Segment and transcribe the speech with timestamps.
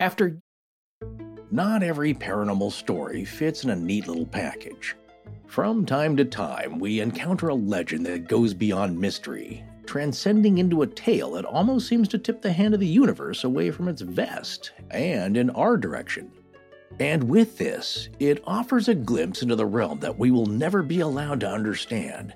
[0.00, 0.38] After
[1.50, 4.94] Not every paranormal story fits in a neat little package.
[5.48, 10.86] From time to time, we encounter a legend that goes beyond mystery, transcending into a
[10.86, 14.70] tale that almost seems to tip the hand of the universe away from its vest
[14.92, 16.30] and in our direction.
[17.00, 21.00] And with this, it offers a glimpse into the realm that we will never be
[21.00, 22.34] allowed to understand.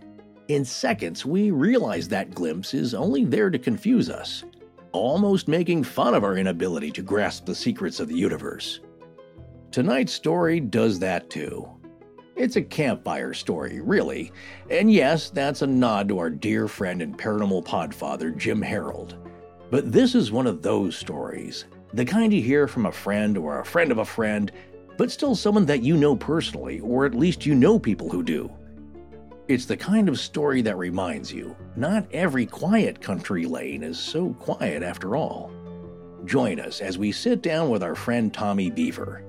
[0.49, 4.43] In seconds, we realize that glimpse is only there to confuse us,
[4.93, 8.81] almost making fun of our inability to grasp the secrets of the universe.
[9.71, 11.69] Tonight's story does that too.
[12.37, 14.33] It's a campfire story, really,
[14.71, 19.17] and yes, that's a nod to our dear friend and paranormal podfather, Jim Harold.
[19.71, 23.61] But this is one of those stories, the kind you hear from a friend or
[23.61, 24.51] a friend of a friend,
[24.97, 28.51] but still someone that you know personally, or at least you know people who do.
[29.49, 34.35] It's the kind of story that reminds you not every quiet country lane is so
[34.35, 35.51] quiet after all.
[36.25, 39.25] Join us as we sit down with our friend Tommy Beaver.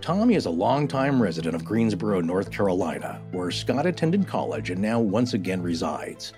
[0.00, 5.00] Tommy is a longtime resident of Greensboro, North Carolina, where Scott attended college and now
[5.00, 6.32] once again resides.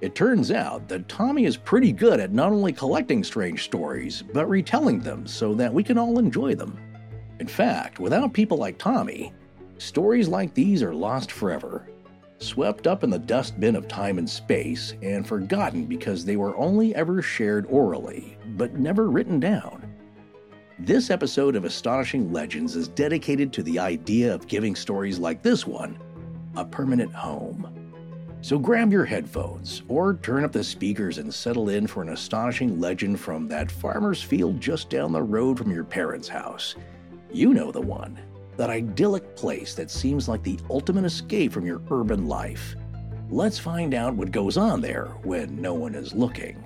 [0.00, 4.48] It turns out that Tommy is pretty good at not only collecting strange stories, but
[4.48, 6.78] retelling them so that we can all enjoy them.
[7.40, 9.32] In fact, without people like Tommy,
[9.78, 11.88] stories like these are lost forever,
[12.40, 16.94] swept up in the dustbin of time and space, and forgotten because they were only
[16.94, 19.86] ever shared orally, but never written down.
[20.78, 25.66] This episode of Astonishing Legends is dedicated to the idea of giving stories like this
[25.66, 25.98] one
[26.56, 27.68] a permanent home.
[28.42, 32.80] So grab your headphones or turn up the speakers and settle in for an astonishing
[32.80, 36.74] legend from that farmer's field just down the road from your parents' house.
[37.30, 38.18] You know the one.
[38.56, 42.76] That idyllic place that seems like the ultimate escape from your urban life.
[43.30, 46.64] Let's find out what goes on there when no one is looking.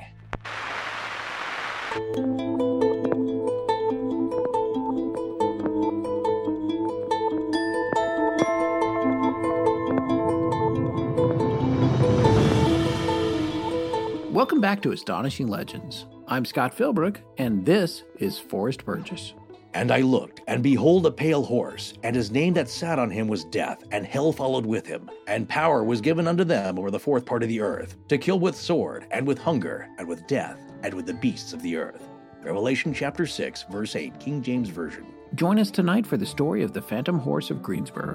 [14.33, 16.07] Welcome back to Astonishing Legends.
[16.27, 19.35] I'm Scott Philbrook, and this is Forrest Burgess.
[19.75, 23.27] And I looked, and behold a pale horse, and his name that sat on him
[23.27, 25.11] was Death, and hell followed with him.
[25.27, 28.39] And power was given unto them over the fourth part of the earth, to kill
[28.39, 32.09] with sword, and with hunger, and with death, and with the beasts of the earth.
[32.43, 35.07] Revelation chapter 6, verse 8, King James Version.
[35.35, 38.15] Join us tonight for the story of the Phantom Horse of Greensboro.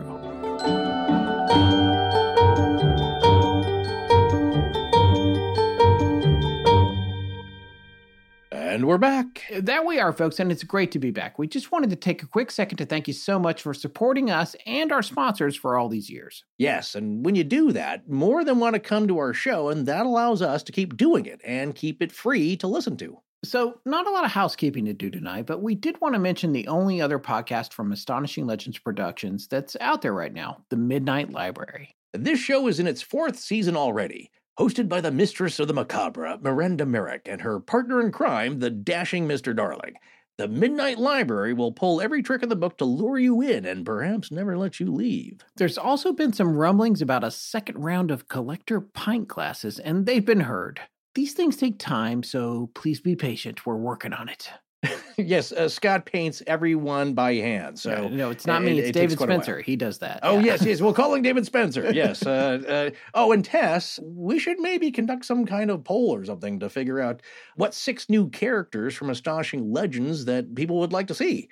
[8.80, 9.44] And we're back.
[9.52, 11.38] That we are, folks, and it's great to be back.
[11.38, 14.32] We just wanted to take a quick second to thank you so much for supporting
[14.32, 16.46] us and our sponsors for all these years.
[16.58, 19.86] Yes, and when you do that, more than want to come to our show, and
[19.86, 23.18] that allows us to keep doing it and keep it free to listen to.
[23.44, 26.54] So, not a lot of housekeeping to do tonight, but we did want to mention
[26.54, 31.34] the only other podcast from Astonishing Legends Productions that's out there right now The Midnight
[31.34, 31.98] Library.
[32.14, 36.38] This show is in its fourth season already, hosted by the mistress of the macabre,
[36.42, 39.56] Miranda Merrick, and her partner in crime, the dashing Mr.
[39.56, 39.94] Darling.
[40.38, 43.86] The Midnight Library will pull every trick in the book to lure you in and
[43.86, 45.40] perhaps never let you leave.
[45.56, 50.26] There's also been some rumblings about a second round of collector pint glasses, and they've
[50.26, 50.82] been heard.
[51.16, 53.66] These things take time, so please be patient.
[53.66, 54.50] We're working on it.
[55.18, 57.78] yes, uh, Scott paints everyone by hand.
[57.78, 58.72] So Yeah, no, it's not it- me.
[58.72, 59.44] it It's takes David quite a while.
[59.44, 59.62] Spencer.
[59.62, 60.20] He does that.
[60.24, 60.46] Oh yeah.
[60.46, 60.82] yes, yes.
[60.82, 61.92] We're calling David Spencer.
[62.00, 62.26] Yes.
[62.26, 66.60] Uh, uh, oh, and Tess, we should maybe conduct some kind of poll or something
[66.62, 67.22] to figure out
[67.56, 71.50] what six new characters from Astonishing Legends that people would like to see.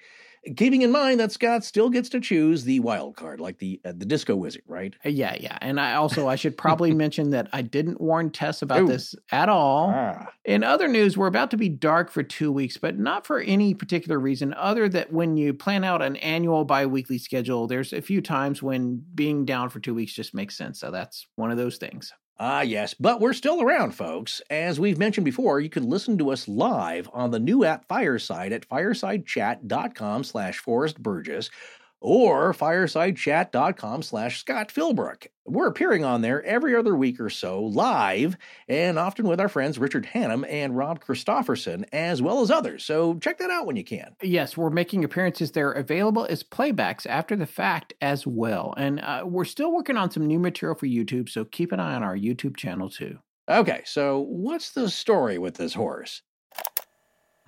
[0.55, 3.93] Keeping in mind that Scott still gets to choose the wild card, like the uh,
[3.95, 4.95] the Disco Wizard, right?
[5.05, 5.57] Uh, Yeah, yeah.
[5.61, 8.87] And I also I should probably mention that I didn't warn Tess about Ooh.
[8.87, 9.91] this at all.
[9.93, 13.39] Ah, In other news, we're about to be dark for two weeks, but not for
[13.39, 18.01] any particular reason other that when you plan out an annual bi-weekly schedule, there's a
[18.01, 20.79] few times when being down for two weeks just makes sense.
[20.79, 22.13] So that's one of those things.
[22.39, 24.43] Ah, yes, but we're still around, folks.
[24.51, 28.51] As we've mentioned before, you can listen to us live on the new app Fireside
[28.53, 31.49] at firesidechat.com slash Forrest Burgess
[31.99, 35.27] or firesidechat.com slash Scott Philbrook.
[35.45, 39.79] We're appearing on there every other week or so, live, and often with our friends
[39.79, 42.83] Richard Hannum and Rob Christofferson, as well as others.
[42.83, 44.15] So check that out when you can.
[44.21, 48.73] Yes, we're making appearances there available as playbacks after the fact as well.
[48.77, 51.95] And uh, we're still working on some new material for YouTube, so keep an eye
[51.95, 53.17] on our YouTube channel too.
[53.49, 56.21] Okay, so what's the story with this horse?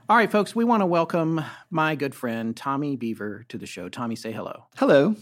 [0.09, 1.39] All right, folks, we want to welcome
[1.69, 3.89] my good friend Tommy Beaver to the show.
[3.89, 4.65] Tommy, say hello.
[4.75, 5.15] Hello.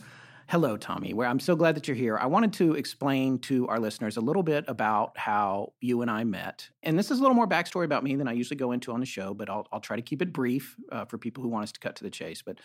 [0.48, 1.14] Hello, Tommy.
[1.14, 2.18] Where I'm so glad that you're here.
[2.18, 6.24] I wanted to explain to our listeners a little bit about how you and I
[6.24, 6.70] met.
[6.84, 9.02] And this is a little more backstory about me than I usually go into on
[9.02, 11.64] the show, but I'll, I'll try to keep it brief uh, for people who want
[11.64, 12.42] us to cut to the chase.
[12.42, 12.60] But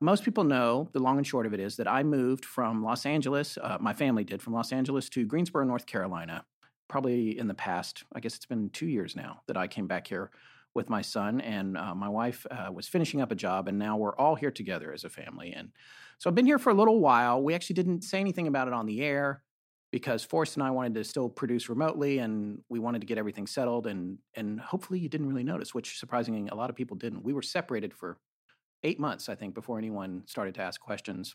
[0.00, 3.06] most people know the long and short of it is that I moved from Los
[3.06, 6.44] Angeles, uh, my family did, from Los Angeles to Greensboro, North Carolina,
[6.88, 10.08] probably in the past, I guess it's been two years now that I came back
[10.08, 10.32] here
[10.74, 13.96] with my son, and uh, my wife uh, was finishing up a job, and now
[13.96, 15.52] we're all here together as a family.
[15.52, 15.70] And
[16.18, 17.42] so I've been here for a little while.
[17.42, 19.42] We actually didn't say anything about it on the air
[19.90, 23.46] because Forrest and I wanted to still produce remotely, and we wanted to get everything
[23.46, 23.86] settled.
[23.86, 27.22] And and hopefully you didn't really notice, which surprisingly a lot of people didn't.
[27.22, 28.18] We were separated for
[28.84, 31.34] eight months, I think, before anyone started to ask questions.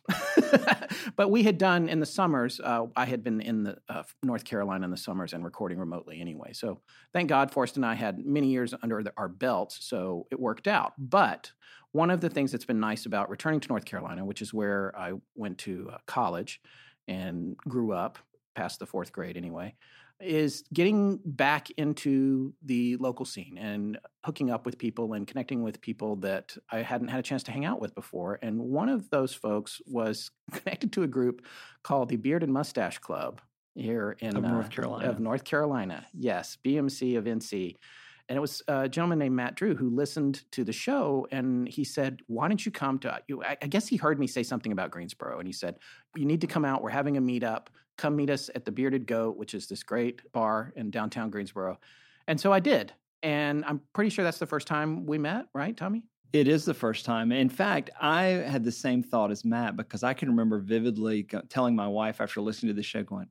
[1.16, 2.60] but we had done in the summers.
[2.62, 6.20] Uh, I had been in the uh, North Carolina in the summers and recording remotely
[6.20, 6.54] anyway.
[6.54, 6.82] So
[7.14, 10.68] thank God, Forrest and I had many years under the, our belts, so it worked
[10.68, 10.94] out.
[10.98, 11.52] But
[11.92, 14.94] one of the things that's been nice about returning to North Carolina, which is where
[14.98, 16.62] I went to uh, college
[17.08, 18.20] and grew up
[18.56, 19.76] past the fourth grade anyway,
[20.20, 25.80] is getting back into the local scene and hooking up with people and connecting with
[25.80, 28.40] people that I hadn't had a chance to hang out with before.
[28.42, 31.46] And one of those folks was connected to a group
[31.84, 33.42] called the Beard and Mustache Club
[33.76, 35.08] here in of North Carolina.
[35.08, 37.76] Uh, of North Carolina, yes, BMC of NC.
[38.30, 41.86] And it was a gentleman named Matt Drew who listened to the show and he
[41.86, 45.40] said, Why don't you come to, I guess he heard me say something about Greensboro.
[45.40, 45.78] And he said,
[46.16, 46.82] You need to come out.
[46.82, 47.68] We're having a meetup.
[47.98, 51.80] Come meet us at the Bearded Goat, which is this great bar in downtown Greensboro.
[52.28, 52.94] And so I did.
[53.24, 56.04] And I'm pretty sure that's the first time we met, right, Tommy?
[56.34, 57.32] It is the first time.
[57.32, 61.76] In fact, I had the same thought as Matt because I can remember vividly telling
[61.76, 63.28] my wife after listening to the show, going,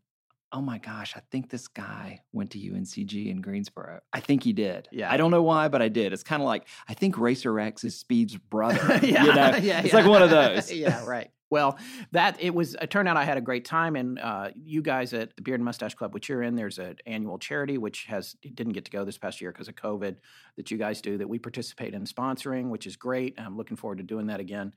[0.53, 4.01] oh my gosh, I think this guy went to UNCG in Greensboro.
[4.13, 4.89] I think he did.
[4.93, 5.13] Yeah.
[5.13, 6.13] I don't know why, but I did.
[6.13, 9.01] It's kind of like I think Racer X is Speed's brother.
[9.03, 9.57] yeah, you know?
[9.61, 9.97] yeah, it's yeah.
[9.97, 10.73] like one of those.
[10.73, 11.31] yeah, right.
[11.49, 11.79] Well,
[12.11, 12.75] that it was.
[12.75, 15.61] It turned out I had a great time, and uh, you guys at the Beard
[15.61, 18.91] and Mustache Club, which you're in, there's an annual charity which has didn't get to
[18.91, 20.17] go this past year because of COVID.
[20.57, 23.39] That you guys do that we participate in sponsoring, which is great.
[23.39, 24.73] I'm looking forward to doing that again.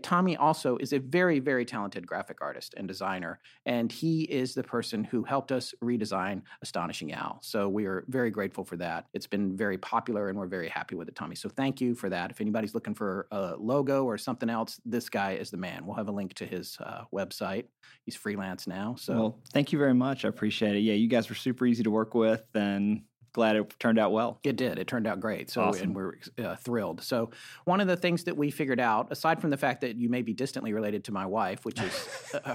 [0.00, 4.62] Tommy also is a very, very talented graphic artist and designer, and he is the
[4.62, 7.38] person who helped us redesign Astonishing Al.
[7.42, 9.06] So we are very grateful for that.
[9.12, 11.36] It's been very popular, and we're very happy with it, Tommy.
[11.36, 12.30] So thank you for that.
[12.30, 15.84] If anybody's looking for a logo or something else, this guy is the man.
[15.84, 17.64] We'll have a link to his uh, website.
[18.04, 18.96] He's freelance now.
[18.98, 20.24] So well, thank you very much.
[20.24, 20.80] I appreciate it.
[20.80, 24.38] Yeah, you guys were super easy to work with, and glad it turned out well.
[24.44, 24.78] It did.
[24.78, 25.50] It turned out great.
[25.50, 25.82] So, awesome.
[25.82, 27.02] and we're uh, thrilled.
[27.02, 27.30] So,
[27.64, 30.22] one of the things that we figured out, aside from the fact that you may
[30.22, 32.08] be distantly related to my wife, which is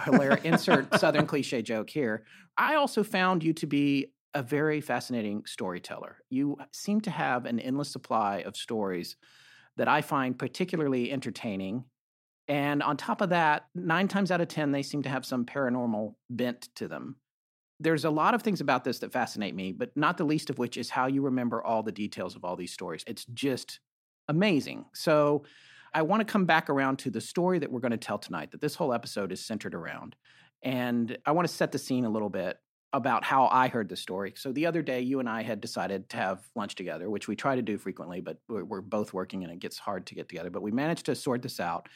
[0.06, 2.26] hilarious insert Southern cliche joke here,
[2.58, 6.18] I also found you to be a very fascinating storyteller.
[6.30, 9.16] You seem to have an endless supply of stories
[9.78, 11.86] that I find particularly entertaining.
[12.48, 15.46] And on top of that, nine times out of 10, they seem to have some
[15.46, 17.18] paranormal bent to them
[17.80, 20.58] there's a lot of things about this that fascinate me, but not the least of
[20.58, 23.04] which is how you remember all the details of all these stories.
[23.08, 23.80] It's just
[24.28, 24.86] amazing.
[24.94, 25.44] So
[25.94, 28.52] I want to come back around to the story that we're going to tell tonight,
[28.52, 30.16] that this whole episode is centered around.
[30.64, 32.58] And I want to set the scene a little bit
[32.94, 34.34] about how I heard the story.
[34.36, 37.36] So the other day, you and I had decided to have lunch together, which we
[37.36, 40.50] try to do frequently, but we're both working and it gets hard to get together.
[40.50, 41.90] But we managed to sort this out.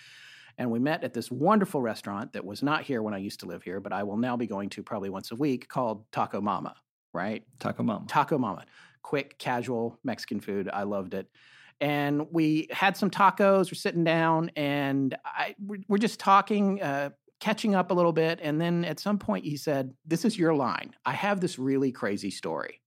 [0.58, 3.46] And we met at this wonderful restaurant that was not here when I used to
[3.46, 6.42] live here, but I will now be going to probably once a week called Taco
[6.42, 6.76] Mama,
[7.14, 7.44] right?
[7.60, 8.06] Taco Mama.
[8.08, 8.66] Taco Mama.
[9.02, 10.70] Quick, casual Mexican food.
[10.72, 11.28] I loved it.
[11.80, 15.56] And we had some tacos, we're sitting down, and I,
[15.88, 18.40] we're just talking, uh, catching up a little bit.
[18.44, 20.94] And then at some point, he said, This is your line.
[21.06, 22.81] I have this really crazy story.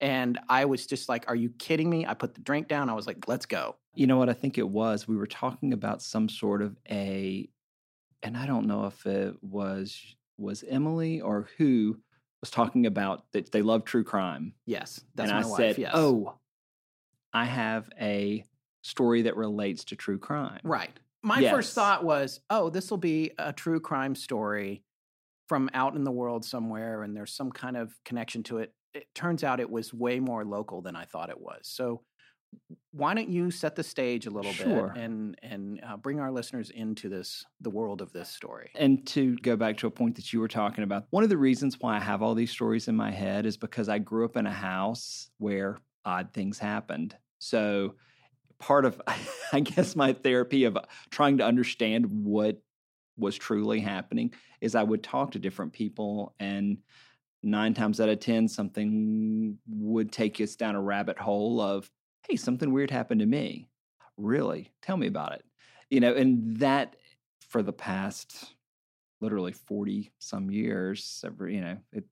[0.00, 2.06] And I was just like, Are you kidding me?
[2.06, 2.88] I put the drink down.
[2.88, 3.76] I was like, Let's go.
[3.94, 4.28] You know what?
[4.28, 5.06] I think it was.
[5.08, 7.48] We were talking about some sort of a,
[8.22, 11.98] and I don't know if it was was Emily or who
[12.40, 14.54] was talking about that they love true crime.
[14.64, 15.56] Yes, that's and my I wife.
[15.58, 15.92] said, yes.
[15.94, 16.38] "Oh,
[17.32, 18.44] I have a
[18.82, 20.98] story that relates to true crime." Right.
[21.22, 21.50] My Yes.
[21.52, 24.82] first thought was, oh, this will be a true crime story
[25.48, 28.72] from out in the world somewhere, and there's some kind of connection to it.
[28.94, 31.60] It turns out it was way more local than I thought it was.
[31.62, 32.02] So,
[32.90, 34.88] why don't you set the stage a little Sure.
[34.88, 38.70] bit and and uh, bring our listeners into this the world of this story?
[38.74, 41.36] And to go back to a point that you were talking about, one of the
[41.38, 44.36] reasons why I have all these stories in my head is because I grew up
[44.36, 47.16] in a house where odd things happened.
[47.38, 47.94] So
[48.58, 49.00] part of,
[49.52, 50.76] I guess, my therapy of
[51.10, 52.60] trying to understand what
[53.16, 56.78] was truly happening is I would talk to different people, and
[57.42, 61.90] nine times out of 10, something would take us down a rabbit hole of,
[62.28, 63.68] hey, something weird happened to me.
[64.16, 64.70] Really?
[64.82, 65.44] Tell me about it.
[65.88, 66.96] You know, and that
[67.48, 68.54] for the past
[69.20, 71.22] literally 40 some years.
[71.26, 72.04] Every, you know, it,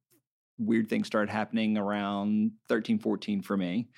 [0.58, 3.88] weird things started happening around 13, 14 for me.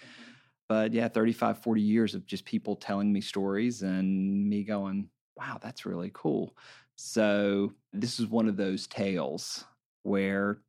[0.69, 5.59] But yeah, 35, 40 years of just people telling me stories and me going, wow,
[5.61, 6.55] that's really cool.
[6.97, 9.65] So this is one of those tales
[10.03, 10.61] where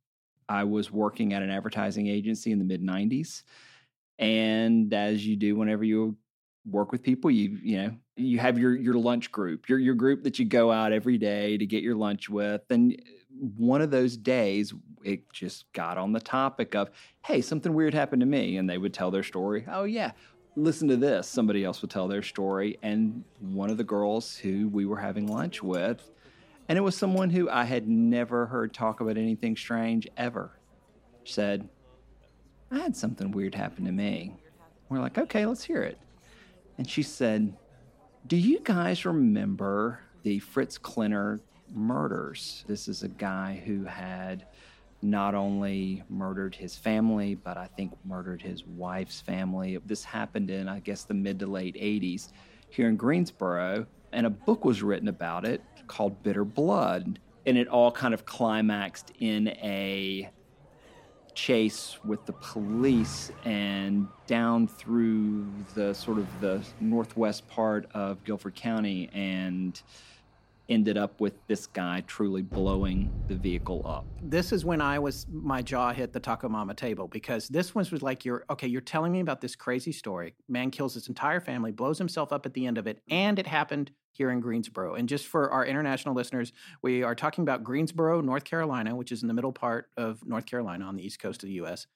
[0.52, 3.42] I was working at an advertising agency in the mid 90s.
[4.18, 6.16] And as you do whenever you
[6.70, 10.22] work with people you you know you have your your lunch group your your group
[10.22, 12.96] that you go out every day to get your lunch with and eh,
[13.56, 16.88] one of those days it just got on the topic of
[17.26, 20.12] hey something weird happened to me and they would tell their story oh yeah
[20.54, 24.68] listen to this somebody else would tell their story and one of the girls who
[24.68, 26.12] we were having lunch with
[26.68, 30.50] and it was someone who I had never heard talk about anything strange ever
[31.24, 31.68] said
[32.70, 34.34] I had something weird happen to me
[34.88, 35.98] we're like okay let's hear it
[36.78, 37.54] and she said,
[38.26, 41.40] Do you guys remember the Fritz Klenner
[41.72, 42.64] murders?
[42.66, 44.46] This is a guy who had
[45.02, 49.78] not only murdered his family, but I think murdered his wife's family.
[49.84, 52.32] This happened in, I guess, the mid to late 80s
[52.68, 53.86] here in Greensboro.
[54.12, 57.18] And a book was written about it called Bitter Blood.
[57.44, 60.30] And it all kind of climaxed in a
[61.34, 68.54] chase with the police and down through the sort of the northwest part of Guilford
[68.54, 69.80] County and
[70.72, 74.06] ended up with this guy truly blowing the vehicle up.
[74.22, 77.86] This is when I was my jaw hit the taco mama table because this one
[77.90, 80.34] was like you're okay, you're telling me about this crazy story.
[80.48, 83.46] Man kills his entire family, blows himself up at the end of it, and it
[83.46, 84.94] happened here in Greensboro.
[84.94, 86.52] And just for our international listeners,
[86.82, 90.46] we are talking about Greensboro, North Carolina, which is in the middle part of North
[90.46, 91.86] Carolina on the east coast of the US.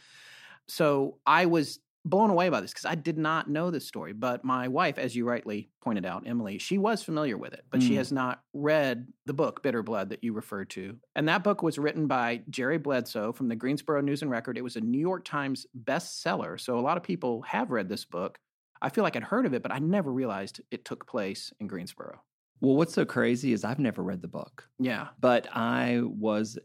[0.69, 4.13] So I was blown away by this because I did not know this story.
[4.13, 7.81] But my wife, as you rightly pointed out, Emily, she was familiar with it, but
[7.81, 7.87] mm.
[7.87, 10.97] she has not read the book Bitter Blood that you referred to.
[11.15, 14.57] And that book was written by Jerry Bledsoe from the Greensboro News and Record.
[14.57, 16.59] It was a New York Times bestseller.
[16.61, 18.39] So a lot of people have read this book.
[18.81, 21.67] I feel like I'd heard of it, but I never realized it took place in
[21.67, 22.21] Greensboro.
[22.61, 24.69] Well, what's so crazy is I've never read the book.
[24.79, 25.09] Yeah.
[25.21, 26.59] But I was,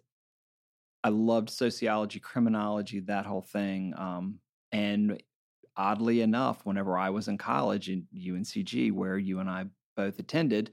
[1.03, 3.93] I loved sociology, criminology, that whole thing.
[3.97, 4.39] Um,
[4.71, 5.21] and
[5.77, 10.71] oddly enough, whenever I was in college in UNCG, where you and I both attended,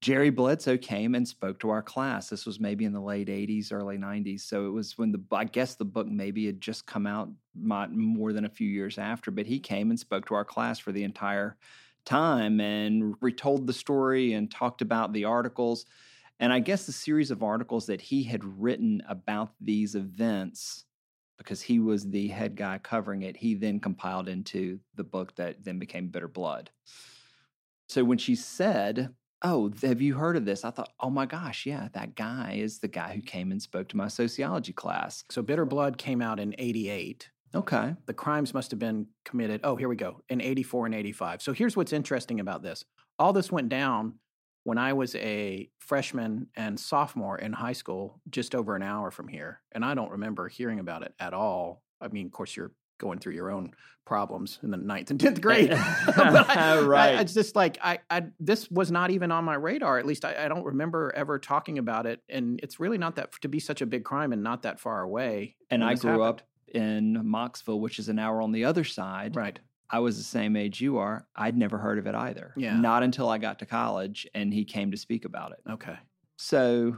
[0.00, 2.28] Jerry Bledsoe came and spoke to our class.
[2.28, 4.40] This was maybe in the late 80s, early 90s.
[4.40, 8.34] So it was when the, I guess the book maybe had just come out more
[8.34, 11.04] than a few years after, but he came and spoke to our class for the
[11.04, 11.56] entire
[12.04, 15.86] time and retold the story and talked about the articles.
[16.38, 20.84] And I guess the series of articles that he had written about these events
[21.38, 25.64] because he was the head guy covering it, he then compiled into the book that
[25.64, 26.70] then became Bitter Blood.
[27.88, 29.14] So when she said,
[29.46, 30.64] Oh, have you heard of this?
[30.64, 33.88] I thought, Oh my gosh, yeah, that guy is the guy who came and spoke
[33.88, 35.24] to my sociology class.
[35.30, 37.28] So Bitter Blood came out in 88.
[37.54, 37.94] Okay.
[38.06, 39.60] The crimes must have been committed.
[39.62, 40.22] Oh, here we go.
[40.28, 41.42] In 84 and 85.
[41.42, 42.84] So here's what's interesting about this.
[43.18, 44.14] All this went down
[44.64, 49.28] when I was a freshman and sophomore in high school, just over an hour from
[49.28, 49.60] here.
[49.72, 51.82] And I don't remember hearing about it at all.
[52.00, 53.72] I mean, of course, you're going through your own
[54.06, 55.72] problems in the ninth and tenth grade.
[55.72, 57.16] I, right.
[57.16, 59.98] I, it's just like I, I, this was not even on my radar.
[59.98, 62.20] At least I, I, don't remember ever talking about it.
[62.28, 65.02] And it's really not that to be such a big crime and not that far
[65.02, 65.56] away.
[65.70, 66.28] And I grew happened.
[66.28, 69.36] up in Mocksville, which is an hour on the other side.
[69.36, 69.58] Right.
[69.94, 71.24] I was the same age you are.
[71.36, 72.52] I'd never heard of it either.
[72.56, 72.76] Yeah.
[72.76, 75.60] Not until I got to college and he came to speak about it.
[75.70, 75.96] Okay.
[76.36, 76.96] So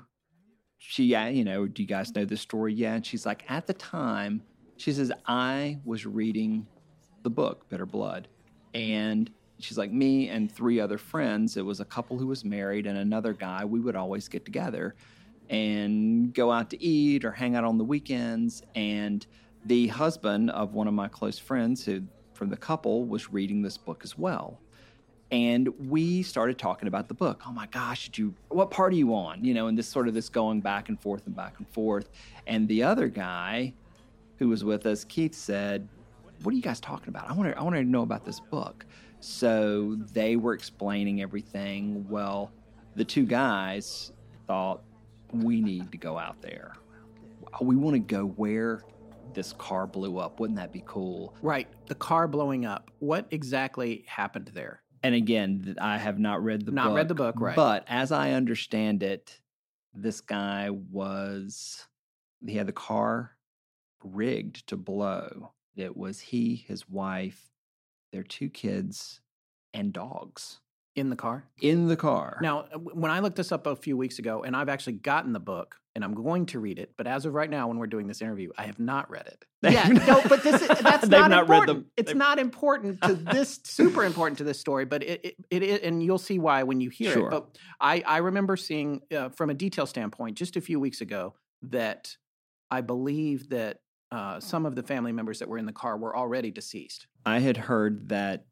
[0.78, 2.72] she, yeah, you know, do you guys know this story?
[2.72, 2.94] Yeah.
[2.94, 4.42] And she's like, at the time,
[4.78, 6.66] she says, I was reading
[7.22, 8.28] the book, Bitter Blood.
[8.72, 12.86] And she's like, me and three other friends, it was a couple who was married
[12.86, 14.96] and another guy, we would always get together
[15.50, 18.62] and go out to eat or hang out on the weekends.
[18.74, 19.26] And
[19.66, 22.04] the husband of one of my close friends, who
[22.36, 24.60] from the couple was reading this book as well.
[25.32, 27.42] And we started talking about the book.
[27.46, 29.44] Oh my gosh, did you what part are you on?
[29.44, 32.10] You know, and this sort of this going back and forth and back and forth.
[32.46, 33.72] And the other guy
[34.38, 35.88] who was with us, Keith said,
[36.42, 37.28] What are you guys talking about?
[37.28, 38.86] I want to I want to know about this book.
[39.18, 42.06] So they were explaining everything.
[42.08, 42.52] Well,
[42.94, 44.12] the two guys
[44.46, 44.82] thought
[45.32, 46.72] we need to go out there.
[47.60, 48.82] We want to go where
[49.36, 50.40] this car blew up.
[50.40, 51.36] Wouldn't that be cool?
[51.42, 51.68] Right.
[51.86, 52.90] The car blowing up.
[52.98, 54.82] What exactly happened there?
[55.04, 56.96] And again, I have not read the not book.
[56.96, 57.54] read the book, right.
[57.54, 59.38] But as I understand it,
[59.94, 61.86] this guy was
[62.44, 63.36] he had the car
[64.02, 65.52] rigged to blow.
[65.76, 67.50] It was he, his wife,
[68.12, 69.20] their two kids,
[69.74, 70.60] and dogs.
[70.96, 71.44] In the car.
[71.60, 72.38] in the car.
[72.40, 75.40] Now, when I looked this up a few weeks ago, and I've actually gotten the
[75.40, 78.06] book, and I'm going to read it, but as of right now, when we're doing
[78.06, 79.44] this interview, I have not read it.
[79.72, 81.66] Yeah, no, but this is, that's not, not read important.
[81.66, 81.90] them.
[81.96, 85.62] It's They've- not important to this, super important to this story, but it, it, it
[85.62, 87.26] is, and you'll see why when you hear Sure.
[87.28, 87.30] it.
[87.30, 91.34] But I, I remember seeing uh, from a detail standpoint just a few weeks ago
[91.62, 92.16] that
[92.70, 93.80] I believe that
[94.12, 97.06] uh, some of the family members that were in the car were already deceased.
[97.26, 98.46] I had heard that.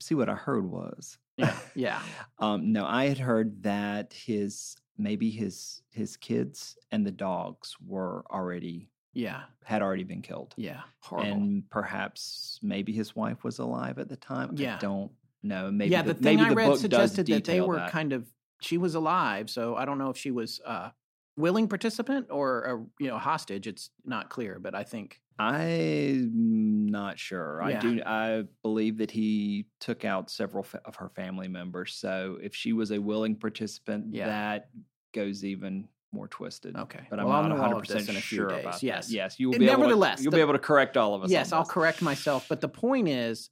[0.00, 1.18] See what I heard was.
[1.36, 2.00] Yeah, yeah.
[2.38, 8.24] Um, no, I had heard that his maybe his his kids and the dogs were
[8.30, 10.82] already Yeah, had already been killed, yeah.
[11.00, 11.32] Horrible.
[11.32, 14.54] and perhaps maybe his wife was alive at the time.
[14.56, 14.76] Yeah.
[14.76, 15.12] I don't
[15.42, 15.70] know.
[15.70, 17.90] Maybe yeah, the, the thing maybe I the read book suggested that they were that.
[17.90, 18.26] kind of
[18.60, 20.90] she was alive, so I don't know if she was uh,
[21.36, 23.66] willing participant or a you know hostage.
[23.66, 27.62] It's not clear, but I think I'm not sure.
[27.62, 28.00] I do.
[28.04, 31.94] I believe that he took out several fa- of her family members.
[31.94, 34.26] So if she was a willing participant, Yeah.
[34.26, 34.70] that
[35.12, 36.76] goes even more twisted.
[36.76, 37.06] okay.
[37.10, 38.60] But I'm not 100 of this percent in a few sure days.
[38.60, 38.82] about that.
[38.82, 40.22] yes, Yes, you will be able nevertheless, to.
[40.24, 41.30] You'll the- be able to correct all of us.
[41.30, 41.52] yes.
[41.52, 41.72] I'll this.
[41.72, 42.46] correct myself.
[42.48, 43.50] But the point is,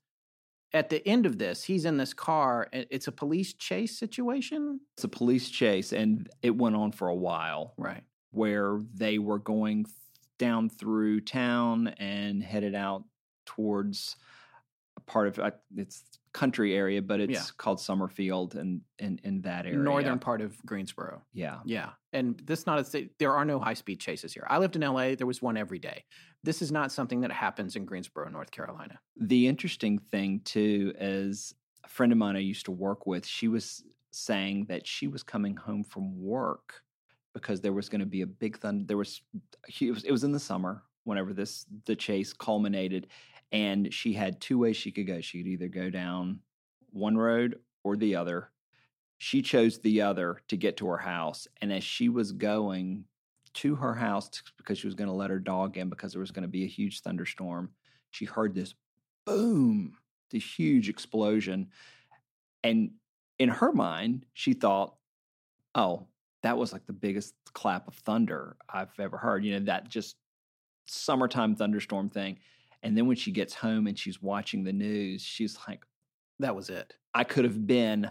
[0.72, 2.68] at the end of this, he's in this car.
[2.72, 7.14] It's a police chase situation, It's a police chase, and it went on for a
[7.14, 8.02] while, right?
[8.30, 9.86] where they were going
[10.38, 13.04] down through town and headed out
[13.46, 14.16] towards
[14.96, 17.42] a part of uh, it's country area, but it's Yeah.
[17.56, 21.22] called Summerfield, and in in that area, Northern part of Greensboro.
[21.32, 24.46] Yeah, Yeah, and this not a th- there are no high speed chases here.
[24.48, 25.14] I lived in L.A.
[25.14, 26.04] There was one every day.
[26.42, 28.98] This is not something that happens in Greensboro, North Carolina.
[29.16, 33.26] The interesting thing too is a friend of mine I used to work with.
[33.26, 36.82] She was saying that she was coming home from work
[37.34, 38.84] because there was going to be a big thunder.
[38.86, 39.20] There was
[39.80, 43.08] it was it was in the summer whenever this the chase culminated,
[43.52, 45.20] and she had two ways she could go.
[45.20, 46.40] She could either go down
[46.90, 48.50] one road or the other.
[49.18, 53.04] She chose the other to get to her house, and as she was going
[53.54, 56.32] to her house because she was going to let her dog in because there was
[56.32, 57.70] going to be a huge thunderstorm,
[58.10, 58.74] she heard this
[59.24, 59.96] boom,
[60.30, 61.68] the huge explosion.
[62.62, 62.90] And
[63.38, 64.96] in her mind, she thought,
[65.74, 66.08] oh,
[66.44, 69.44] that was like the biggest clap of thunder I've ever heard.
[69.46, 70.16] You know, that just
[70.86, 72.38] summertime thunderstorm thing.
[72.82, 75.84] And then when she gets home and she's watching the news, she's like,
[76.40, 76.92] That was it.
[77.14, 78.10] I could have been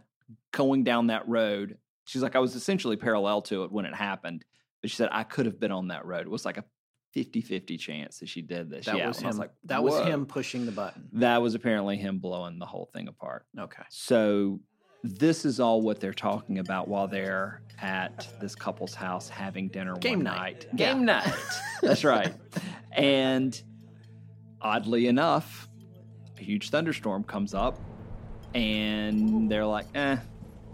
[0.51, 1.77] going down that road.
[2.05, 4.43] She's like, I was essentially parallel to it when it happened.
[4.81, 6.21] But she said, I could have been on that road.
[6.21, 6.65] It was like a
[7.13, 8.87] 50 50 chance that she did this.
[8.87, 9.09] That yeah.
[9.09, 9.27] was him.
[9.27, 11.07] Was like, that was him pushing the button.
[11.13, 13.45] That was apparently him blowing the whole thing apart.
[13.59, 13.83] Okay.
[13.89, 14.59] So
[15.03, 19.95] this is all what they're talking about while they're at this couple's house having dinner
[19.97, 20.65] Game one night.
[20.67, 20.75] night.
[20.75, 21.33] Game night.
[21.81, 22.33] That's right.
[22.91, 23.61] And
[24.61, 25.67] oddly enough,
[26.39, 27.77] a huge thunderstorm comes up
[28.55, 30.17] and they're like, eh,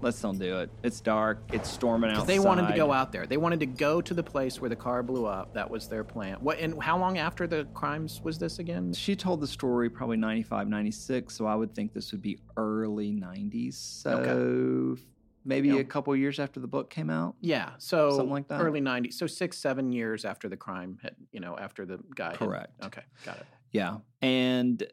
[0.01, 0.69] let's don't do it.
[0.83, 1.41] It's dark.
[1.51, 2.27] It's storming outside.
[2.27, 3.25] They wanted to go out there.
[3.25, 5.53] They wanted to go to the place where the car blew up.
[5.53, 6.37] That was their plan.
[6.41, 8.93] What and how long after the crimes was this again?
[8.93, 13.11] She told the story probably 95, 96, so I would think this would be early
[13.11, 13.73] 90s.
[13.75, 15.01] So Okay.
[15.45, 15.75] maybe Yeah.
[15.75, 17.35] a couple years after the book came out.
[17.41, 18.61] Yeah, so Something like that?
[18.61, 22.29] Early '90s, so six, seven years after the crime had, you know, after the guy.
[22.31, 22.83] had- Correct.
[22.83, 23.45] okay, got it.
[23.71, 23.97] Yeah.
[24.21, 24.83] And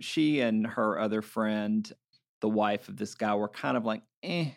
[0.00, 1.90] she and her other friend,
[2.40, 4.50] the wife of this guy, were kind of like, eh,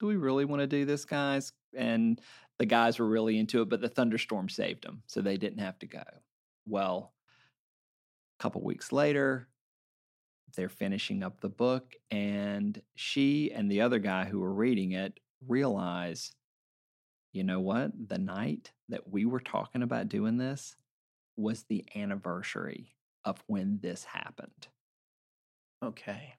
[0.00, 1.52] do we really want to do this, guys?
[1.76, 2.20] And
[2.58, 5.02] the guys were really into it, but the thunderstorm saved them.
[5.06, 6.02] So they didn't have to go.
[6.66, 7.12] Well,
[8.38, 9.48] a couple weeks later,
[10.54, 15.18] they're finishing up the book, and she and the other guy who were reading it
[15.46, 16.32] realize,
[17.32, 17.92] you know what?
[18.08, 20.76] The night that we were talking about doing this
[21.36, 24.68] was the anniversary of when this happened.
[25.82, 26.34] Okay,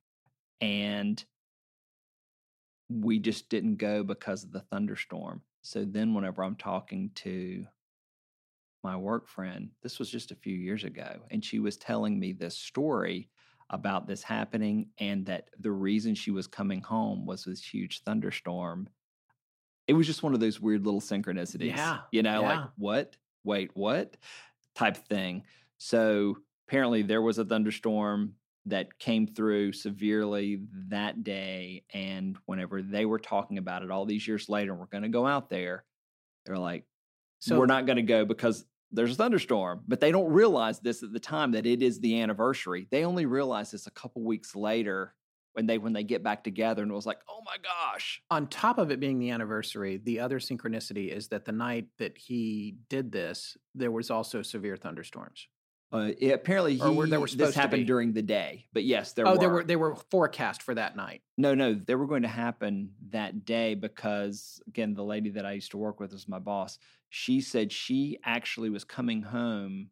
[0.61, 1.23] And
[2.89, 5.41] we just didn't go because of the thunderstorm.
[5.61, 7.65] So then, whenever I'm talking to
[8.83, 12.33] my work friend, this was just a few years ago, and she was telling me
[12.33, 13.29] this story
[13.69, 18.87] about this happening and that the reason she was coming home was this huge thunderstorm.
[19.87, 21.75] It was just one of those weird little synchronicities.
[21.75, 22.59] Yeah, You know, yeah.
[22.59, 23.17] like, what?
[23.43, 24.15] Wait, what?
[24.75, 25.43] Type thing.
[25.77, 26.37] So
[26.67, 31.83] apparently there was a thunderstorm that came through severely that day.
[31.93, 35.27] And whenever they were talking about it all these years later, we're going to go
[35.27, 35.83] out there,
[36.45, 36.85] they're like,
[37.39, 39.81] so we're not going to go because there's a thunderstorm.
[39.87, 42.87] But they don't realize this at the time that it is the anniversary.
[42.89, 45.13] They only realize this a couple weeks later
[45.53, 48.21] when they when they get back together and it was like, oh my gosh.
[48.31, 52.17] on top of it being the anniversary, the other synchronicity is that the night that
[52.17, 55.47] he did this, there was also severe thunderstorms.
[55.93, 58.65] Uh, it- apparently, Or were- he- were this happened during the day.
[58.73, 59.37] But yes, there oh, were.
[59.37, 61.21] they were they were forecast for that night.
[61.37, 65.51] No, no, they were going to happen that day because again, the lady that I
[65.53, 66.79] used to work with was my boss.
[67.09, 69.91] She said she actually was coming home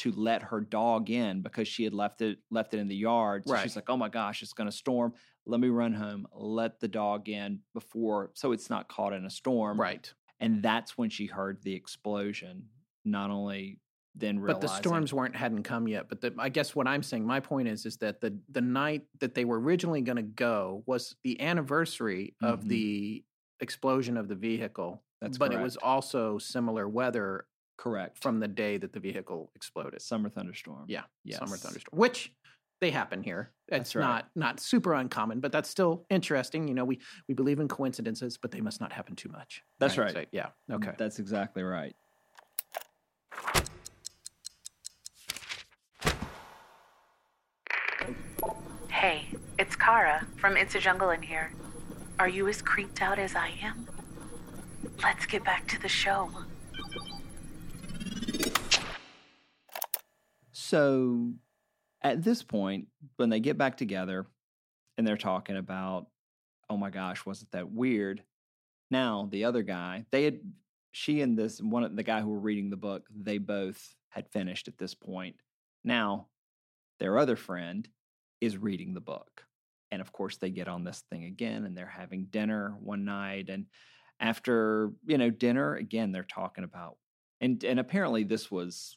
[0.00, 3.44] to let her dog in because she had left it left it in the yard.
[3.46, 3.62] So Right.
[3.62, 5.14] she's like, "Oh my gosh, it's going to storm.
[5.46, 9.30] Let me run home, let the dog in before so it's not caught in a
[9.30, 10.12] storm." Right.
[10.40, 12.68] And that's when she heard the explosion.
[13.04, 13.80] Not only
[14.18, 16.08] then realizing, But the storms weren't hadn't come yet.
[16.08, 19.02] But the, I guess what I'm saying, my point is, is that the the night
[19.20, 22.68] that they were originally going to go was the anniversary of Mhm.
[22.68, 23.24] the
[23.60, 25.02] explosion of the vehicle.
[25.20, 30.00] That's but it was also similar weather correct from the day that the vehicle exploded.
[30.02, 30.84] summer thunderstorm.
[30.88, 32.32] Yeah, summer thunderstorm, which
[32.80, 33.50] they happen here.
[33.66, 34.02] It's That's right.
[34.02, 36.68] not not super uncommon, but that's still interesting.
[36.68, 39.62] You know, we we believe in coincidences, but they must not happen too much.
[39.80, 40.12] That's right.
[40.12, 40.50] So, yeah.
[40.70, 40.92] Okay.
[40.96, 41.94] That's exactly right.
[48.90, 49.26] Hey,
[49.58, 51.52] it's Kara from It's a Jungle in here.
[52.18, 53.88] Are you as creeped out as I am?
[55.02, 56.30] Let's get back to the show.
[60.52, 61.32] So
[62.02, 64.26] at this point, when they get back together
[64.96, 66.06] and they're talking about,
[66.70, 68.22] oh my gosh, wasn't that weird?
[68.90, 70.40] Now the other guy, they had
[70.92, 74.28] she and this one of the guy who were reading the book, they both had
[74.28, 75.36] finished at this point.
[75.82, 76.28] Now
[77.00, 77.88] their other friend
[78.40, 79.47] is reading the book.
[79.90, 83.48] And of course they get on this thing again and they're having dinner one night
[83.48, 83.66] and
[84.20, 86.96] after, you know, dinner again they're talking about
[87.40, 88.96] and and apparently this was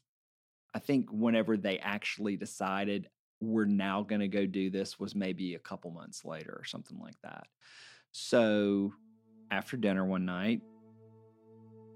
[0.74, 3.10] I think whenever they actually decided
[3.42, 7.00] we're now going to go do this was maybe a couple months later or something
[7.00, 7.48] like that.
[8.12, 8.94] So
[9.50, 10.62] after dinner one night,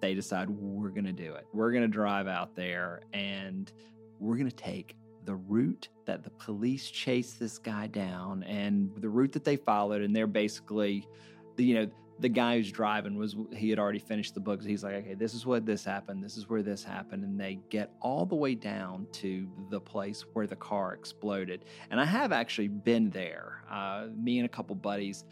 [0.01, 1.45] they decide we're going to do it.
[1.53, 3.71] We're going to drive out there and
[4.19, 9.09] we're going to take the route that the police chased this guy down and the
[9.09, 10.01] route that they followed.
[10.01, 11.07] And they're basically,
[11.55, 11.88] the, you know,
[12.19, 14.63] the guy who's driving was he had already finished the book.
[14.63, 16.23] He's like, okay, this is what this happened.
[16.23, 17.23] This is where this happened.
[17.23, 21.65] And they get all the way down to the place where the car exploded.
[21.91, 23.63] And I have actually been there.
[23.69, 25.25] Uh, me and a couple buddies,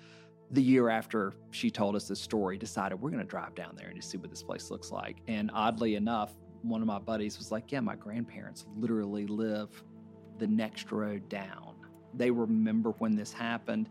[0.52, 3.88] the year after she told us this story, decided we're going to drive down there
[3.88, 5.18] and just see what this place looks like.
[5.28, 9.70] And oddly enough, one of my buddies was like, yeah, my grandparents literally live
[10.40, 11.76] the next road down.
[12.16, 13.90] They remember when this happened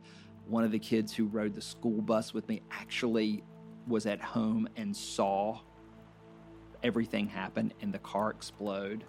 [0.49, 3.45] one of the kids who rode the school bus with me actually
[3.87, 5.61] was at home and saw
[6.83, 9.05] everything happen and the car explode.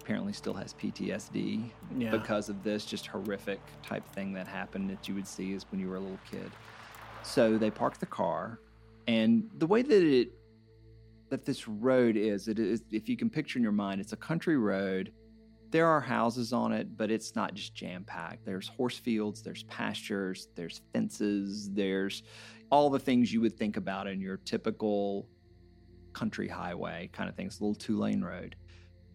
[0.00, 2.10] Apparently, still has PTSD Yeah.
[2.10, 5.78] because of this just horrific type thing that happened that you would see is when
[5.78, 6.50] you were a little kid.
[7.22, 8.60] So they parked the car,
[9.06, 10.32] and the way that it
[11.30, 14.16] that this road is, it is if you can picture in your mind, it's a
[14.16, 15.12] country road
[15.70, 18.44] there are houses on it, but it's not just jam packed.
[18.44, 22.22] There's horse fields, there's pastures, there's fences, there's
[22.70, 25.28] all the things you would think about in your typical
[26.12, 27.46] country highway kind of thing.
[27.46, 28.56] It's a little two lane road.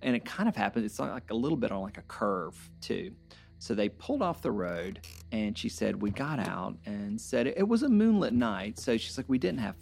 [0.01, 3.11] And it kind of happened, it's like a little bit on like a curve too.
[3.59, 7.67] So they pulled off the road and she said, We got out and said it
[7.67, 8.77] was a moonlit night.
[8.77, 9.75] So she's like, We didn't have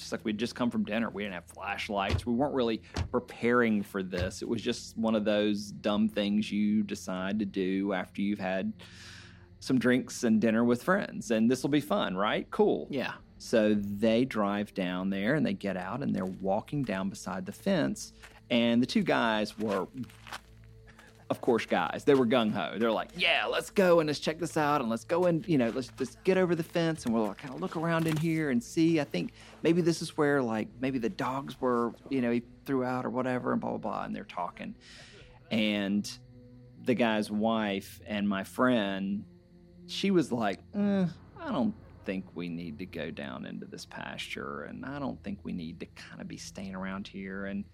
[0.00, 1.10] She's like, we'd just come from dinner.
[1.10, 2.26] We didn't have flashlights.
[2.26, 4.42] We weren't really preparing for this.
[4.42, 8.72] It was just one of those dumb things you decide to do after you've had
[9.60, 11.30] some drinks and dinner with friends.
[11.30, 12.50] And this will be fun, right?
[12.50, 12.86] Cool.
[12.90, 13.12] Yeah.
[13.38, 17.52] So they drive down there and they get out and they're walking down beside the
[17.52, 18.12] fence.
[18.50, 19.86] And the two guys were,
[21.30, 22.02] of course, guys.
[22.04, 22.74] They were gung ho.
[22.76, 25.58] They're like, yeah, let's go and let's check this out and let's go and, you
[25.58, 28.50] know, let's just get over the fence and we'll kind of look around in here
[28.50, 28.98] and see.
[29.00, 32.82] I think maybe this is where, like, maybe the dogs were, you know, he threw
[32.82, 34.04] out or whatever and blah, blah, blah.
[34.04, 34.74] And they're talking.
[35.52, 36.10] And
[36.82, 39.24] the guy's wife and my friend,
[39.86, 41.06] she was like, eh,
[41.38, 45.38] I don't think we need to go down into this pasture and I don't think
[45.44, 47.44] we need to kind of be staying around here.
[47.44, 47.64] And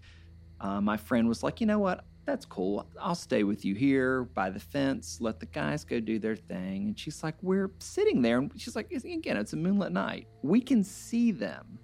[0.61, 2.05] uh, my friend was like, you know what?
[2.27, 2.85] That's cool.
[2.99, 5.19] I'll stay with you here by the fence.
[5.21, 6.87] Let the guys go do their thing.
[6.87, 8.39] And she's like, we're sitting there.
[8.39, 10.27] And she's like, again, it's a moonlit night.
[10.43, 11.79] We can see them.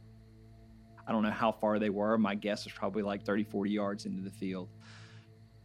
[1.07, 2.17] I don't know how far they were.
[2.17, 4.67] My guess is probably like 30, 40 yards into the field.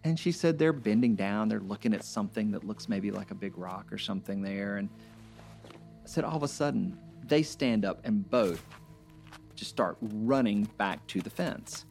[0.05, 1.49] And she said they're bending down.
[1.49, 4.77] They're looking at something that looks maybe like a big rock or something there.
[4.77, 4.89] And
[5.69, 8.65] I said, all of a sudden, they stand up and both
[9.57, 11.85] just start running back to the fence.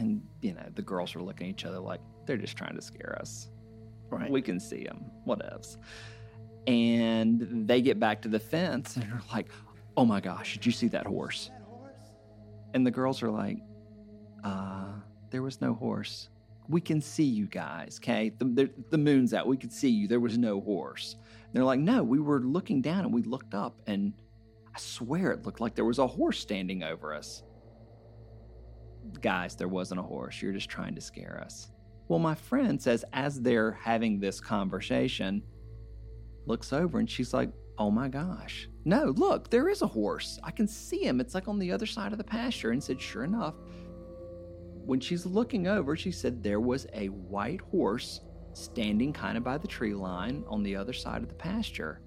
[0.00, 2.82] And, you know, the girls were looking at each other like they're just trying to
[2.82, 3.48] scare us.
[4.08, 4.30] Right.
[4.30, 5.76] We can see them, whatevs.
[6.66, 9.46] And they get back to the fence and are like,
[9.96, 11.50] oh my gosh, did you see that horse?
[12.74, 13.58] And the girls are like,
[14.42, 14.94] uh,
[15.30, 16.28] there was no horse.
[16.70, 18.30] we can see you guys, okay?
[18.38, 19.46] The, the, the moon's out.
[19.46, 20.06] We could see you.
[20.06, 21.16] There was no horse.
[21.18, 24.12] And they're like, no, we were looking down and we looked up and
[24.74, 27.42] I swear it looked like there was a horse standing over us.
[29.20, 30.40] Guys, there wasn't a horse.
[30.40, 31.70] You're just trying to scare us.
[32.08, 35.42] Well, my friend says, as they're having this conversation,
[36.46, 38.68] looks over and she's like, oh my gosh.
[38.84, 40.38] No, look, there is a horse.
[40.42, 41.20] I can see him.
[41.20, 42.72] It's like on the other side of the pasture.
[42.72, 43.54] And said, sure enough,
[44.84, 48.20] when she's looking over, she said there was a white horse
[48.52, 52.00] standing kind of by the tree line on the other side of the pasture.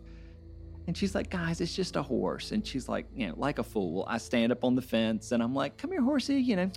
[0.88, 2.52] And she's like, guys, it's just a horse.
[2.52, 4.06] And she's like, you know, like a fool.
[4.08, 6.72] I stand up on the fence and I'm like, come here, horsey, you know,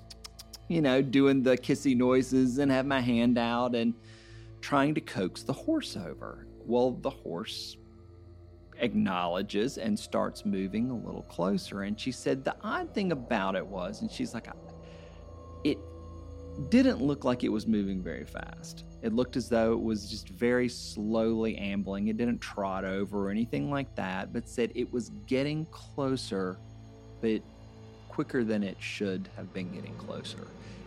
[0.69, 3.95] you know, doing the kissy noises and have my hand out and
[4.61, 6.47] trying to coax the horse over.
[6.65, 7.77] Well, the horse
[8.79, 11.83] acknowledges and starts moving a little closer.
[11.83, 14.49] And she said the odd thing about it was, and she's like,
[15.65, 15.79] it
[16.71, 18.85] didn't look like it was moving very fast.
[19.03, 22.09] It looked as though it was just very slowly ambling.
[22.09, 26.57] It didn't trot over or anything like that, but said it was getting closer,
[27.21, 27.43] but
[28.09, 30.47] quicker than it should have been getting closer.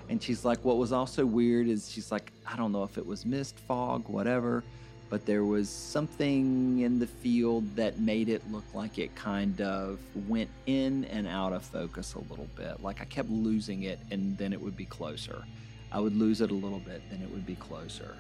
[0.10, 3.06] And she's like, what was also weird is she's like, I don't know if it
[3.06, 4.64] was mist, fog, whatever,
[5.10, 10.00] but there was something in the field that made it look like it kind of
[10.28, 12.82] went in and out of focus a little bit.
[12.84, 15.44] Like I kept losing it and then it would be closer.
[15.92, 18.16] I would lose it a little bit, then it would be closer.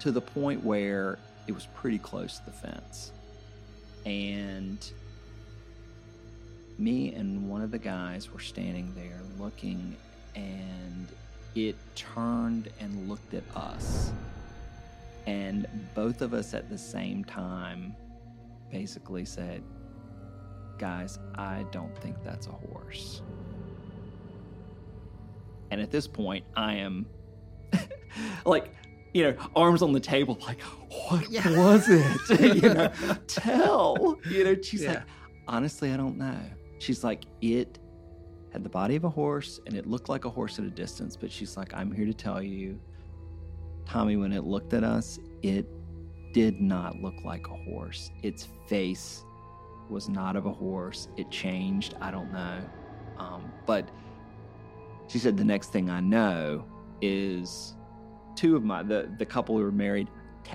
[0.00, 3.12] To the point where it was pretty close to the fence.
[4.04, 4.84] And
[6.78, 9.96] me and one of the guys were standing there looking,
[10.34, 11.06] and
[11.54, 14.10] it turned and looked at us.
[15.26, 17.94] And both of us at the same time
[18.70, 19.62] basically said,
[20.78, 23.22] Guys, I don't think that's a horse.
[25.70, 27.06] And at this point, I am
[28.44, 28.74] like,
[29.14, 31.48] you know, arms on the table, like, what yeah.
[31.56, 32.40] was it?
[32.62, 32.90] you know,
[33.26, 34.18] tell.
[34.28, 34.94] You know, she's yeah.
[34.94, 35.02] like,
[35.46, 36.38] honestly, I don't know.
[36.78, 37.78] She's like, it
[38.52, 41.16] had the body of a horse and it looked like a horse at a distance,
[41.16, 42.78] but she's like, I'm here to tell you,
[43.92, 45.66] Tommy, when it looked at us, it
[46.32, 48.10] did not look like a horse.
[48.22, 49.26] Its face
[49.90, 51.08] was not of a horse.
[51.18, 51.94] It changed.
[52.00, 52.64] I don't know.
[53.18, 53.90] Um, but
[55.08, 56.64] she said the next thing I know
[57.02, 57.74] is
[58.34, 60.08] two of my the the couple who are married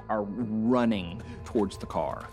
[0.09, 2.27] are running towards the car.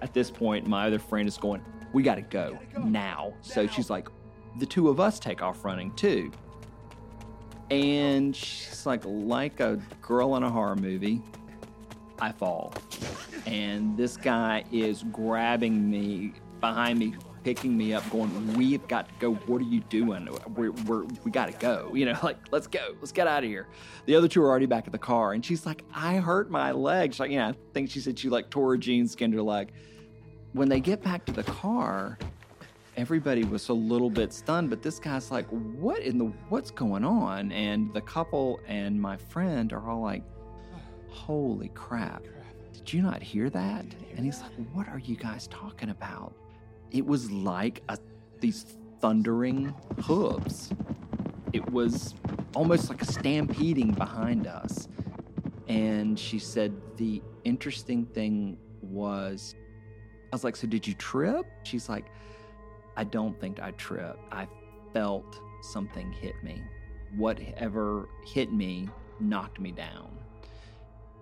[0.00, 1.60] At this point, my other friend is going,
[1.92, 4.06] "We got to go now." So she's like,
[4.60, 6.30] "The two of us take off running too."
[7.70, 11.22] And she's like, like a girl in a horror movie,
[12.18, 12.74] I fall.
[13.46, 19.14] And this guy is grabbing me behind me, picking me up, going, "We've got to
[19.18, 19.34] go.
[19.34, 20.28] What are you doing?
[20.54, 21.92] We're, we're we got to go.
[21.94, 22.94] You know, like let's go.
[23.00, 23.68] Let's get out of here."
[24.06, 26.72] The other two are already back at the car, and she's like, "I hurt my
[26.72, 29.42] leg." She's like, "Yeah, I think she said she like tore her jeans, skinned her
[29.42, 29.72] leg."
[30.52, 32.18] When they get back to the car,
[33.00, 34.70] everybody was a little bit stunned.
[34.70, 39.16] But this guy's like, "What in the what's going on?" And the couple and my
[39.16, 40.22] friend are all like,
[41.08, 42.22] "Holy crap!"
[42.72, 43.84] Did you not hear that?
[44.16, 46.32] And he's like, What are you guys talking about?
[46.90, 47.98] it was like a,
[48.40, 50.70] these thundering hooves.
[51.52, 52.14] It was
[52.54, 54.88] almost like a stampeding behind us.
[55.68, 59.54] And she said, The interesting thing was,
[60.32, 61.46] I was like, So did you trip?
[61.62, 62.06] She's like,
[62.96, 64.20] I don't think I tripped.
[64.32, 64.46] I
[64.92, 66.62] felt something hit me.
[67.16, 70.16] Whatever hit me knocked me down.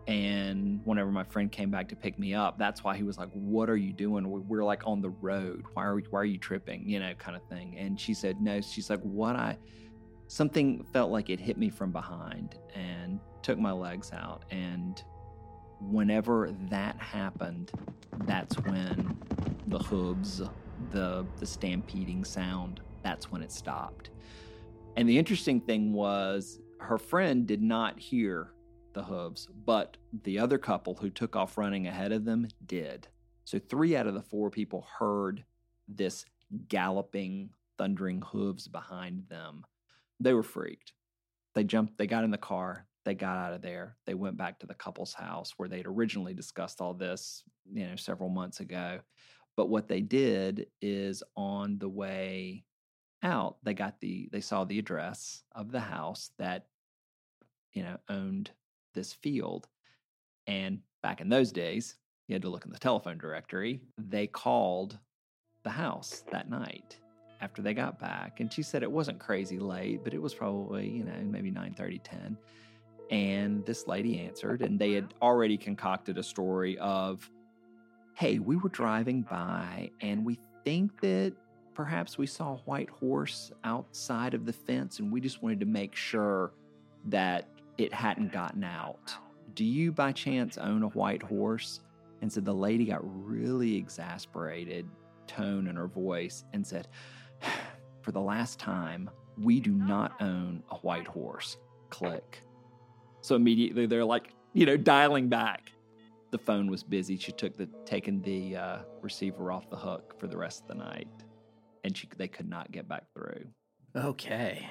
[0.06, 3.28] And whenever my friend came back to pick me up, that's why he was like,
[3.32, 4.48] "What are you doing?
[4.48, 5.64] We're like on the road.
[5.74, 6.88] Why are we, why are you tripping?
[6.88, 9.58] You know, kind of thing." And she said, "No." She's like, "What I
[10.26, 15.02] something felt like it hit me from behind and took my legs out and
[15.80, 17.70] whenever that happened,
[18.24, 19.16] that's when
[19.66, 20.42] the hooves,
[20.90, 24.10] the the stampeding sound, that's when it stopped.
[24.96, 28.52] And the interesting thing was her friend did not hear
[28.92, 33.06] the hooves, but the other couple who took off running ahead of them did.
[33.44, 35.44] So three out of the four people heard
[35.88, 36.24] this
[36.68, 39.64] galloping, thundering hooves behind them.
[40.20, 40.92] They were freaked.
[41.54, 43.96] They jumped, they got in the car, they got out of there.
[44.04, 47.96] They went back to the couple's house where they'd originally discussed all this, you know,
[47.96, 48.98] several months ago.
[49.58, 52.62] But what they did is on the way
[53.24, 56.66] out, they got the they saw the address of the house that
[57.72, 58.52] you know owned
[58.94, 59.66] this field.
[60.46, 61.96] And back in those days,
[62.28, 63.80] you had to look in the telephone directory.
[63.98, 64.96] They called
[65.64, 66.96] the house that night
[67.40, 68.38] after they got back.
[68.38, 71.74] And she said it wasn't crazy late, but it was probably, you know, maybe 9
[71.74, 72.38] 30, 10.
[73.10, 77.28] And this lady answered, and they had already concocted a story of,
[78.18, 81.32] hey, we were driving by and we think that
[81.72, 85.66] perhaps we saw a white horse outside of the fence and we just wanted to
[85.66, 86.52] make sure
[87.04, 89.14] that it hadn't gotten out.
[89.54, 91.78] Do you by chance own a white horse?
[92.20, 94.84] And so the lady got really exasperated,
[95.28, 96.88] tone in her voice, and said,
[98.02, 99.08] For the last time,
[99.40, 101.56] we do not own a white horse.
[101.88, 102.40] Click.
[103.20, 105.70] So immediately they're like, you know, dialing back.
[106.30, 107.16] The phone was busy.
[107.16, 110.74] She took the taking the uh, receiver off the hook for the rest of the
[110.74, 111.08] night,
[111.84, 113.46] and she they could not get back through.
[113.96, 114.68] Okay.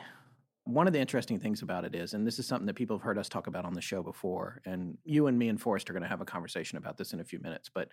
[0.65, 3.03] One of the interesting things about it is, and this is something that people have
[3.03, 5.93] heard us talk about on the show before, and you and me and Forrest are
[5.93, 7.89] going to have a conversation about this in a few minutes, but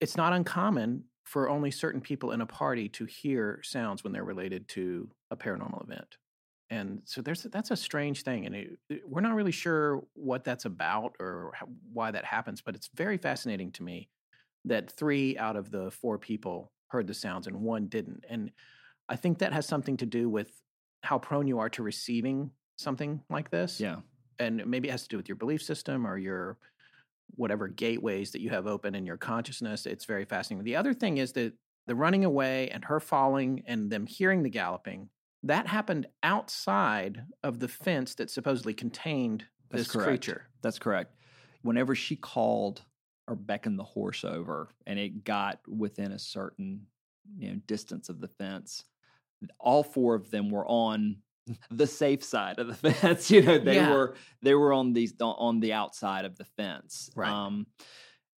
[0.00, 4.24] it's not uncommon for only certain people in a party to hear sounds when they're
[4.24, 6.18] related to a paranormal event.
[6.70, 10.44] And so there's that's a strange thing, and it, it- we're not really sure what
[10.44, 12.62] that's about or how, why that happens.
[12.62, 14.08] But it's very fascinating to me
[14.64, 18.24] that three out of the four people heard the sounds and one didn't.
[18.28, 18.50] And
[19.08, 20.50] I think that has something to do with
[21.02, 23.78] how prone you are to receiving something like this.
[23.78, 23.96] Yeah.
[24.38, 26.56] And maybe it has to do with your belief system or your
[27.36, 29.86] whatever gateways that you have open in your consciousness.
[29.86, 30.64] It's very fascinating.
[30.64, 31.52] The other thing is that
[31.86, 35.10] the running away and her falling and them hearing the galloping,
[35.44, 40.08] that happened outside of the fence that supposedly contained That's this correct.
[40.08, 40.46] creature.
[40.62, 41.14] That's correct.
[41.62, 42.82] Whenever she called
[43.28, 46.86] or beckoned the horse over and it got within a certain
[47.38, 48.84] you know distance of the fence,
[49.58, 51.16] all four of them were on
[51.70, 53.30] the safe side of the fence.
[53.30, 53.90] You know, they Yeah.
[53.90, 57.10] were they were on these on the outside of the fence.
[57.14, 57.30] Right.
[57.30, 57.66] Um,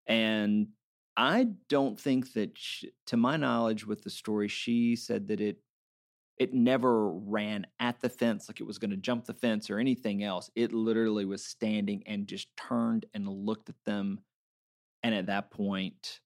[0.06, 0.68] and
[1.16, 5.58] I don't think that, she, to my knowledge, with the story, she said that it
[6.38, 9.78] it never ran at the fence like it was going to jump the fence or
[9.78, 10.50] anything else.
[10.54, 14.20] It literally was standing and just turned and looked at them.
[15.02, 16.20] And at that point,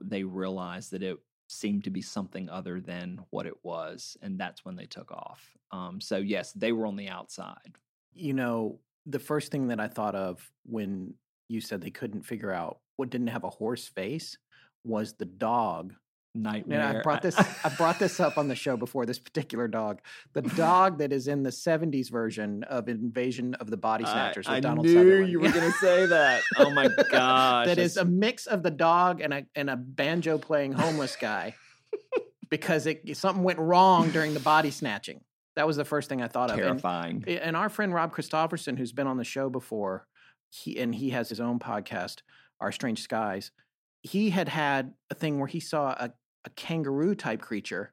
[0.00, 4.16] they realized that it seemed to be something other than what it was.
[4.22, 5.42] And that's when they took off.
[5.72, 7.76] Um, so, yes, they were on the outside.
[8.12, 11.14] You know, the first thing that I thought of when
[11.48, 14.36] you said they couldn't figure out what didn't have a horse face
[14.84, 15.94] was the dog
[16.42, 16.80] Nightmare.
[16.80, 20.00] And I brought this I brought this up on the show before this particular dog.
[20.32, 24.54] The dog that is in the 70s version of Invasion of the Body Snatchers with
[24.56, 25.30] I, Donald knew Sutherland.
[25.30, 26.42] you were going to say that.
[26.58, 27.66] Oh my gosh.
[27.66, 31.54] that is a mix of the dog and a and a banjo playing homeless guy
[32.50, 35.20] because it something went wrong during the body snatching.
[35.56, 36.58] That was the first thing I thought of.
[36.58, 37.24] And- terrifying.
[37.26, 40.06] and our friend Rob Christofferson, who's been on the show before,
[40.50, 42.18] he and he has his own podcast,
[42.60, 43.50] Our Strange Skies.
[44.02, 46.12] He had had a thing where he saw a,
[46.46, 47.92] a kangaroo type creature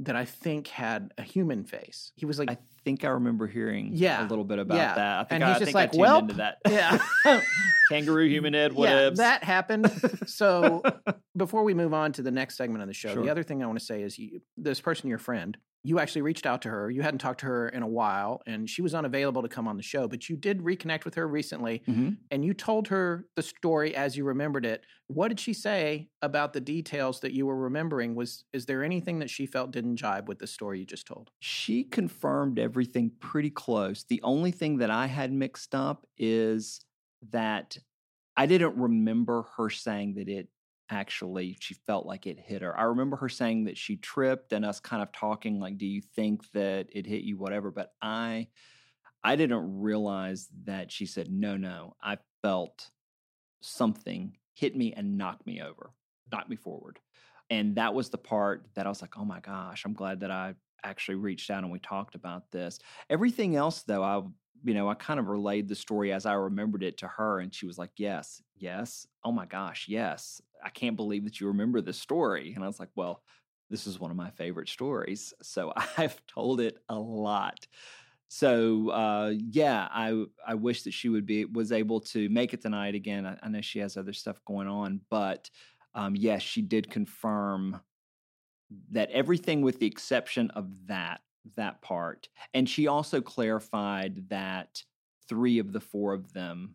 [0.00, 2.10] that I think had a human face.
[2.16, 4.94] He was like, I think I remember hearing Yeah, a little bit about yeah.
[4.94, 5.18] that.
[5.20, 6.58] I think And I, he's I just like, "Welp." into that.
[6.68, 6.98] Yeah.
[7.90, 8.78] Kangaroo, human head, yeah,
[9.10, 9.16] whatevs.
[9.16, 9.90] that happened.
[10.26, 10.82] So
[11.36, 13.22] before we move on to the next segment of the show, Sure.
[13.22, 16.22] the other thing I want to say is you, this person, your friend, you actually
[16.22, 16.90] reached out to her.
[16.90, 19.76] You hadn't talked to her in a while, and she was unavailable to come on
[19.76, 22.16] the show, but you did reconnect with her recently, Mhm.
[22.30, 24.84] and you told her the story as you remembered it.
[25.08, 28.14] What did she say about the details that you were remembering?
[28.14, 31.30] Was is there anything that she felt didn't jibe with the story you just told?
[31.40, 34.04] She confirmed everything pretty close.
[34.04, 36.80] The only thing that I had mixed up is
[37.30, 37.76] that
[38.36, 40.48] I didn't remember her saying that it
[40.94, 42.78] actually she felt like it hit her.
[42.78, 46.00] I remember her saying that she tripped and us kind of talking like do you
[46.02, 48.48] think that it hit you whatever, but I
[49.22, 51.96] I didn't realize that she said no no.
[52.02, 52.90] I felt
[53.62, 55.92] something hit me and knocked me over,
[56.30, 57.00] knocked me forward.
[57.50, 60.30] And that was the part that I was like, "Oh my gosh, I'm glad that
[60.30, 62.78] I actually reached out and we talked about this."
[63.10, 64.22] Everything else though, I
[64.64, 67.54] you know, I kind of relayed the story as I remembered it to her and
[67.54, 69.06] she was like, "Yes, yes.
[69.24, 70.40] Oh my gosh, yes.
[70.64, 73.22] I can't believe that you remember this story." And I was like, "Well,
[73.70, 77.66] this is one of my favorite stories." So I've told it a lot.
[78.28, 82.62] So uh, yeah, I I wish that she would be was able to make it
[82.62, 83.26] tonight again.
[83.26, 85.48] I, I know she has other stuff going on, but
[85.94, 87.80] um, yes, she did confirm
[88.90, 91.20] that everything with the exception of that
[91.56, 94.82] that part, and she also clarified that
[95.28, 96.74] three of the four of them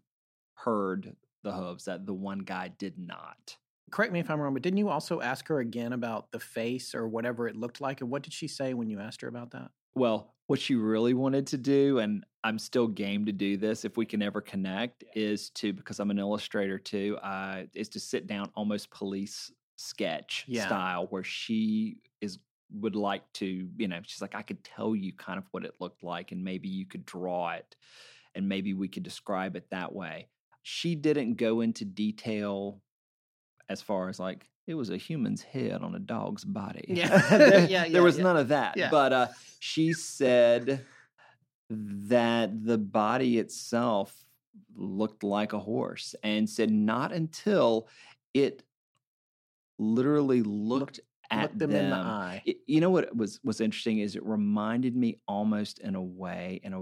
[0.53, 1.85] heard the hooves.
[1.85, 3.57] That the one guy did not.
[3.91, 6.93] Correct me if I'm wrong, but didn't you also ask her again about the face
[6.93, 8.01] or whatever it looked like?
[8.01, 9.71] And what did she say when you asked her about that?
[9.95, 13.97] Well, what she really wanted to do, and I'm still game to do this if
[13.97, 18.27] we can ever connect, is to because I'm an illustrator too, uh, is to sit
[18.27, 20.65] down almost police sketch Yeah.
[20.65, 22.39] style where she is
[22.71, 25.73] would like to, you know, she's like, I could tell you kind of what it
[25.79, 27.75] looked like, and maybe you could draw it.
[28.35, 30.29] and maybe we could describe it that way.
[30.63, 32.81] She didn't go into detail
[33.69, 36.85] as far as like it was a human's head on a dog's body.
[36.87, 37.17] Yeah.
[37.29, 38.23] there, Yeah, yeah, there was yeah.
[38.23, 38.77] none of that.
[38.77, 38.89] Yeah.
[38.91, 39.27] But uh,
[39.59, 40.85] she said
[41.69, 44.13] that the body itself
[44.75, 47.87] looked like a horse and said not until
[48.33, 48.63] it
[49.77, 50.99] literally looked
[51.31, 52.41] at Look them, in the eye.
[52.45, 56.59] it- you know what was was interesting is it reminded me almost in a way,
[56.63, 56.81] in a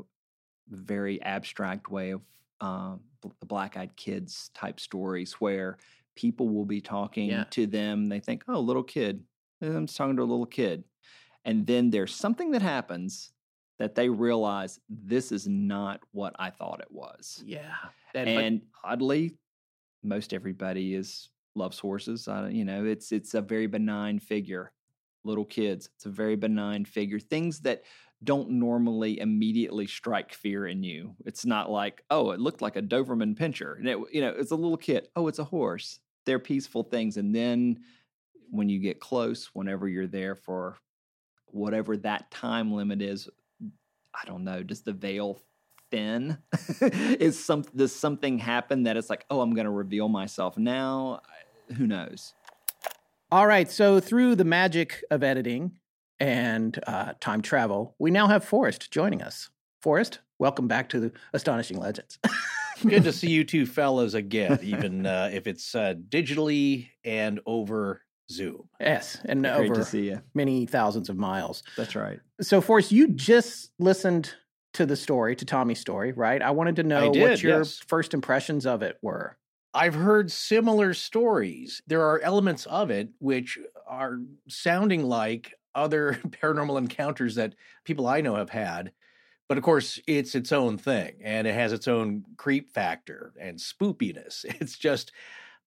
[0.70, 2.22] very abstract way of
[2.62, 3.02] um,
[3.40, 5.78] the Black Eyed Kids type stories where
[6.18, 7.46] people will be talking Yeah.
[7.52, 8.08] to them.
[8.08, 9.24] They think, "Oh, little kid,"
[9.62, 10.84] eh, I'm just talking to a little kid,
[11.46, 13.32] and then there's something that happens
[13.80, 17.44] that they realize this is not what I thought it was.
[17.46, 17.76] Yeah.
[18.16, 19.38] And, but- oddly,
[20.04, 22.28] most everybody is loves horses.
[22.28, 24.74] I, you know, it's it's a very benign figure.
[25.24, 27.20] Little kids, it's a very benign figure.
[27.20, 27.84] Things that
[28.24, 31.16] don't normally immediately strike fear in you.
[31.26, 34.50] It's not like, oh, it looked like a Doberman pinscher, and it, you know, it's
[34.52, 35.08] a little kid.
[35.16, 36.00] Oh, it's a horse.
[36.28, 37.80] They're peaceful things, and then
[38.52, 40.76] when you get close, whenever you're there for
[41.48, 43.30] whatever that time limit is,
[44.14, 45.42] I don't know, does the veil
[45.90, 46.38] thin?
[46.82, 51.22] is some does something happen that it's like, oh, I'm going to reveal myself now?
[51.78, 52.34] Who knows?
[53.32, 53.72] All right.
[53.72, 55.80] So through the magic of editing
[56.20, 59.50] and uh, time travel, we now have Forrest joining us.
[59.82, 62.20] Forrest, welcome back to Astonishing Legends.
[62.82, 68.02] Good to see you two fellas again, even uh, if it's uh, digitally and over
[68.30, 68.70] Zoom.
[68.80, 70.22] yes, and Great over to see you.
[70.34, 71.64] many thousands of miles.
[71.76, 72.20] That's right.
[72.42, 74.34] So, Forrest, you just listened
[74.74, 76.42] to the story, to Tommy's story, right?
[76.42, 77.80] I wanted to know what your yes.
[77.80, 79.38] first impressions of it were.
[79.74, 81.82] I've heard similar stories.
[81.88, 83.58] There are elements of it which
[83.88, 84.18] are
[84.48, 87.56] sounding like other paranormal encounters that
[87.86, 88.92] people I know have had.
[89.48, 93.58] But of course, it's its own thing and it has its own creep factor and
[93.58, 94.46] spoopiness.
[94.62, 95.12] It's just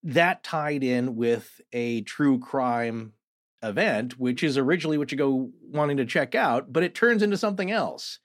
[0.02, 3.12] that tied in with a true crime
[3.62, 7.36] event, which is originally what you go wanting to check out, but it turns into
[7.36, 8.18] something else.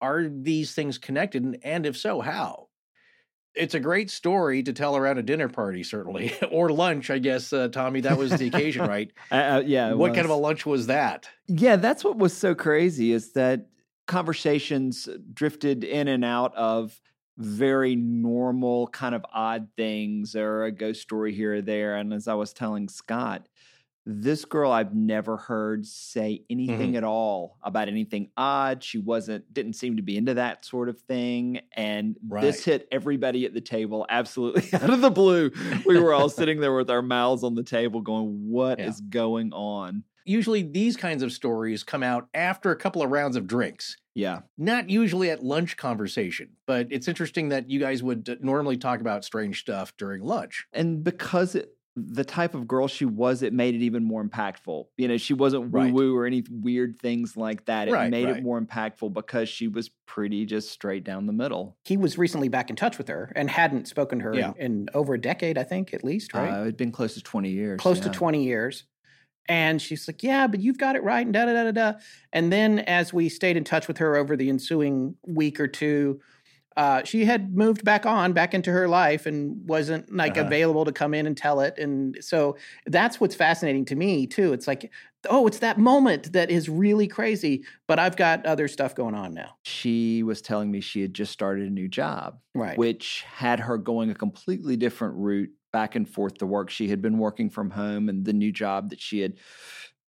[0.00, 1.58] Are these things connected?
[1.62, 2.68] And- if so, how?
[3.54, 7.10] It's a great story to tell around a dinner party, certainly, or lunch.
[7.10, 9.12] I guess, uh, Tommy, that was the occasion, right?
[9.30, 9.92] Uh, uh, yeah.
[9.92, 11.28] what kind of a lunch was that?
[11.48, 13.66] Yeah, that's what was so crazy is that
[14.10, 17.00] conversations drifted in and out of
[17.38, 21.94] very normal, kind of odd things or a ghost story here or there.
[21.94, 23.46] And as I was telling Scott,
[24.04, 26.96] this girl I've never heard say anything mm-hmm.
[26.96, 28.82] at all about anything odd.
[28.82, 31.60] She wasn't, didn't seem to be into that sort of thing.
[31.72, 35.52] And this hit everybody at the table absolutely out of the blue.
[35.86, 39.06] We were all sitting there with our mouths on the table going, "What is Yeah.
[39.10, 40.02] going on?
[40.24, 43.96] Usually, these kinds of stories come out after a couple of rounds of drinks.
[44.14, 44.40] Yeah.
[44.58, 49.00] Not usually at lunch conversation, but it's interesting that you guys would uh, normally talk
[49.00, 50.66] about strange stuff during lunch.
[50.72, 54.86] and because it, the type of girl she was, it made it even more impactful.
[54.96, 55.92] You know, she wasn't woo Right.
[55.92, 57.88] woo or any weird things like that.
[57.88, 58.36] It Right, made right.
[58.38, 61.76] it more impactful because she was pretty just straight down the middle.
[61.84, 64.52] He was recently back in touch with her and hadn't spoken to her Yeah.
[64.56, 66.48] in, in over a decade, I think, at least, right?
[66.50, 67.80] Uh, it'd been close to 20 years.
[67.80, 68.84] close to 20 years.
[69.50, 71.26] And she's like, Yeah, but you've got it right.
[71.26, 71.98] And da da da da da.
[72.32, 76.20] And then as we stayed in touch with her over the ensuing week or two,
[76.76, 80.46] uh, she had moved back on, back into her life and wasn't like Uh-huh.
[80.46, 81.76] available to come in and tell it.
[81.78, 84.52] And so that's what's fascinating to me, too.
[84.52, 84.90] It's like,
[85.28, 89.34] oh, it's that moment that is really crazy, but I've got other stuff going on
[89.34, 89.56] now.
[89.64, 92.78] She was telling me she had just started a new job, Right.
[92.78, 96.70] which had her going a completely different route back and forth to work.
[96.70, 99.34] She had been working from home, and the new job that she had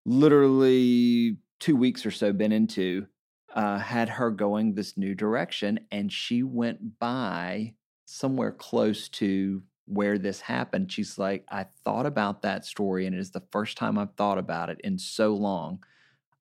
[0.06, 3.08] literally two weeks or so been into
[3.54, 5.80] uh, had her going this new direction.
[5.92, 7.74] And she went by
[8.06, 10.92] somewhere close to where this happened.
[10.92, 14.38] She's like, I thought about that story, and it is the first time I've thought
[14.38, 15.84] about it in so long.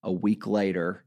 [0.03, 1.05] A week later,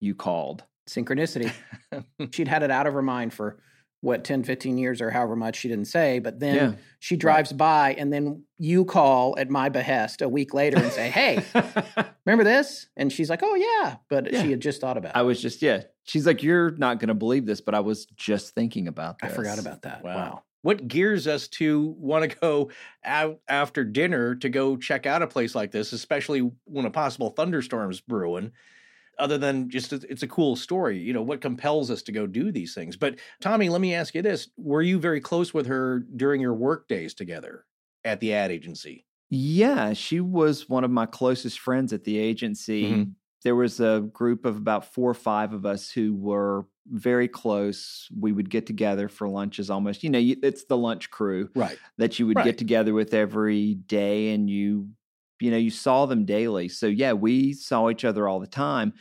[0.00, 0.64] you called.
[0.88, 1.52] Synchronicity.
[2.32, 3.58] She'd had it out of her mind for
[4.06, 6.72] what 10 15 years or however much she didn't say but then Yeah.
[7.00, 11.10] she drives by and then you call at my behest a week later and say
[11.10, 11.44] hey
[12.24, 14.42] remember this and she's like oh yeah but Yeah.
[14.42, 15.82] she had just thought about it I was just, yeah.
[16.04, 19.28] She's like, You're not going to believe this, but I was just thinking about i
[19.28, 20.42] forgot about that wow, Wow.
[20.62, 22.70] What gears us to want to go
[23.04, 27.30] out after dinner to go check out a place like this, especially when a possible
[27.30, 28.52] thunderstorm's brewing?
[29.18, 32.52] Other than just it's a cool story, you know, what compels us to go do
[32.52, 32.96] these things?
[32.96, 36.54] But Tommy, let me ask you this: Were you very close with her during your
[36.54, 37.64] work days together
[38.04, 39.06] at the ad agency?
[39.30, 42.86] Yeah, she was one of my closest friends at the agency.
[42.90, 43.16] Mhm.
[43.44, 48.08] there was a group of about four or five of us who were very close.
[48.18, 51.80] We would get together for lunches almost, you know, it's the lunch crew Right.
[51.98, 52.42] that you would Right.
[52.42, 54.88] get together with every day and you
[55.40, 56.68] you know you saw them daily.
[56.68, 58.92] So yeah we saw each other all the time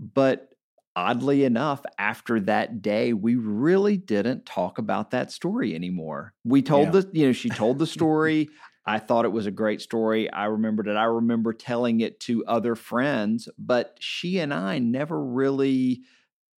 [0.00, 0.48] but
[0.94, 6.34] oddly enough after that day we really didn't talk about that story anymore.
[6.44, 7.00] We told Yeah.
[7.00, 8.48] the you know she told the story.
[8.84, 10.28] I thought it was a great story.
[10.32, 10.96] I remembered it.
[10.96, 16.02] I remember telling it to other friends but she and i never really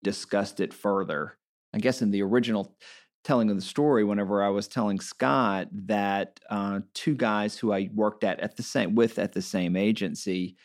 [0.04, 1.38] discussed it further
[1.74, 2.76] i guess in the original
[3.24, 7.90] telling of the story whenever I was telling Scott that uh, two guys who I
[7.94, 10.56] worked at at the same with at the same agency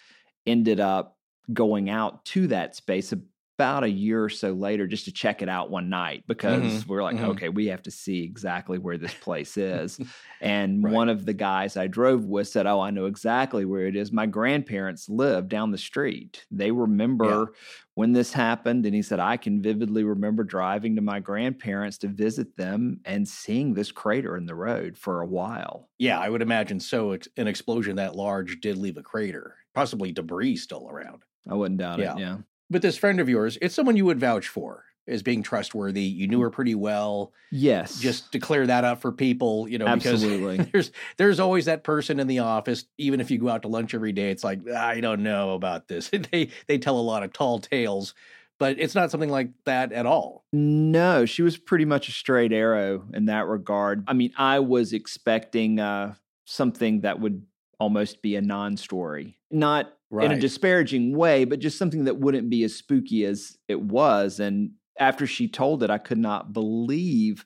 [0.46, 1.16] ended up
[1.52, 3.12] going out to that space
[3.58, 6.86] about a year or so later just to check it out one night because Mhm,
[6.86, 7.24] we're like, mhm.
[7.24, 9.98] okay, we have to see exactly where this place is.
[10.40, 10.92] and Right.
[10.92, 14.12] one of the guys I drove with said, "Oh, I know exactly where it is.
[14.12, 16.46] My grandparents live down the street.
[16.52, 17.52] They remember."
[17.94, 22.06] when this happened and he said i can vividly remember driving to my grandparents to
[22.06, 26.42] visit them and seeing this crater in the road for a while Yeah, I would
[26.42, 27.16] imagine so.
[27.36, 31.24] An explosion that large did leave a crater, possibly debris still around.
[31.50, 32.14] i wouldn't doubt Yeah.
[32.14, 32.38] it yeah
[32.70, 36.02] But this friend of yours, it's someone you would vouch for as being trustworthy.
[36.02, 37.32] You knew her pretty well.
[37.50, 40.58] yes Just to clear that up for people, you know, Absolutely.
[40.58, 42.84] because there's there's always that person in the office.
[42.98, 45.88] Even if you go out to lunch every day, it's like I don't know about
[45.88, 46.10] this.
[46.32, 48.14] they they tell a lot of tall tales,
[48.58, 50.44] but it's not something like that at all.
[50.52, 54.92] no she was pretty much a straight arrow in that regard i mean i was
[54.92, 56.12] expecting uh,
[56.44, 57.42] something that would
[57.78, 62.64] almost be a non-story not in a disparaging way, but just something that wouldn't be
[62.64, 64.40] as spooky as it was.
[64.40, 67.44] And after she told it, I could not believe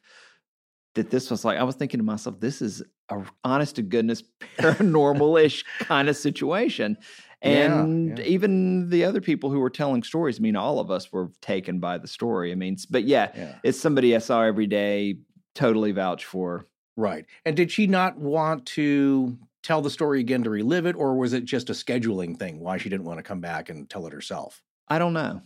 [0.94, 4.22] that this was like, I was thinking to myself, this is a honest to goodness
[4.58, 6.96] paranormal ish kind of situation.
[7.40, 8.24] And yeah.
[8.24, 11.80] even the other people who were telling stories, I mean, all of us were taken
[11.80, 12.52] by the story.
[12.52, 13.56] I mean, but yeah, yeah.
[13.64, 15.18] it's somebody I saw every day,
[15.54, 16.66] totally vouch for.
[16.96, 17.26] Right.
[17.44, 21.32] And did she not want to tell the story again to relive it, or was
[21.32, 22.60] it just a scheduling thing?
[22.60, 24.62] Why she didn't want to come back and tell it herself?
[24.88, 25.42] I don't know.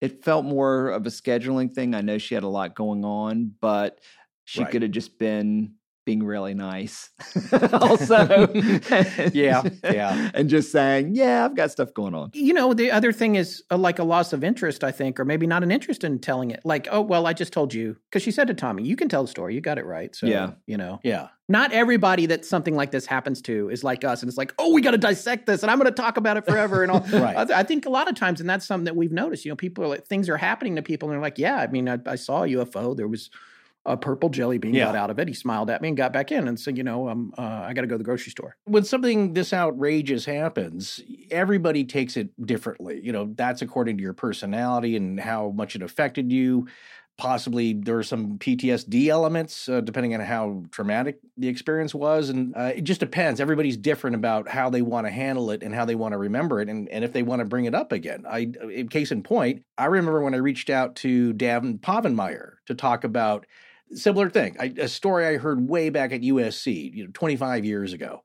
[0.00, 1.94] It felt more of a scheduling thing.
[1.94, 4.00] I know she had a lot going on, but
[4.44, 4.72] she Right.
[4.72, 5.74] could have just been
[6.08, 7.10] being really nice.
[7.72, 8.48] also,
[9.34, 10.30] Yeah, yeah.
[10.32, 13.62] and just saying, "Yeah, I've got stuff going on." You know, the other thing is
[13.70, 16.50] uh, like a loss of interest, I think, or maybe not an interest in telling
[16.50, 16.60] it.
[16.64, 17.94] Like, oh, well, I just told you.
[18.08, 19.54] Because she said to Tommy, you can tell the story.
[19.54, 20.16] You got it right.
[20.16, 20.52] So, Yeah.
[20.66, 21.28] you know, Yeah.
[21.46, 24.22] not everybody that something like this happens to is like us.
[24.22, 26.38] And it's like, oh, we got to dissect this and I'm going to talk about
[26.38, 26.82] it forever.
[26.82, 27.00] And all.
[27.12, 27.36] Right.
[27.50, 29.56] I, I think a lot of times, and that's something that we've noticed, you know,
[29.56, 31.98] people are like, things are happening to people and they're like, yeah, I mean, I,
[32.06, 32.96] I saw a UFO.
[32.96, 33.28] There was
[33.86, 34.86] a purple jelly bean Yeah.
[34.86, 35.28] got out of it.
[35.28, 37.72] He smiled at me and got back in and said, you know, um, uh, I
[37.72, 38.56] got to go to the grocery store.
[38.64, 41.00] When something this outrageous happens,
[41.30, 43.00] everybody takes it differently.
[43.02, 46.66] You know, that's according to your personality and how much it affected you.
[47.16, 52.28] Possibly there are some PTSD elements, uh, depending on how traumatic the experience was.
[52.28, 53.40] And uh, it just depends.
[53.40, 56.60] Everybody's different about how they want to handle it and how they want to remember
[56.60, 58.24] it and, and if they want to bring it up again.
[58.28, 58.52] I,
[58.88, 63.46] case in point, I remember when I reached out to Dan Povenmire to talk about
[63.94, 67.92] similar thing, I, a story I heard way back at USC, you know, 25 years
[67.92, 68.22] ago.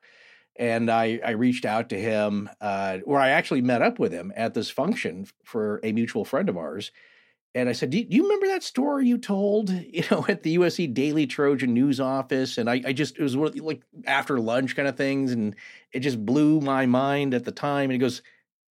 [0.56, 4.32] And I, I reached out to him, uh, or I actually met up with him
[4.36, 6.92] at this function for a mutual friend of ours.
[7.56, 10.44] And I said, do you, do you remember that story you told, you know, at
[10.44, 12.58] the USC Daily Trojan News office?
[12.58, 15.32] And I, I just, it was one of like after lunch kind of things.
[15.32, 15.56] And
[15.92, 17.84] it just blew my mind at the time.
[17.86, 18.22] And he goes,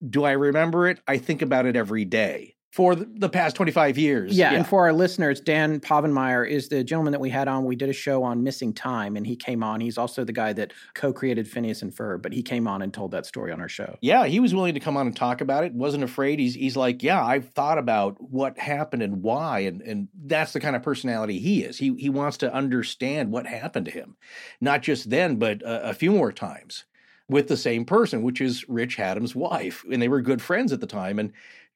[0.08, 1.00] Do I remember it?
[1.08, 4.38] I think about it every day for the, past 25 years.
[4.38, 7.66] Yeah, and for our listeners, Dan Povenmire is the gentleman that we had on.
[7.66, 9.82] We did a show on missing time, and he came on.
[9.82, 13.12] He's also the guy that co-created Phineas and Ferb, but he came on and told
[13.12, 13.98] that story on our show.
[14.02, 15.74] Yeah, he was willing to come on and talk about it.
[15.74, 16.40] wasn't afraid.
[16.40, 20.62] He's he's like, yeah, I've thought about what happened and why, and and that's the
[20.62, 21.78] kind of personality he is.
[21.78, 24.16] He he wants to understand what happened to him,
[24.62, 26.86] not just then, but a, a few more times
[27.32, 30.82] with the same person, which is Rich Hatem's wife, and they were good friends at
[30.82, 31.32] the time, and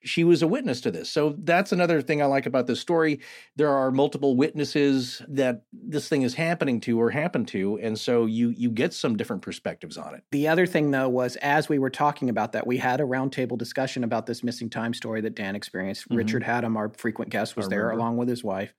[0.05, 1.09] she was a witness to this.
[1.09, 3.19] So that's another thing I like about this story.
[3.55, 8.25] There are multiple witnesses that this thing is happening to or happened to, and so
[8.25, 10.23] you you get some different perspectives on it.
[10.31, 13.57] The other thing, though, was as we were talking about that, we had a roundtable
[13.57, 16.07] discussion about this missing time story that Dan experienced.
[16.09, 16.17] Mhm.
[16.17, 18.73] Richard Hatem, our frequent guest, was there along with his wife.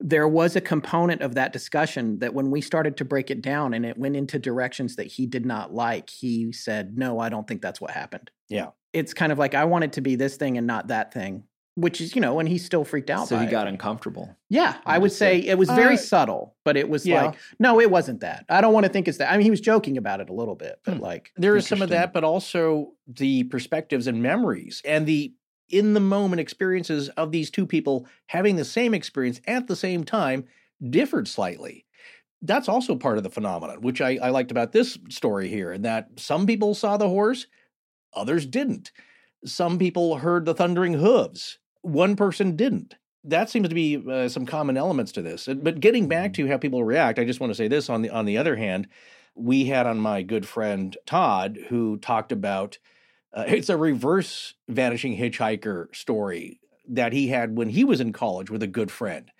[0.00, 3.72] There was a component of that discussion that when we started to break it down
[3.74, 7.46] and it went into directions that he did not like, he said, No, I don't
[7.46, 8.30] think that's what happened.
[8.54, 8.68] Yeah.
[8.92, 11.44] It's kind of like, I want it to be this thing and not that thing.
[11.76, 13.26] which is you know, and he's still freaked out.
[13.26, 13.70] So by he got it.
[13.70, 14.36] uncomfortable.
[14.48, 17.24] Yeah, I would say said- it was very Uh, subtle, but it was yeah.
[17.24, 18.44] like, no, it wasn't that.
[18.48, 19.32] I don't want to think it's that.
[19.32, 21.02] I mean, he was joking about it a little bit, but Hmm.
[21.02, 25.34] like There is some of that, but also the perspectives and memories and the
[25.68, 30.04] in the moment experiences of these two people having the same experience at the same
[30.04, 30.44] time
[30.90, 31.86] differed slightly.
[32.42, 35.84] That's also part of the phenomenon, which I, I liked about this story here, and
[35.84, 37.46] that some people saw the horse,
[38.14, 38.92] others didn't.
[39.44, 42.94] Some people heard the thundering hooves, one person didn't.
[43.24, 45.46] That seems to be uh, some common elements to this.
[45.46, 48.10] But getting back to how people react, I just want to say this on the
[48.10, 48.88] on the other hand,
[49.34, 52.78] we had on my good friend Todd who talked about
[53.34, 58.50] uh, it's a reverse vanishing hitchhiker story that he had when he was in college
[58.50, 59.30] with a good friend.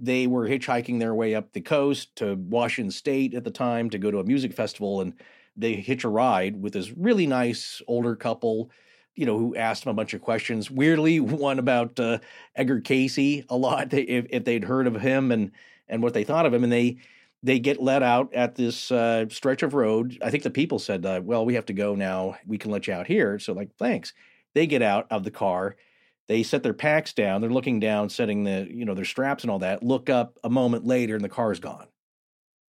[0.00, 3.98] They were hitchhiking their way up the coast to Washington State at the time to
[3.98, 5.14] go to a music festival, and
[5.56, 8.70] they hitch a ride with this really nice older couple,
[9.14, 10.70] you know, who asked them a bunch of questions.
[10.70, 12.18] Weirdly, one about uh,
[12.56, 15.52] Edgar Cayce a lot, if, if they'd heard of him and
[15.88, 16.96] and what they thought of him, and they
[17.42, 20.18] they get let out at this uh, stretch of road.
[20.22, 22.36] I think the people said, uh, "Well, we have to go now.
[22.46, 24.14] We can let you out here." So, like, thanks.
[24.54, 25.76] They get out of the car.
[26.26, 27.40] They set their packs down.
[27.40, 29.82] They're looking down, setting the you know their straps and all that.
[29.82, 31.86] Look up a moment later, and the car's gone.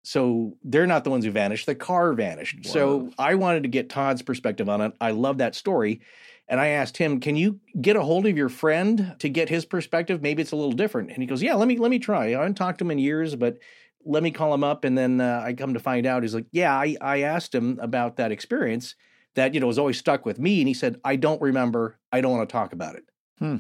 [0.08, 1.66] So they're not the ones who vanished.
[1.66, 2.66] The car vanished.
[2.66, 4.94] So I wanted to get Todd's perspective on it.
[5.02, 6.02] I love that story.
[6.48, 9.66] And I asked him, "Can you get a hold of your friend to get his
[9.66, 10.22] perspective?
[10.22, 12.28] Maybe it's a little different." And he goes, "Yeah, let me let me try.
[12.28, 13.58] I haven't talked to him in years, but
[14.06, 16.46] let me call him up." And then uh, I come to find out, he's like,
[16.52, 18.94] "Yeah, I I asked him about that experience
[19.34, 21.98] that you know was always stuck with me." And he said, "I don't remember.
[22.12, 23.06] I don't want to talk about it."
[23.40, 23.58] Hmm.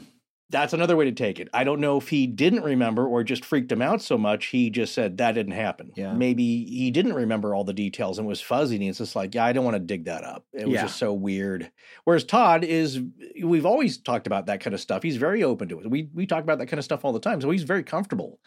[0.51, 1.49] That's another way to take it.
[1.53, 4.45] I don't know if he didn't remember or just freaked him out so much.
[4.47, 5.91] He just said that didn't happen.
[5.95, 6.13] Yeah.
[6.13, 8.75] Maybe he didn't remember all the details and was fuzzy.
[8.75, 10.45] And it's just like, yeah, I don't want to dig that up.
[10.53, 10.81] It was Yeah.
[10.83, 11.71] just so weird.
[12.03, 12.99] Whereas Todd is,
[13.43, 15.01] we've always talked about that kind of stuff.
[15.01, 15.89] He's very open to it.
[15.89, 17.41] We we talk about that kind of stuff all the time.
[17.41, 18.39] So he's very comfortable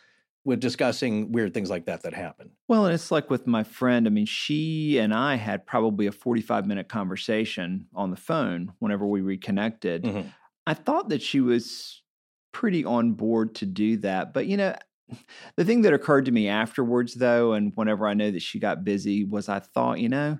[0.44, 2.48] with discussing weird things like that that happen.
[2.68, 4.06] Well, and it's like with my friend.
[4.06, 9.04] I mean, she and I had probably a 45 minute conversation on the phone whenever
[9.06, 10.04] we reconnected.
[10.04, 10.32] Mhm.
[10.68, 12.04] I thought that she was
[12.52, 14.34] pretty on board to do that.
[14.34, 14.76] But, you know,
[15.56, 18.84] the thing that occurred to me afterwards, though, and whenever I know that she got
[18.84, 20.38] busy, was I thought, you know,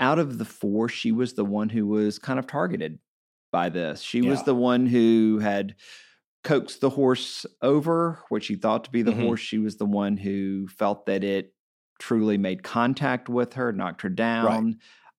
[0.00, 3.00] out of the four, she was the one who was kind of targeted
[3.52, 4.02] by this.
[4.02, 5.76] She was the one who had
[6.44, 9.14] coaxed the horse over, what she thought to be the Mhm.
[9.14, 9.40] horse.
[9.40, 11.54] She was the one who felt that it
[12.00, 14.78] truly made contact with her, knocked her down.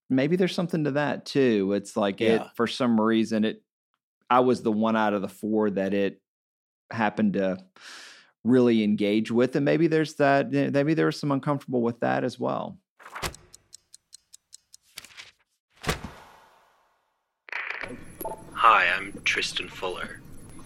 [0.09, 1.73] Maybe there's something to that too.
[1.73, 3.62] It's like it for some reason it
[4.34, 6.19] I was the one out of the four that it
[6.91, 7.63] happened to
[8.43, 12.23] really engage with and maybe there's that eh, maybe there was some uncomfortable with that
[12.23, 12.79] as well.
[18.53, 20.19] Hi, I'm Tristan Fuller.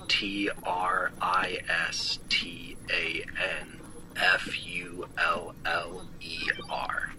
[0.08, 1.60] T R I
[1.90, 3.26] S T A
[3.60, 3.80] N
[4.16, 6.40] F U L L E
[6.70, 7.12] R.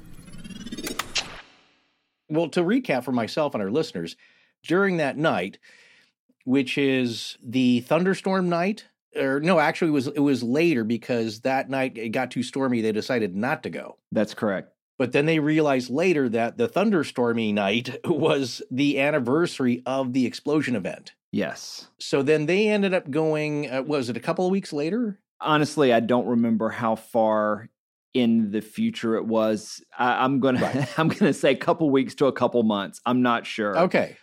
[2.30, 4.16] Well, to recap for myself and our listeners,
[4.62, 5.58] during that night,
[6.48, 11.68] which is the thunderstorm night, or no, actually it was it was later because that
[11.68, 12.80] night it got too stormy.
[12.80, 13.98] They decided not to go.
[14.10, 14.72] That's correct.
[14.96, 20.74] But then they realized later that the thunderstormy night was the anniversary of the explosion
[20.74, 21.12] event.
[21.30, 21.88] Yes.
[22.00, 23.70] So then they ended up going.
[23.70, 25.20] Uh, was it a couple of weeks later?
[25.40, 27.68] honestly, I don't remember how far
[28.14, 29.82] in the future it was.
[29.96, 30.88] I, I'm gonna Right.
[30.98, 33.00] I'm gonna say a couple weeks to a couple months.
[33.06, 33.78] I'm not sure.
[33.78, 34.16] Okay,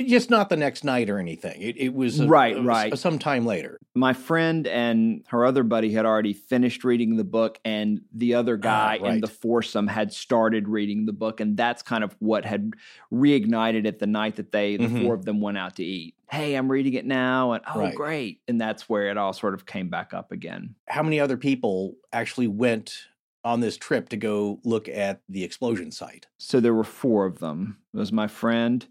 [0.00, 1.60] just not the next night or anything.
[1.60, 2.98] It, it was a- Right, it was right.
[2.98, 3.78] some time later.
[3.94, 8.56] My friend and her other buddy had already finished reading the book, and the other
[8.56, 9.20] guy in Ah, right.
[9.20, 12.72] the foursome had started reading the book, and that's kind of what had
[13.12, 15.02] reignited it the night that they, the Mhm.
[15.04, 16.14] four of them, went out to eat.
[16.30, 17.94] Hey, I'm reading it now, and oh, Right.
[17.94, 18.40] great!
[18.48, 20.74] And that's where it all sort of came back up again.
[20.88, 22.94] how many other people actually went
[23.44, 26.26] on this trip to go look at the explosion site?
[26.38, 27.78] So there were four of them.
[27.94, 28.86] It was my friend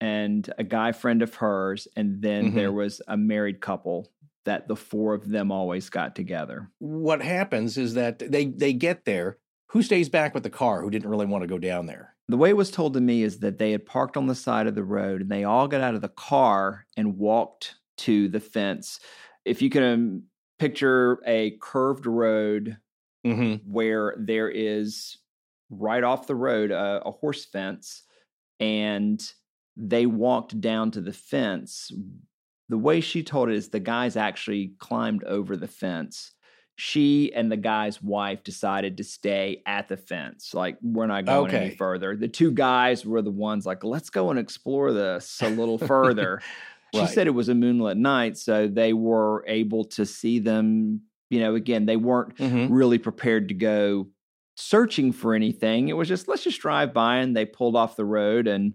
[0.00, 4.10] and a guy friend of hers, and then there was a married couple
[4.44, 6.70] that the four of them always got together.
[6.78, 9.38] What happens is that they they get there.
[9.70, 10.80] Who stays back with the car?
[10.80, 12.14] Who didn't really want to go down there?
[12.28, 14.66] The way it was told to me is that they had parked on the side
[14.66, 18.40] of the road and they all got out of the car and walked to the
[18.40, 19.00] fence.
[19.44, 20.22] If you can um,
[20.58, 22.78] picture a curved road
[23.26, 23.68] Mm-hmm.
[23.72, 25.18] where there is
[25.68, 28.04] right off the road a, a horse fence
[28.60, 29.20] and
[29.76, 31.92] they walked down to the fence
[32.68, 36.32] the way she told it is the guys actually climbed over the fence
[36.78, 41.54] she and the guy's wife decided to stay at the fence like we're not going
[41.54, 45.48] any further the two guys were the ones like let's go and explore this a
[45.48, 46.40] little further
[46.94, 47.08] She Right.
[47.10, 51.02] said it was a moonlit night, so they were able to see them.
[51.30, 52.68] You know, again, they weren't Mhm.
[52.70, 54.08] really prepared to go
[54.56, 55.88] searching for anything.
[55.88, 58.72] It was just let's just drive by, and they pulled off the road, and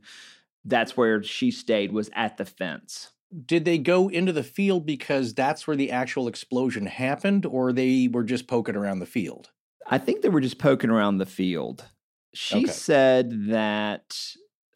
[0.66, 3.12] that's where she stayed was at the fence.
[3.46, 8.10] Did they go into the field because that's where the actual explosion happened, or they
[8.12, 9.50] were just poking around the field?
[9.88, 11.86] I think they were just poking around the field.
[12.34, 12.72] She Okay.
[12.72, 14.18] said that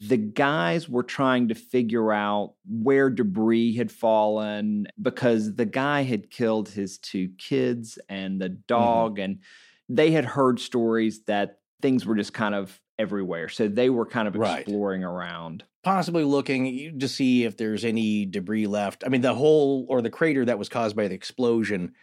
[0.02, 6.30] the guys were trying to figure out where debris had fallen because the guy had
[6.30, 8.60] killed his two kids and the mm-hmm.
[8.68, 9.40] dog, and
[9.90, 13.50] they had heard stories that things were just kind of everywhere.
[13.50, 14.62] So they were kind of Right.
[14.62, 15.64] exploring around.
[15.86, 19.04] Possibly looking to see if there's any debris left.
[19.06, 21.94] I mean, the hole or the crater that was caused by the explosion,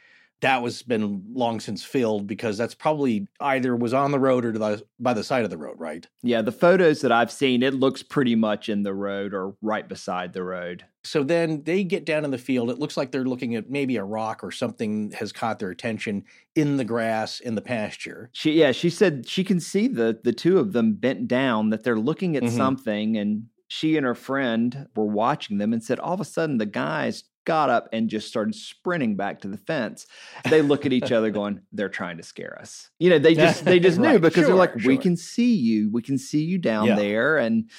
[0.41, 4.53] that was been long since filled because that's probably either was on the road or
[4.53, 6.07] to the, by the side of the road, right?
[6.23, 9.89] Yeah, the photos that I've seen, it looks pretty much in the road or right
[9.89, 10.85] beside the road.
[11.03, 12.71] So then they get down in the field.
[12.71, 16.23] It looks like they're looking at maybe a rock or something has caught their attention
[16.55, 18.31] in the grass in the pasture.
[18.33, 21.83] She yeah, she said she can see the the two of them bent down that
[21.83, 22.57] they're looking at Mhm.
[22.57, 26.59] something and she and her friend were watching them and said all of a sudden
[26.59, 30.07] the guys got up and just started sprinting back to the fence.
[30.51, 32.91] They look at each other going, they're trying to scare us.
[32.99, 35.55] You know, they just they just knew Right, because they're sure, like, we can see
[35.55, 35.91] you.
[35.91, 36.97] We can see you down Yeah.
[36.97, 37.71] there and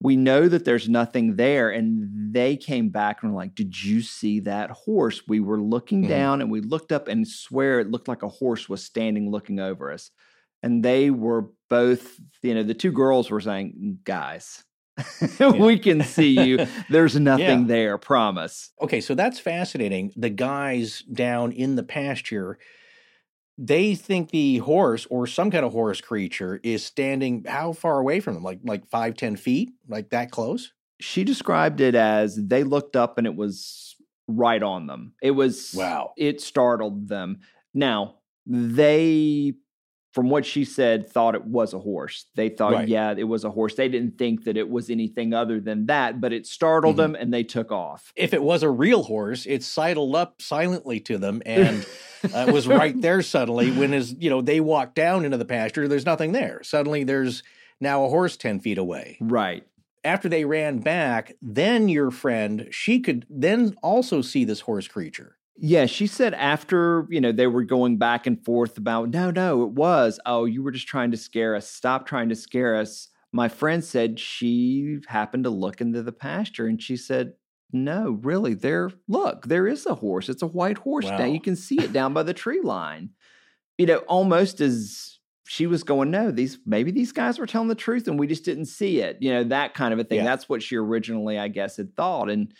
[0.00, 1.68] we know that there's nothing there.
[1.70, 5.26] And they came back and were like, Did you see that horse?
[5.26, 6.08] We were looking Mhm.
[6.08, 9.58] down and we looked up and swear it looked like a horse was standing looking
[9.58, 10.12] over us.
[10.62, 14.62] And they were both, you know, the two girls were saying, Guys,
[15.40, 16.66] we can see you.
[16.88, 17.66] There's nothing Yeah.
[17.66, 18.70] there, promise.
[18.80, 20.12] Okay, so that's fascinating.
[20.16, 22.58] The guys down in the pasture,
[23.58, 28.20] they think the horse or some kind of horse creature is standing how far away
[28.20, 28.42] from them?
[28.42, 29.70] Like like five, ten feet?
[29.88, 30.72] Like that close?
[31.00, 33.96] She described it as they looked up and it was
[34.28, 35.14] right on them.
[35.22, 36.12] It was Wow.
[36.16, 37.40] It startled them.
[37.74, 39.54] Now, they
[40.12, 42.26] from what she said thought it was a horse.
[42.34, 42.88] They thought Right.
[42.88, 43.74] yeah, it was a horse.
[43.76, 46.98] They didn't think that it was anything other than that, but it startled Mhm.
[46.98, 48.12] them and they took off.
[48.16, 51.86] If it was a real horse, it sidled up silently to them and
[52.34, 55.86] uh, was right there suddenly when as you know they walked down into the pasture,
[55.86, 56.60] there's nothing there.
[56.64, 57.42] Suddenly there's
[57.80, 59.16] now a horse 10 feet away.
[59.20, 59.64] right.
[60.02, 65.36] After they ran back, then your friend, she could then also see this horse creature.
[65.62, 69.62] Yeah, she said after, you know, they were going back and forth about, no, no,
[69.64, 70.18] it was.
[70.24, 71.68] Oh, you were just trying to scare us.
[71.70, 73.08] Stop trying to scare us.
[73.30, 77.34] My friend said she happened to look into the pasture and she said,
[77.72, 80.30] no, really, there, look, there is a horse.
[80.30, 81.18] It's a white horse Wow.
[81.18, 81.34] down.
[81.34, 83.10] You can see it down by the tree line.
[83.76, 87.74] You know, almost as she was going, no, these maybe these guys were telling the
[87.74, 89.18] truth and we just didn't see it.
[89.20, 90.18] You know, that kind of a thing.
[90.18, 90.24] Yeah.
[90.24, 92.30] That's what she originally, I guess, had thought.
[92.30, 92.54] And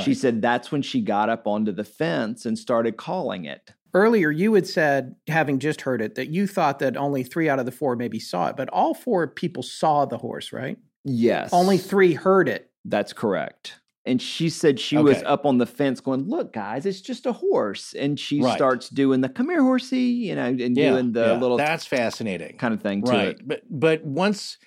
[0.00, 3.72] she said that's when she got up onto the fence and started calling it.
[3.94, 7.58] Earlier, you had said, having just heard it, that you thought that only three out
[7.58, 10.78] of the four maybe saw it, but all four people saw the horse, right?
[11.04, 11.50] Yes.
[11.52, 12.70] Only three heard it.
[12.86, 13.80] That's correct.
[14.04, 17.32] And she said she was up on the fence going, Look, guys, it's just a
[17.32, 17.94] horse.
[17.94, 18.54] And she Right.
[18.56, 22.56] starts doing the come here, horsey, you know, and doing the yeah, little that's fascinating.
[22.58, 23.38] kind of thing to right.
[23.46, 24.58] But but once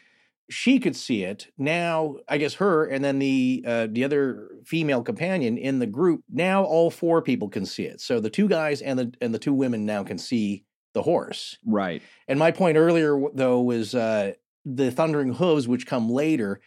[0.49, 5.01] she could see it, now I guess her and then the uh, the other female
[5.01, 8.01] companion in the group, now all four people can see it.
[8.01, 11.57] So the two guys and the and the two women now can see the horse.
[11.65, 12.01] Right.
[12.27, 14.33] And my point earlier though was uh,
[14.65, 16.61] the thundering hooves, which come later.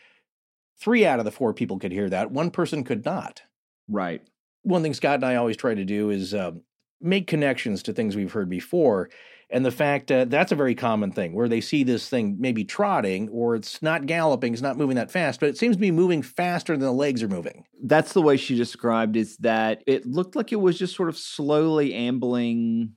[0.80, 2.30] Three out of the four people could hear that.
[2.30, 3.42] One person could not.
[3.88, 4.22] Right.
[4.62, 6.62] One thing Scott and I always try to do is um,
[7.00, 9.10] make connections to things we've heard before.
[9.50, 12.64] And the fact uh, that's a very common thing where they see this thing maybe
[12.64, 15.90] trotting or it's not galloping, it's not moving that fast, but it seems to be
[15.90, 17.64] moving faster than the legs are moving.
[17.82, 21.16] That's the way she described is that it looked like it was just sort of
[21.16, 22.92] slowly ambling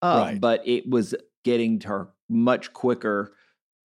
[0.00, 0.40] up, Right.
[0.40, 3.32] but it was getting to her much quicker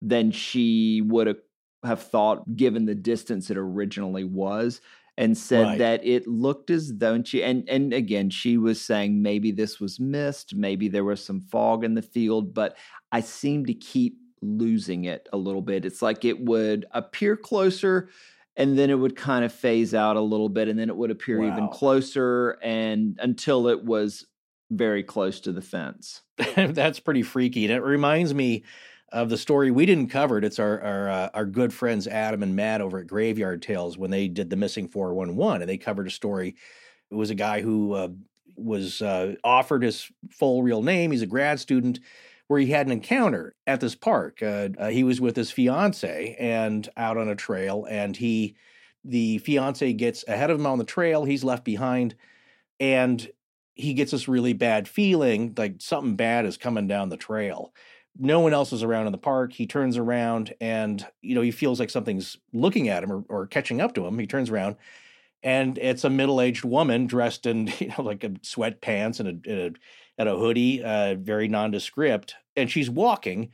[0.01, 1.38] than she would have
[1.84, 4.82] have thought given the distance it originally was
[5.18, 5.78] and said Right.
[5.80, 9.80] that it looked as though and she and and again she was saying maybe this
[9.80, 12.78] was mist maybe there was some fog in the field but
[13.12, 18.09] i seem to keep losing it a little bit it's like it would appear closer
[18.57, 21.12] and then it would kind of phase out a little bit and then it would
[21.12, 24.26] appear even closer and until it was
[24.72, 26.22] very close to the fence
[26.55, 27.66] that's pretty freaky.
[27.66, 28.64] And it reminds me
[29.12, 30.43] of the story we didn't cover it.
[30.43, 34.12] It's our our, uh, our good friends Adam and Matt over at Graveyard Tales when
[34.12, 36.55] they did the missing 411 and they covered a story.
[37.09, 38.09] It was a guy who uh,
[38.55, 41.12] was uh, offered his full real name.
[41.12, 41.99] He's a grad student
[42.47, 44.41] where he had an encounter at this park.
[44.41, 48.55] Uh, uh, he was with his fiance and out on a trail and he
[49.03, 51.26] the fiance gets ahead of him on the trail.
[51.26, 52.16] He's left behind,
[52.80, 53.30] and
[53.74, 57.74] he gets this really bad feeling like something bad is coming down the trail.
[58.18, 59.53] No one else is around in the park.
[59.53, 63.47] He turns around and, you know, he feels like something's looking at him or, or
[63.47, 64.20] catching up to him.
[64.20, 64.76] He turns around
[65.43, 69.72] and it's a middle-aged woman dressed in, you know, like a sweatpants and a, a,
[70.18, 72.36] and a hoodie, uh, very nondescript.
[72.55, 73.51] And she's walking,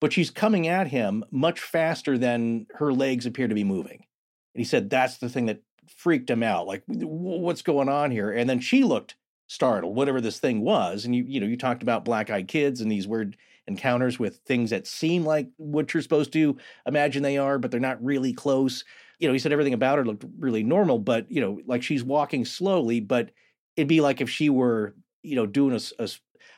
[0.00, 4.06] but she's coming at him much faster than her legs appear to be moving.
[4.54, 5.62] And he said that's the thing that
[5.96, 6.66] freaked him out.
[6.66, 8.30] Like, what's going on here?
[8.30, 9.16] And then she looked
[9.48, 11.04] startled, whatever this thing was.
[11.04, 13.36] And you, you know, you talked about black-eyed kids and these weird
[13.68, 16.56] encounters with things that seem like what you're supposed to
[16.86, 18.84] imagine they are, but they're not really close.
[19.18, 22.04] You know, he said everything about her looked really normal, but you know, like she's
[22.04, 23.30] walking slowly, but
[23.76, 26.08] it'd be like if she were, you know, doing a, a,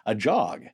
[0.07, 0.65] a jog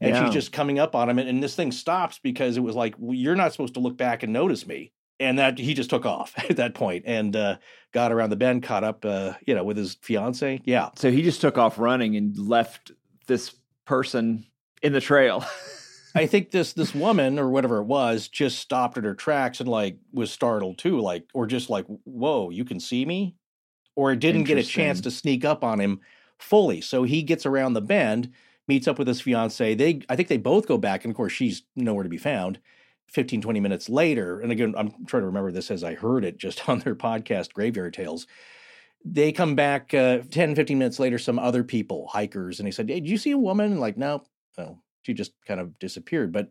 [0.00, 0.20] and Yeah.
[0.20, 2.94] she's just coming up on him and, and this thing stops because it was like
[2.98, 6.06] well, you're not supposed to look back and notice me and that he just took
[6.06, 7.56] off at that point and uh,
[7.92, 11.22] got around the bend caught up uh, you know with his fiance yeah So he
[11.22, 12.92] just took off running and left
[13.26, 13.54] this
[13.84, 14.46] person
[14.82, 15.44] in the trail.
[16.14, 19.68] i think this this woman or whatever it was just stopped at her tracks and
[19.68, 23.36] like was startled too like or just like whoa you can see me?
[23.94, 26.00] Or didn't get a chance to sneak up on him
[26.38, 26.80] fully.
[26.80, 28.32] So he gets around the bend
[28.68, 29.74] meets up with his fiance.
[29.74, 32.60] They i think they both go back and of course she's nowhere to be found.
[33.08, 36.36] 15 20 minutes later and again i'm trying to remember this as i heard it
[36.36, 38.26] just on their podcast graveyard tales.
[39.04, 42.88] They come back uh, 10 15 minutes later some other people hikers and he said
[42.88, 43.72] hey, did you see a woman?
[43.72, 44.22] And like no
[44.58, 46.32] no she just kind of disappeared.
[46.32, 46.50] But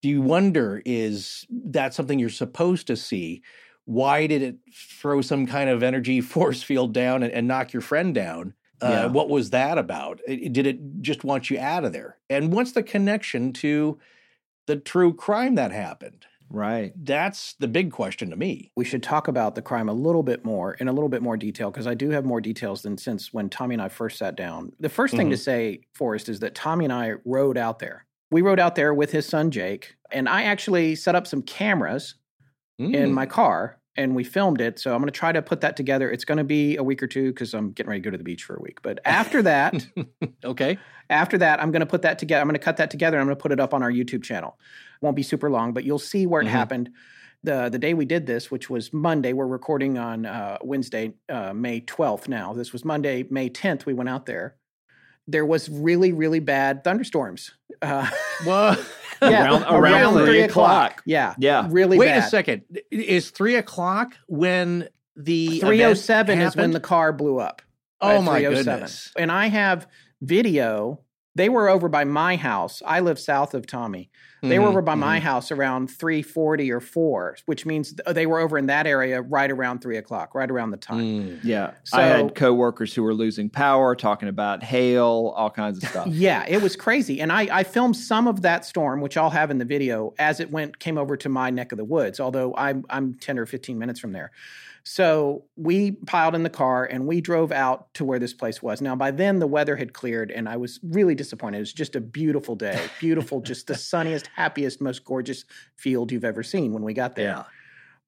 [0.00, 3.42] do you wonder is that something you're supposed to see?
[3.84, 7.82] Why did it throw some kind of energy force field down and, and knock your
[7.82, 8.54] friend down?
[8.80, 9.06] Uh, Yeah.
[9.08, 10.20] what was that about?
[10.26, 12.18] Did it just want you out of there?
[12.30, 13.98] And what's the connection to
[14.66, 16.92] the true crime that happened right.
[17.04, 20.44] that's the big question to me we should talk about the crime a little bit
[20.44, 23.32] more in a little bit more detail because I do have more details than since
[23.32, 24.72] when Tommy and I first sat down.
[24.80, 28.06] The 1st thing to say, Forrest, is that Tommy and I rode out there.
[28.30, 32.14] We rode out there with his son Jake, and I actually set up some cameras
[32.78, 33.12] in Mm.
[33.12, 34.78] my car and we filmed it.
[34.78, 36.08] So I'm going to try to put that together.
[36.10, 38.18] It's going to be a week or two because I'm getting ready to go to
[38.18, 38.80] the beach for a week.
[38.82, 39.84] But after that,
[40.44, 40.78] okay
[41.10, 42.40] after that, I'm going to put that together.
[42.40, 43.16] I'm going to cut that together.
[43.16, 44.58] And I'm going to put it up on our YouTube channel.
[45.00, 46.50] Won't be super long, but you'll see where it Mhm.
[46.50, 46.90] happened.
[47.44, 51.52] The the day we did this, which was Monday, we're recording on uh, Wednesday, uh,
[51.52, 52.28] May 12th.
[52.28, 53.86] Now this was Monday, May 10th.
[53.86, 54.56] We went out there.
[55.28, 57.52] There was really really bad thunderstorms.
[57.80, 58.08] Uh,
[58.46, 58.76] well
[59.22, 59.64] yeah, Around-
[60.14, 61.02] around three o'clock.
[61.06, 61.68] Yeah, Yeah.
[61.70, 61.96] really.
[61.98, 62.24] wait bad.
[62.24, 67.62] a second is three o'clock when the 307 event is when the car blew up.
[68.00, 69.86] oh at my goodness And I have
[70.22, 71.00] video.
[71.34, 72.82] They were over by my house.
[72.84, 74.10] I live south of Tommy.
[74.40, 75.22] They were Mhm, over by my mhm.
[75.22, 79.80] house around 340 or 4, which means they were over in that area right around
[79.80, 81.00] 3 o'clock, right around the time.
[81.00, 81.40] Mm.
[81.42, 81.72] Yeah.
[81.82, 86.06] So- I had coworkers who were losing power, talking about hail, all kinds of stuff.
[86.06, 87.20] Yeah, it was crazy.
[87.20, 90.38] And I, I filmed some of that storm, which I'll have in the video, as
[90.38, 93.46] it went came over to my neck of the woods, although I'm I'm 10 or
[93.46, 94.30] 15 minutes from there.
[94.90, 98.80] So we piled in the car and we drove out to where this place was.
[98.80, 101.58] Now, by then, the weather had cleared and I was really disappointed.
[101.58, 102.88] It was just a beautiful day.
[102.98, 105.44] Beautiful, just the sunniest, happiest, most gorgeous
[105.76, 107.26] field you've ever seen when we got there.
[107.26, 107.57] yeah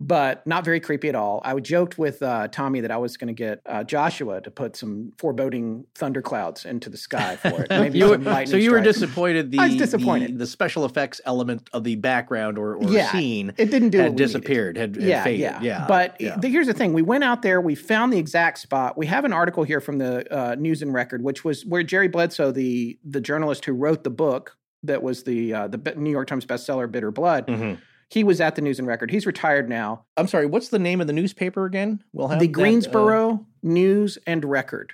[0.02, 1.42] But not very creepy at all.
[1.44, 4.74] I joked with uh, Tommy that I was going to get uh, Joshua to put
[4.74, 7.70] some foreboding thunderclouds into the sky for it.
[7.70, 10.32] Maybe You were- so you were disappointed the, I was disappointed.
[10.34, 13.98] the the special effects element of the background or, or Yeah, scene It didn't do
[13.98, 14.26] had what we needed.
[14.26, 16.36] disappeared had, had yeah, faded yeah, yeah But yeah.
[16.38, 18.96] the- here's the thing: we went out there, we found the exact spot.
[18.96, 22.08] We have an article here from the uh, News and Record, which was where Jerry
[22.08, 26.26] Bledsoe, the the journalist who wrote the book that was the uh, the New York
[26.26, 27.78] Times bestseller "Bitter Blood," Mhm.
[28.10, 29.10] He was at the News and Record.
[29.10, 30.04] He's retired now.
[30.16, 33.46] I'm sorry what's the name of the newspaper again we'll have the that, uh, Greensboro
[33.62, 34.92] News and Record.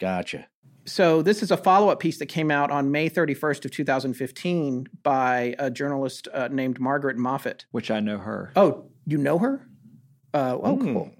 [0.00, 0.46] gotcha
[0.84, 5.54] So this is a follow-up piece that came out on May 31st of 2015 by
[5.58, 7.64] a journalist uh, named Margaret Moffett.
[7.70, 8.52] which I know her.
[8.56, 9.66] Oh, you know her?
[10.34, 10.92] Uh, oh, Hmm.
[10.92, 11.10] cool.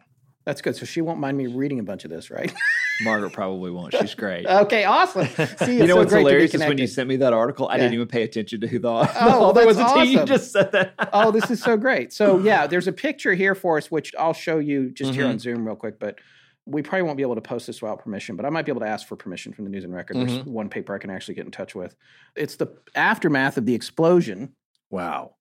[0.45, 0.77] That's good.
[0.77, 2.53] So she won't mind me reading a bunch of this, right?
[2.99, 3.95] Margaret probably won't.
[3.95, 4.47] She's great.
[4.65, 5.27] okay, awesome.
[5.59, 7.75] See, you know so what's great hilarious is when you sent me that article, I
[7.77, 7.83] Yeah.
[7.83, 8.89] didn't even pay attention to who the,
[9.21, 10.27] Oh, there was that's until you awesome.
[10.29, 10.95] just said that.
[11.13, 12.13] oh, this is so great.
[12.13, 15.33] So yeah, there's a picture here for us, which I'll show you just here Mm-hmm.
[15.33, 16.19] on Zoom real quick, but
[16.65, 18.81] we probably won't be able to post this without permission, but I might be able
[18.81, 20.17] to ask for permission from the News and Record.
[20.17, 20.51] There's Mm-hmm.
[20.53, 21.95] one paper I can actually get in touch with.
[22.35, 24.55] It's the aftermath of the explosion.
[24.91, 25.35] wow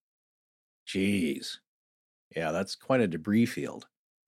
[0.87, 1.57] jeez
[2.35, 3.87] yeah that's quite a debris field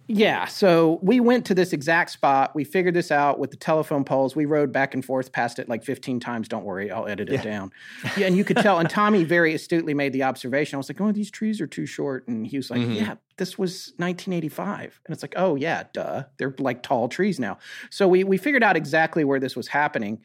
[0.09, 2.55] Yeah, so we went to this exact spot.
[2.55, 4.37] We figured this out with the telephone poles.
[4.37, 6.47] We rode back and forth past it like 15 times.
[6.47, 7.41] Don't worry, I'll edit it Yeah.
[7.43, 7.71] down.
[8.15, 8.79] Yeah, and you could tell.
[8.79, 10.75] And Tommy very astutely made the observation.
[10.75, 12.95] I was like, "Oh, these trees are too short," and he was like, Mhm.
[12.95, 16.23] "Yeah, this was 1985." And it's like, "Oh yeah, duh.
[16.37, 17.57] They're like tall trees now."
[17.89, 20.19] So we we figured out exactly where this was happening.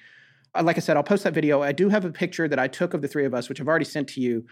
[0.55, 1.63] Uh, Like I said, I'll post that video.
[1.63, 3.67] I do have a picture that I took of the three of us, which I've
[3.69, 4.45] already sent to you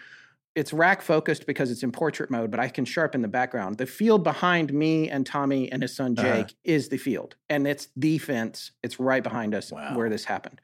[0.55, 3.79] it's rack focused because it's in portrait mode, but I can sharpen the background.
[3.79, 6.55] The field behind me and Tommy and his son Jake Uh-huh.
[6.65, 8.73] is the field, and it's the fence.
[8.83, 9.97] It's right behind us Wow.
[9.97, 10.61] where this happened.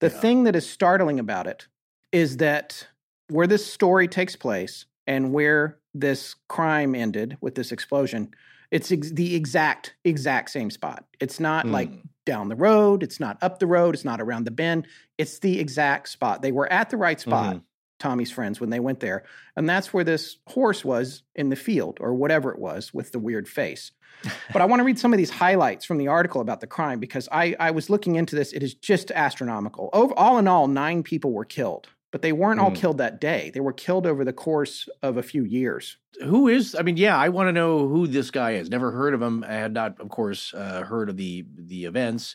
[0.00, 0.20] The Yeah.
[0.20, 1.66] thing that is startling about it
[2.12, 2.86] is that
[3.28, 8.30] where this story takes place and where this crime ended with this explosion,
[8.70, 11.04] it's ex- the exact exact same spot.
[11.20, 11.98] It's not like Hmm.
[12.24, 14.86] down the road, it's not up the road, it's not around the bend.
[15.16, 16.42] It's the exact spot.
[16.42, 17.56] They were at the right spot.
[17.56, 17.62] Mhm.
[17.98, 19.24] Tommy's friends when they went there.
[19.56, 23.18] And that's where this horse was in the field or whatever it was with the
[23.18, 23.92] weird face.
[24.52, 26.98] but I want to read some of these highlights from the article about the crime
[27.00, 28.52] because I, I was looking into this.
[28.52, 29.90] It is just astronomical.
[29.92, 32.76] Over, all in all, nine people were killed, but they weren't all Hmm.
[32.76, 33.50] killed that day.
[33.54, 35.98] They were killed over the course of a few years.
[36.24, 36.74] Who is?
[36.74, 38.68] I mean, yeah, I want to know who this guy is.
[38.70, 39.44] Never heard of him.
[39.46, 42.34] I had not, of course, uh, heard of the the events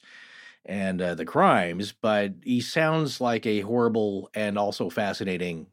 [0.66, 5.68] and uh, the crimes, but he sounds like a horrible and also fascinating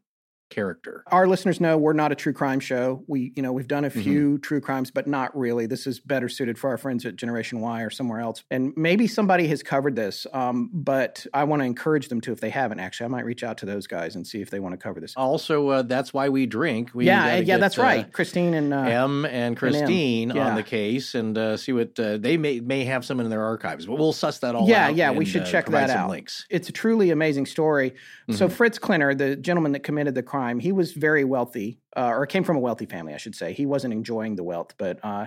[0.50, 1.02] character.
[1.06, 3.02] Our listeners know we're not a true crime show.
[3.06, 4.02] We, you know, we've done a Mhm.
[4.02, 5.66] few true crimes, but not really.
[5.66, 8.42] This is better suited for our friends at Generation Why or somewhere else.
[8.50, 12.40] And maybe somebody has covered this, um, but I want to encourage them to if
[12.40, 12.80] they haven't.
[12.80, 15.00] Actually, I might reach out to those guys and see if they want to cover
[15.00, 15.14] this.
[15.16, 16.90] Also, uh, that's why we drink.
[16.94, 18.12] We yeah, yeah, get, that's uh, right.
[18.12, 20.48] Christine and uh, Em and Christine yeah.
[20.48, 23.44] on the case and uh, see what uh, they may may have some in their
[23.44, 24.96] archives, but we'll suss that all Yeah, out.
[24.96, 26.10] yeah, we should uh, check that out.
[26.10, 26.46] Links.
[26.50, 27.94] it's a truly amazing story.
[28.30, 28.52] So Mhm.
[28.52, 32.44] Fritz Klenner, the gentleman that committed the crime, he was very wealthy, uh, or came
[32.44, 33.52] from a wealthy family, I should say.
[33.52, 35.26] He wasn't enjoying the wealth, but uh,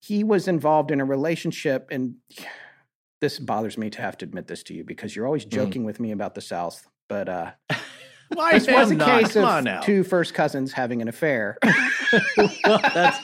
[0.00, 2.16] he was involved in a relationship, and
[3.20, 5.50] this bothers me to have to admit this to you because you're always Mhm.
[5.50, 6.86] joking with me about the South.
[7.08, 7.52] But uh,
[8.34, 9.22] Why this was a not?
[9.22, 11.58] case Come of two first cousins having an affair.
[12.36, 13.18] well, that's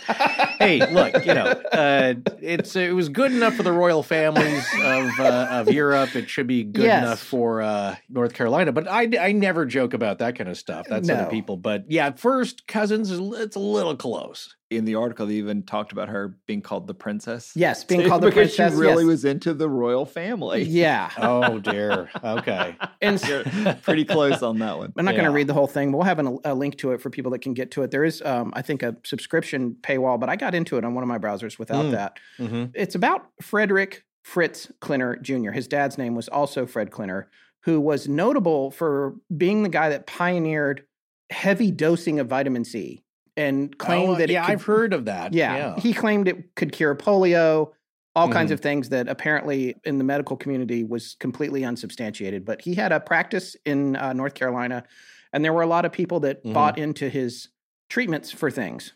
[0.59, 5.11] hey, look, you know, uh, it's it was good enough for the royal families of
[5.21, 6.15] uh, of Europe.
[6.17, 7.03] It should be good Yes.
[7.03, 8.73] enough for uh, North Carolina.
[8.73, 10.87] But I, I never joke about that kind of stuff.
[10.89, 11.15] That's No.
[11.15, 11.57] other people.
[11.57, 14.57] But yeah, first cousins, it's a little close.
[14.71, 17.51] In the article, they even talked about her being called the princess.
[17.57, 18.73] yes, being called the because princess.
[18.79, 19.09] she really yes.
[19.09, 20.63] was into the royal family.
[20.63, 22.09] Yeah, Oh dear.
[22.23, 22.77] Okay.
[23.03, 23.43] and You're
[23.83, 24.93] pretty close on that one.
[24.97, 25.91] I'm not going to read the whole thing.
[25.91, 27.91] But we'll have an, a link to it for people that can get to it.
[27.91, 31.03] There is, um, I think, a subscription paywall, but I got into it on one
[31.03, 31.91] of my browsers without Mm.
[31.93, 32.19] that.
[32.37, 35.51] hmm It's about Frederick Fritz Klenner Jr.
[35.51, 37.25] His dad's name was also Fred Klenner,
[37.65, 40.85] who was notable for being the guy that pioneered
[41.31, 43.03] heavy dosing of vitamin C
[43.37, 45.33] and claimed Oh, that yeah, could, I've heard of that.
[45.33, 47.73] yeah, he claimed it could cure polio,
[48.17, 48.55] all kinds Mhm.
[48.55, 52.45] of things that apparently in the medical community was completely unsubstantiated.
[52.45, 54.85] But he had a practice in uh, North Carolina,
[55.33, 56.53] and there were a lot of people that Mhm.
[56.53, 57.49] bought into his
[57.89, 58.95] treatments for things,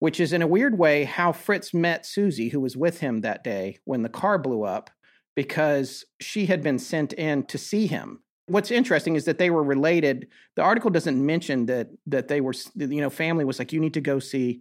[0.00, 3.44] which is in a weird way how Fritz met Susie, who was with him that
[3.44, 4.90] day when the car blew up,
[5.36, 8.22] because she had been sent in to see him.
[8.48, 10.28] What's interesting is that they were related.
[10.56, 13.94] The article doesn't mention that that they were, you know, family was like, you need
[13.94, 14.60] to go see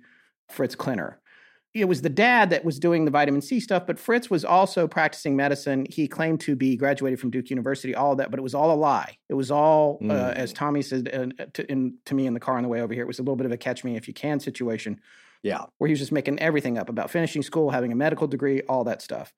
[0.49, 1.15] Fritz Klenner.
[1.73, 4.87] It was the dad that was doing the vitamin C stuff, but Fritz was also
[4.87, 5.85] practicing medicine.
[5.89, 8.71] He claimed to be graduated from Duke University, all of that, but it was all
[8.71, 9.17] a lie.
[9.29, 10.35] It was all, uh, Mm.
[10.35, 12.93] as Tommy said uh, to, in, to me in the car on the way over
[12.93, 14.99] here, it was a little bit of a catch me if you can situation
[15.43, 15.65] Yeah.
[15.77, 18.83] where he was just making everything up about finishing school, having a medical degree, all
[18.85, 19.31] that stuff.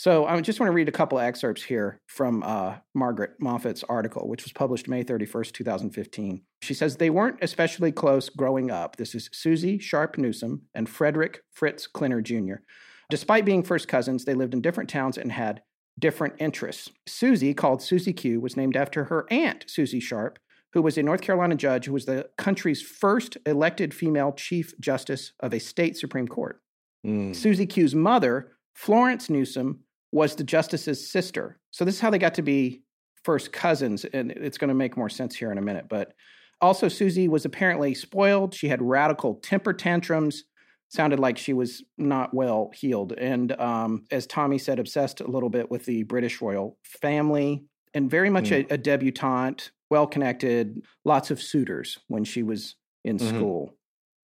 [0.00, 4.28] So I just want to read a couple excerpts here from uh, Margaret Moffett's article,
[4.28, 6.40] which was published May 31st, 2015.
[6.62, 8.96] She says, They weren't especially close growing up.
[8.96, 12.62] This is Susie Sharp Newsom and Frederick Fritz Klenner Jr.
[13.10, 15.60] Despite being first cousins, they lived in different towns and had
[15.98, 16.90] different interests.
[17.06, 20.38] Susie, called Susie Q, was named after her aunt, Susie Sharp,
[20.72, 25.32] who was a North Carolina judge who was the country's first elected female chief justice
[25.40, 26.62] of a state Supreme Court.
[27.06, 27.36] Mm.
[27.36, 29.80] Susie Q's mother, Florence Newsom,
[30.12, 31.58] was the justice's sister.
[31.70, 32.82] So this is how they got to be
[33.24, 35.86] first cousins, and it's going to make more sense here in a minute.
[35.88, 36.12] But
[36.60, 38.54] also, Susie was apparently spoiled.
[38.54, 40.44] She had radical temper tantrums.
[40.88, 45.48] Sounded like she was not well healed, and um, as Tommy said, obsessed a little
[45.48, 51.30] bit with the British royal family, and very much a, a debutante, well connected, lots
[51.30, 53.28] of suitors when she was in Mhm.
[53.28, 53.76] school.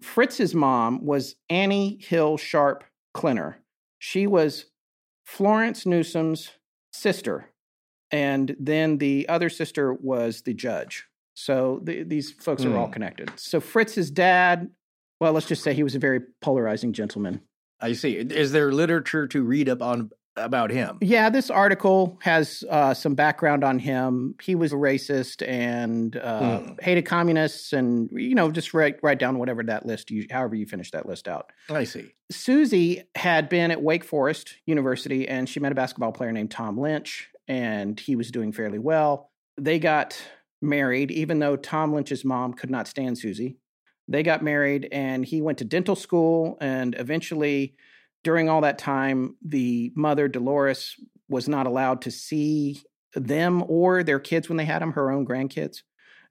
[0.03, 2.82] Fritz's mom was Annie Hill Sharp
[3.14, 3.55] Klenner.
[4.01, 4.66] She was
[5.27, 6.53] Florence Newsom's
[6.93, 7.51] sister,
[8.12, 11.07] and then the other sister was the judge.
[11.35, 12.93] So the, these folks are all Hmm.
[12.93, 13.33] connected.
[13.37, 14.70] So Fritz's dad,
[15.20, 17.43] well, let's just say he was a very polarizing gentleman.
[17.81, 18.12] I see.
[18.14, 20.99] Is there literature to read up on about him?
[21.01, 24.34] Yeah, this article has uh, some background on him.
[24.43, 26.72] He was a racist and uh, Hmm.
[26.80, 30.66] hated communists, and you know, just write write down whatever that list you, however you
[30.66, 31.53] finish that list out.
[31.70, 32.12] I see.
[32.30, 36.78] Susie had been at Wake Forest University, and she met a basketball player named Tom
[36.78, 39.30] Lynch, and he was doing fairly well.
[39.59, 40.20] They got
[40.61, 43.57] married, even though Tom Lynch's mom could not stand Susie.
[44.09, 47.74] They got married, and he went to dental school, and eventually
[48.27, 50.97] during all that time, the mother, Dolores,
[51.29, 52.83] was not allowed to see
[53.14, 55.83] them or their kids when they had them, her own grandkids.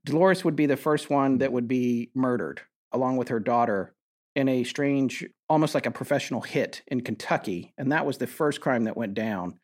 [0.03, 2.59] Dolores would be the first one that would be murdered,
[2.91, 3.95] along with her daughter,
[4.35, 7.73] in a strange, almost like a professional hit in Kentucky.
[7.77, 9.57] And that was the first crime that went down.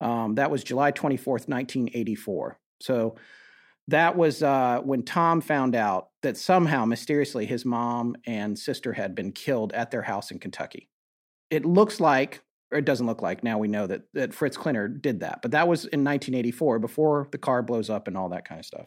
[0.00, 2.58] Um, that was July 24th, 1984.
[2.80, 3.14] So
[3.86, 9.14] that was uh, when Tom found out that somehow, mysteriously, his mom and sister had
[9.14, 10.88] been killed at their house in Kentucky
[11.50, 12.42] it looks like,
[12.72, 15.40] or it doesn't look like, now we know that, that Fritz Klenner did that.
[15.42, 18.64] But that was in 1984, before the car blows up and all that kind of
[18.66, 18.86] stuff.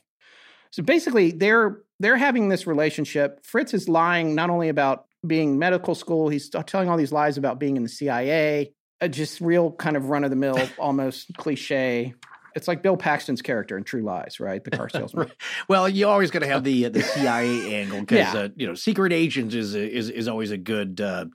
[0.72, 3.44] So basically, they're they're having this relationship.
[3.44, 7.60] Fritz is lying not only about being medical school, he's telling all these lies about
[7.60, 8.74] being in the CIA.
[9.02, 12.14] Uh, just real kind of run of the mill, almost cliche.
[12.56, 14.64] It's like Bill Paxton's character in True Lies, right?
[14.64, 15.32] The car salesman.
[15.68, 18.40] Well, you always got to have the the CIA angle because Yeah.
[18.42, 21.26] uh, you know secret agents is is is always a good uh,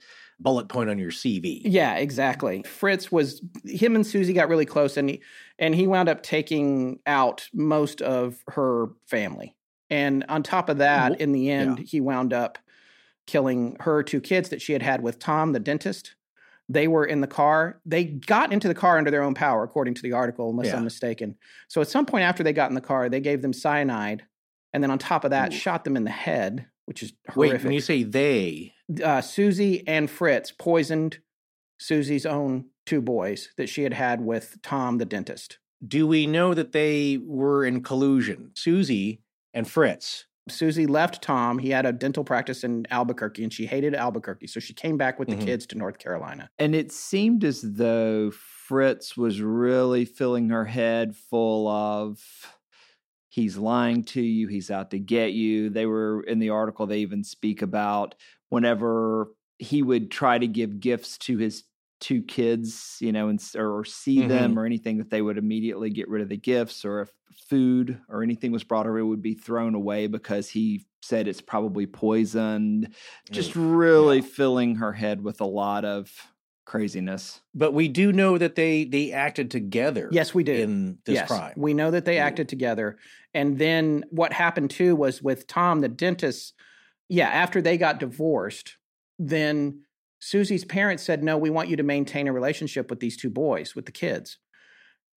[0.40, 1.62] bullet point on your CV.
[1.64, 2.62] Yeah, exactly.
[2.62, 5.22] Fritz was him and Susie got really close, and he
[5.58, 9.54] and he wound up taking out most of her family.
[9.90, 11.84] And on top of that, in the end, yeah.
[11.86, 12.58] he wound up
[13.26, 16.14] killing her two kids that she had had with Tom, the dentist.
[16.68, 17.80] They were in the car.
[17.84, 20.78] They got into the car under their own power, according to the article, unless Yeah.
[20.78, 21.36] I'm mistaken.
[21.68, 24.24] So at some point after they got in the car, they gave them cyanide,
[24.72, 25.56] and then on top of that, Ooh.
[25.56, 28.72] shot them in the head, which is Wait, horrific when you say they,
[29.02, 31.18] uh, Susie and Fritz poisoned
[31.78, 35.58] Susie's own two boys that she had had with Tom the dentist.
[35.86, 38.50] do we know that they were in collusion?
[38.54, 39.20] Susie
[39.52, 40.24] and Fritz.
[40.48, 41.58] Susie left Tom.
[41.58, 44.46] He had a dental practice in Albuquerque and she hated Albuquerque.
[44.46, 45.38] So she came back with Mhm.
[45.40, 46.48] the kids to North Carolina.
[46.58, 52.20] And it seemed as though Fritz was really filling her head full of
[53.34, 55.68] he's lying to you, he's out to get you.
[55.68, 58.14] They were in the article, they even speak about
[58.48, 61.64] whenever he would try to give gifts to his
[61.98, 64.58] two kids, you know, and, or see them mm-hmm.
[64.60, 67.10] or anything that they would immediately get rid of the gifts or if
[67.48, 71.40] food or anything was brought over, it would be thrown away because he said it's
[71.40, 72.94] probably poisoned.
[73.32, 76.12] Just really filling her head with a lot of
[76.64, 77.40] craziness.
[77.54, 80.08] But we do know that they they acted together.
[80.10, 80.52] Yes, we do.
[80.52, 81.54] in this yes, crime.
[81.56, 82.22] we know that they Ooh.
[82.22, 82.96] acted together.
[83.32, 86.54] And then what happened too was with Tom the dentist.
[87.08, 88.76] Yeah, after they got divorced,
[89.18, 89.82] then
[90.20, 93.74] Susie's parents said, "No, we want you to maintain a relationship with these two boys,
[93.74, 94.38] with the kids."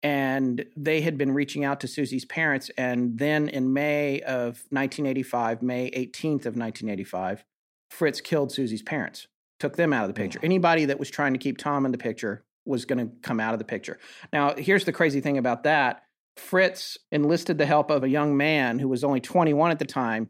[0.04, 2.70] And they had been reaching out to Susie's parents.
[2.78, 7.44] And then in May of 1985, May 18th of 1985,
[7.90, 9.28] Fritz killed Susie's parents,
[9.60, 10.40] took them out of the picture.
[10.44, 13.54] Anybody that was trying to keep Tom in the picture was going to come out
[13.54, 13.98] of the picture.
[14.32, 16.04] Now, here's the crazy thing about that
[16.36, 20.30] Fritz enlisted the help of a young man who was only 21 at the time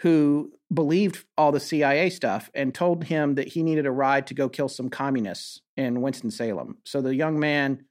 [0.00, 4.34] who believed all the CIA stuff and told him that he needed a ride to
[4.34, 6.78] go kill some communists in Winston-Salem.
[6.84, 7.84] So the young man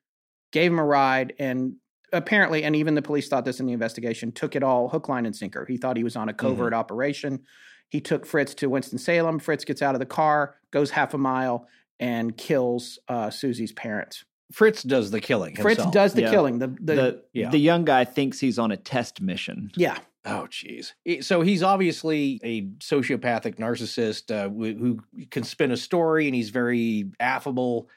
[0.53, 1.75] gave him a ride and
[2.13, 5.25] apparently and even the police thought this in the investigation took it all hook line
[5.25, 5.65] and sinker.
[5.65, 6.47] He thought he was on a mm-hmm.
[6.47, 7.43] covert operation.
[7.89, 9.39] He took Fritz to Winston-Salem.
[9.39, 11.67] Fritz gets out of the car, goes half a mile
[11.99, 14.23] and kills uh, Susie's parents.
[14.51, 15.55] Fritz does the killing.
[15.55, 15.93] Fritz himself.
[15.93, 16.29] does the Yeah.
[16.31, 16.59] killing.
[16.59, 17.49] The, the, The, yeah.
[17.49, 19.71] the young guy thinks he's on a test mission.
[19.75, 20.91] yeah, Oh, jeez.
[21.07, 24.99] I- So he's obviously a sociopathic narcissist uh, wh- who
[25.31, 27.87] can spin a story, and he's very affable.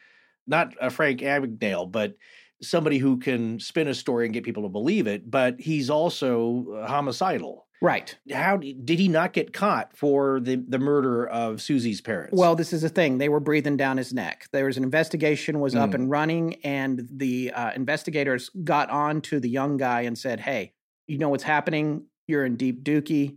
[0.46, 2.14] Not a Frank Abagnale, but
[2.62, 5.28] somebody who can spin a story and get people to believe it.
[5.30, 7.66] But he's also uh, homicidal.
[7.80, 8.16] Right.
[8.32, 12.34] How did he not get caught for the the murder of Susie's parents?
[12.36, 13.18] Well, this is the thing.
[13.18, 14.46] They were breathing down his neck.
[14.52, 15.94] There was an investigation was up Mm.
[15.94, 20.72] and running, and the uh, investigators got on to the young guy and said, "Hey,
[21.06, 22.06] you know what's happening?
[22.28, 23.36] You're in deep dookie.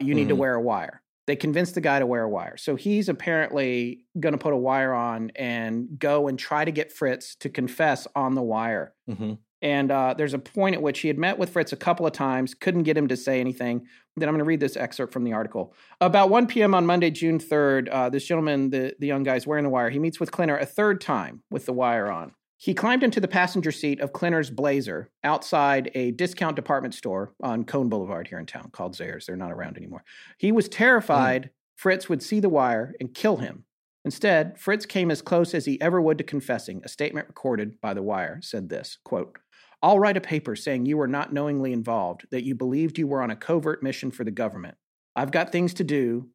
[0.00, 0.38] You need to Mhm.
[0.38, 2.56] wear a wire." They convinced the guy to wear a wire.
[2.56, 6.90] So he's apparently going to put a wire on and go and try to get
[6.90, 8.94] Fritz to confess on the wire.
[9.10, 9.36] Mhm.
[9.60, 12.12] And uh, there's a point at which he had met with Fritz a couple of
[12.12, 13.86] times, couldn't get him to say anything.
[14.16, 15.74] Then I'm going to read this excerpt from the article.
[16.00, 16.74] About 1 p.m.
[16.74, 19.98] on Monday, June 3rd, uh, this gentleman, the, the young guy's wearing the wire, he
[19.98, 22.32] meets with Klenner a third time with the wire on.
[22.56, 27.64] He climbed into the passenger seat of Klenner's Blazer outside a discount department store on
[27.64, 29.26] Cone Boulevard here in town called Zayre's.
[29.26, 30.02] They're not around anymore.
[30.38, 33.64] He was terrified Fritz would see the wire and kill him.
[34.04, 36.82] Instead, Fritz came as close as he ever would to confessing.
[36.84, 39.38] A statement recorded by The Wire said this quote,
[39.82, 43.22] I'll write a paper saying you were not knowingly involved, that you believed you were
[43.22, 44.76] on a covert mission for the government.
[45.14, 46.28] I've got things to do.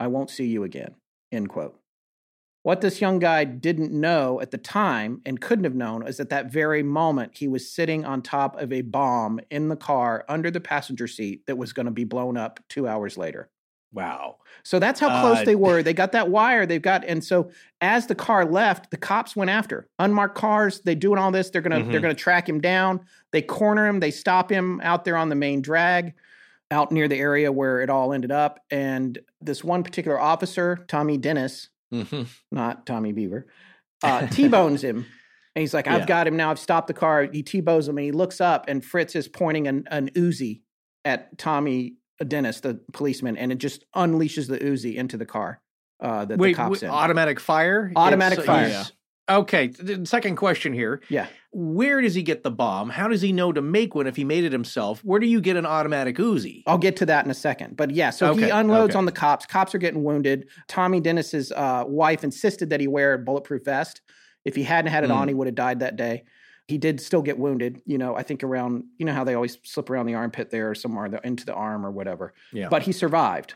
[0.00, 0.96] I won't see you again.
[1.30, 1.78] End quote.
[2.64, 6.28] What this young guy didn't know at the time and couldn't have known is that
[6.30, 10.50] that very moment he was sitting on top of a bomb in the car under
[10.50, 13.48] the passenger seat that was going to be blown up two hours later.
[13.92, 14.36] Wow.
[14.64, 15.82] So that's how close Uh, they were.
[15.82, 16.66] They got that wire.
[16.66, 17.50] They've got, and so
[17.80, 20.80] as the car left, the cops went after unmarked cars.
[20.80, 21.48] They doing all this.
[21.50, 22.02] They're gonna they're Mhm.
[22.02, 23.00] gonna track him down.
[23.32, 24.00] They corner him.
[24.00, 26.14] They stop him out there on the main drag,
[26.70, 28.60] out near the area where it all ended up.
[28.70, 33.46] And this one particular officer, Tommy Dennis, hmm not Tommy Beaver,
[34.02, 35.06] uh, T-bones him.
[35.56, 36.06] And he's like, I've Yeah.
[36.06, 36.50] got him now.
[36.50, 37.22] I've stopped the car.
[37.24, 40.60] He T-bones him and he looks up and Fritz is pointing an, an Uzi
[41.06, 41.94] at Tommy
[42.24, 45.60] Dennis, the policeman, and it just unleashes the Uzi into the car
[46.00, 46.90] uh, that the Wait, cops wait, in.
[46.90, 47.92] automatic fire?
[47.96, 48.84] Automatic It's- fire.
[49.30, 49.66] Okay.
[49.66, 51.02] The second question here.
[51.10, 51.26] Yeah.
[51.52, 52.88] Where does he get the bomb?
[52.88, 55.04] How does he know to make one if he made it himself?
[55.04, 56.62] Where do you get an automatic Uzi?
[56.66, 57.76] I'll get to that in a second.
[57.76, 58.98] But yeah, so he unloads okay.
[58.98, 59.44] on the cops.
[59.44, 60.48] Cops are getting wounded.
[60.66, 64.00] Tommy Dennis's uh, wife insisted that he wear a bulletproof vest.
[64.46, 65.16] If he hadn't had it Mm.
[65.16, 66.24] on, he would have died that day.
[66.68, 67.82] He did still get wounded.
[67.86, 70.70] You know, I think around, you know how they always slip around the armpit there
[70.70, 72.34] or somewhere into the arm or whatever.
[72.52, 72.68] Yeah.
[72.68, 73.54] But he survived.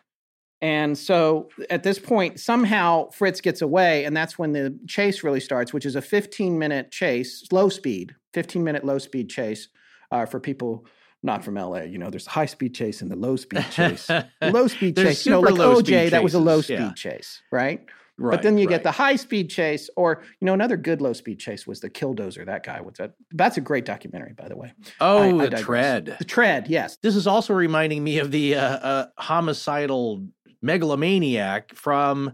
[0.63, 5.41] And so at this point, somehow Fritz gets away, and that's when the chase really
[5.41, 9.69] starts, which is a 15 minute chase, low speed, 15 minute low speed chase
[10.11, 10.87] uh, for people
[11.23, 11.83] not from LA.
[11.83, 14.09] You know, there's a high speed chase and the low speed chase.
[14.43, 16.93] Low speed chase, know, like OJ, that was a low speed yeah.
[16.95, 17.85] chase, right?
[18.23, 18.75] Right, but then you right.
[18.75, 21.91] get the high speed chase, or you know, another good low speed chase was the
[21.91, 22.47] Killdozer.
[22.47, 23.13] That guy was that.
[23.33, 24.73] That's a great documentary, by the way.
[25.01, 26.17] Oh, I- I the tread.
[26.19, 26.97] The tread, yes.
[27.03, 30.27] This is also reminding me of the uh, uh, homicidal
[30.63, 32.33] megalomaniac from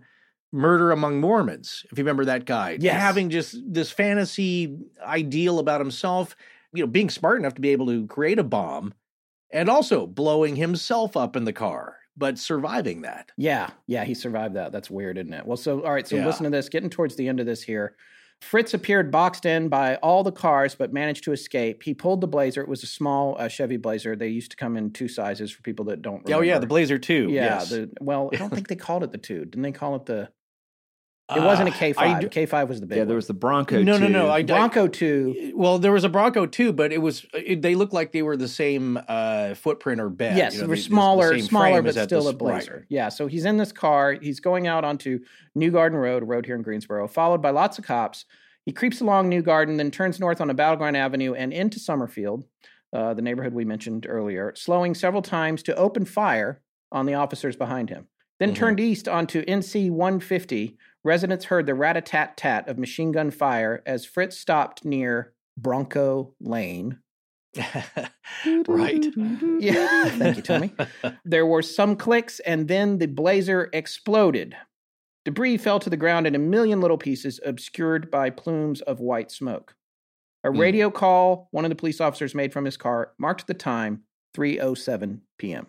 [0.53, 1.85] Murder Among Mormons.
[1.93, 3.01] If you remember that guy, Yes.
[3.01, 6.35] having just this fantasy ideal about himself,
[6.73, 8.95] you know, being smart enough to be able to create a bomb,
[9.51, 13.31] and also blowing himself up in the car, but surviving that.
[13.37, 14.73] Yeah, yeah, he survived that.
[14.73, 15.47] That's weird, isn't it?
[15.47, 16.27] Well, so all right, so Yeah.
[16.27, 16.69] listen to this.
[16.69, 17.95] Getting towards the end of this here.
[18.41, 21.83] Fritz appeared boxed in by all the cars, but managed to escape.
[21.83, 22.61] He pulled the Blazer.
[22.63, 24.15] It was a small uh, Chevy Blazer.
[24.15, 26.23] They used to come in two sizes for people that don't.
[26.31, 27.29] Oh yeah, the Blazer too.
[27.31, 27.71] Yeah, yes.
[27.71, 29.45] the well, I don't think they called it the two.
[29.45, 30.29] Didn't they call it the?
[31.37, 32.31] It wasn't a K I five.
[32.31, 33.09] K five was the big Yeah, one.
[33.09, 33.83] there was the Bronco.
[33.83, 34.31] No, no, no.
[34.31, 35.53] I- Bronco two.
[35.55, 38.37] Well, there was a Bronco two, but it was it, they looked like they were
[38.37, 40.37] the same uh, footprint or bed.
[40.39, 42.87] Yes, you know, they were the- the- the smaller, smaller, but still a Blazer.
[42.89, 44.13] Yeah, so he's in this car.
[44.13, 45.19] He's going out onto
[45.55, 48.25] New Garden Road, a road here in Greensboro, followed by lots of cops.
[48.65, 52.45] He creeps along New Garden, then turns north on a Battleground Avenue and into Summerfield,
[52.93, 56.61] uh, the neighborhood we mentioned earlier, slowing several times to open fire
[56.91, 58.07] on the officers behind him.
[58.41, 58.57] Then Mhm.
[58.57, 60.77] turned east onto NC 150.
[61.05, 65.33] Residents heard the rat a tat tat of machine gun fire as Fritz stopped near
[65.57, 66.99] Bronco Lane.
[68.67, 69.05] right.
[69.59, 70.73] Yeah, thank you, Tommy.
[71.25, 74.57] There were some clicks, and then the blazer exploded.
[75.25, 79.31] Debris fell to the ground in a million little pieces, obscured by plumes of white
[79.31, 79.75] smoke.
[80.45, 80.59] A Hmm.
[80.59, 84.05] radio call one of the police officers made from his car marked the time
[84.35, 85.67] 3:07 p.m.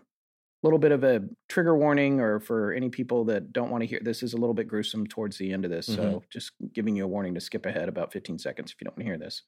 [0.61, 3.87] A little bit of a trigger warning, or for any people that don't want to
[3.87, 5.87] hear this, is a little bit gruesome towards the end of this.
[5.87, 6.01] Mm-hmm.
[6.01, 8.97] So, just giving you a warning to skip ahead about 15 seconds if you don't
[8.97, 9.43] want to hear this.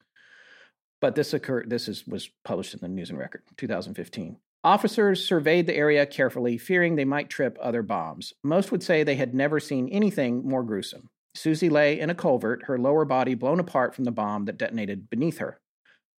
[1.01, 1.69] But this occurred.
[1.69, 4.37] This is was published in the News and Record, 2015.
[4.63, 8.33] Officers surveyed the area carefully, fearing they might trip other bombs.
[8.43, 11.09] Most would say they had never seen anything more gruesome.
[11.33, 15.09] Susie lay in a culvert, her lower body blown apart from the bomb that detonated
[15.09, 15.59] beneath her.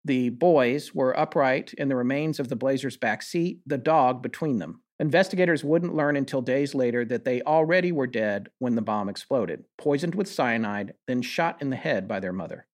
[0.04, 4.58] The boys were upright in the remains of the Blazer's back seat, the dog between
[4.58, 4.82] them.
[5.00, 9.64] Investigators wouldn't learn until days later that they already were dead when the bomb exploded,
[9.78, 12.68] poisoned with cyanide, then shot in the head by their mother.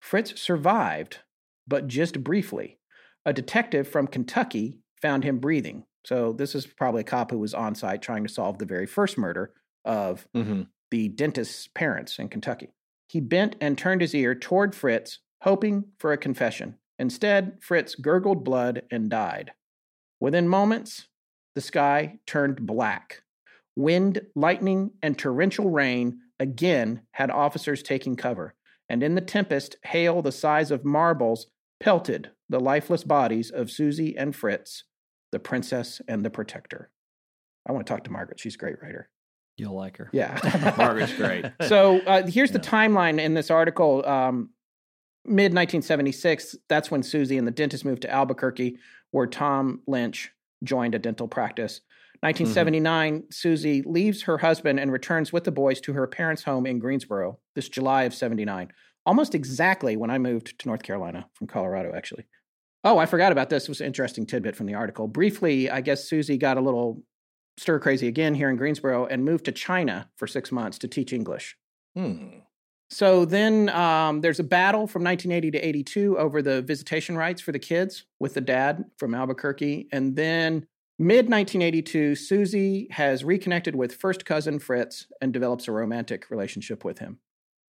[0.00, 1.18] Fritz survived,
[1.68, 2.78] but just briefly.
[3.24, 5.84] A detective from Kentucky found him breathing.
[6.04, 8.86] So, this is probably a cop who was on site trying to solve the very
[8.86, 9.52] first murder
[9.84, 12.70] of hmm the dentist's parents in Kentucky.
[13.08, 16.76] He bent and turned his ear toward Fritz, hoping for a confession.
[16.98, 19.52] Instead, Fritz gurgled blood and died.
[20.20, 21.08] Within moments,
[21.54, 23.22] the sky turned black.
[23.76, 28.54] Wind, lightning, and torrential rain again had officers taking cover,
[28.88, 31.46] and in the tempest, hail the size of marbles
[31.80, 34.84] pelted the lifeless bodies of Susie and Fritz,
[35.32, 36.90] the princess and the protector.
[37.66, 38.40] I want to talk to Margaret.
[38.40, 39.08] She's a great writer.
[39.56, 40.10] You'll like her.
[40.12, 40.74] Yeah.
[40.78, 41.46] Margaret's great.
[41.66, 44.06] so uh, here's the timeline in this article.
[44.06, 44.50] Um,
[45.24, 48.78] Mid 1976, that's when Susie and the dentist moved to Albuquerque,
[49.10, 50.32] where Tom Lynch
[50.64, 51.80] joined a dental practice.
[52.22, 56.78] 1979, Susie leaves her husband and returns with the boys to her parents' home in
[56.78, 58.70] Greensboro this July of 79.
[59.06, 62.26] Almost exactly when I moved to North Carolina from Colorado, actually.
[62.84, 63.64] Oh, I forgot about this.
[63.64, 65.08] It was an interesting tidbit from the article.
[65.08, 67.02] Briefly, I guess Susie got a little
[67.56, 71.12] stir crazy again here in Greensboro and moved to China for six months to teach
[71.12, 71.56] English.
[71.94, 72.40] Hmm.
[72.90, 77.52] So then um, there's a battle from 1980 to 82 over the visitation rights for
[77.52, 79.88] the kids with the dad from Albuquerque.
[79.92, 80.66] And then
[80.98, 86.98] mid 1982, Susie has reconnected with first cousin Fritz and develops a romantic relationship with
[86.98, 87.18] him.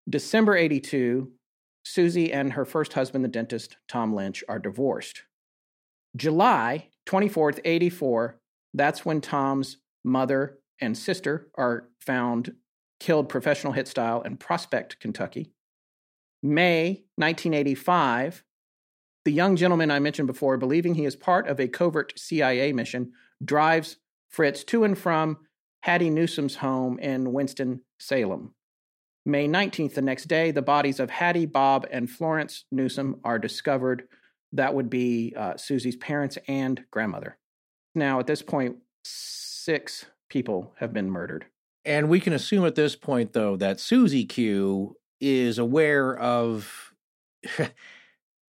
[0.08, 1.30] December 82,
[1.84, 5.24] Susie and her first husband, the dentist, Tom Lynch, are divorced.
[6.16, 8.40] July 24th, 84,
[8.72, 12.54] that's when Tom's mother and sister are found
[13.00, 15.50] killed professional hit style in Prospect, Kentucky.
[16.42, 18.44] May 1985,
[19.24, 23.12] the young gentleman I mentioned before, believing he is part of a covert CIA mission,
[23.44, 23.96] drives
[24.28, 25.38] Fritz to and from
[25.82, 28.54] Hattie Newsom's home in Winston-Salem.
[29.26, 34.04] May 19th, the next day, the bodies of Hattie, Bob, and Florence Newsom are discovered.
[34.52, 37.36] That would be uh, Susie's parents and grandmother.
[37.94, 41.46] Now, at this point, six people have been murdered.
[41.84, 46.92] And we can assume at this point, though, that Susie Q is aware of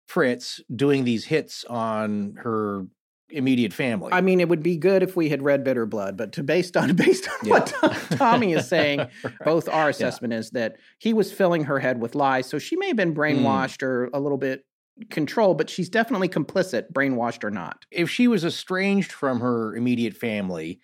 [0.06, 2.86] Fritz doing these hits on her
[3.28, 4.12] immediate family.
[4.12, 6.76] I mean, it would be good if we had read Bitter Blood, but to based
[6.76, 7.50] on based on yeah.
[7.50, 7.74] what
[8.12, 9.34] Tommy is saying, right.
[9.44, 10.38] both our assessment yeah.
[10.38, 12.46] is that he was filling her head with lies.
[12.46, 13.20] So she may have been hmm.
[13.20, 13.86] brainwashed mm.
[13.86, 14.64] or a little bit
[15.10, 17.84] controlled, but she's definitely complicit, brainwashed or not.
[17.90, 20.80] If she was estranged from her immediate family,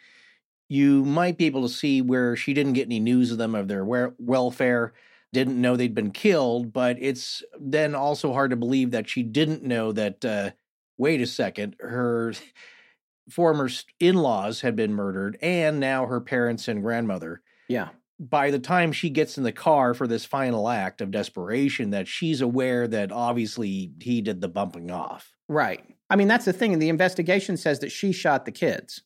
[0.73, 3.69] you might be able to see where she didn't get any news of them of
[3.69, 4.95] their welfare
[5.31, 9.63] didn't know they'd been killed but it's then also hard to believe that she didn't
[9.63, 10.51] know that uh,
[10.97, 12.33] wait a second her
[13.31, 13.69] former
[14.01, 17.43] in-laws had been murdered and now her parents and grandmother.
[17.69, 17.91] Yeah.
[18.19, 22.09] By the time she gets in the car for this final act of desperation that
[22.09, 25.33] she's aware that obviously he did the bumping off.
[25.49, 25.85] Right.
[26.09, 29.03] I mean that's the thing the investigation says that she shot the kids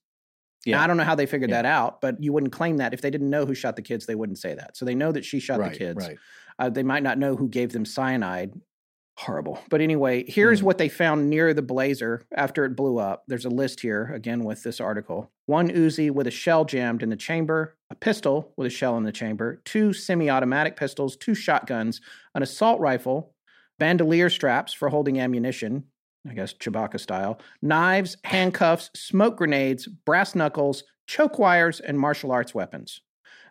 [0.66, 0.82] yeah.
[0.82, 1.62] I don't know how they figured yeah.
[1.62, 4.06] that out, but you wouldn't claim that if they didn't know who shot the kids,
[4.06, 4.76] they wouldn't say that.
[4.76, 6.06] So they know that she shot right, the kids.
[6.06, 6.18] Right.
[6.58, 8.54] Uh, they might not know who gave them cyanide.
[9.18, 9.58] Horrible.
[9.70, 10.64] But anyway, here's mm.
[10.64, 13.24] what they found near the blazer after it blew up.
[13.26, 15.30] There's a list here, again, with this article.
[15.46, 19.04] One Uzi with a shell jammed in the chamber, a pistol with a shell in
[19.04, 22.02] the chamber, two semi automatic pistols, two shotguns,
[22.34, 23.32] an assault rifle,
[23.78, 25.84] bandolier straps for holding ammunition,
[26.28, 32.54] I guess Chewbacca style, knives, handcuffs, smoke grenades, brass knuckles, choke wires, and martial arts
[32.54, 33.00] weapons.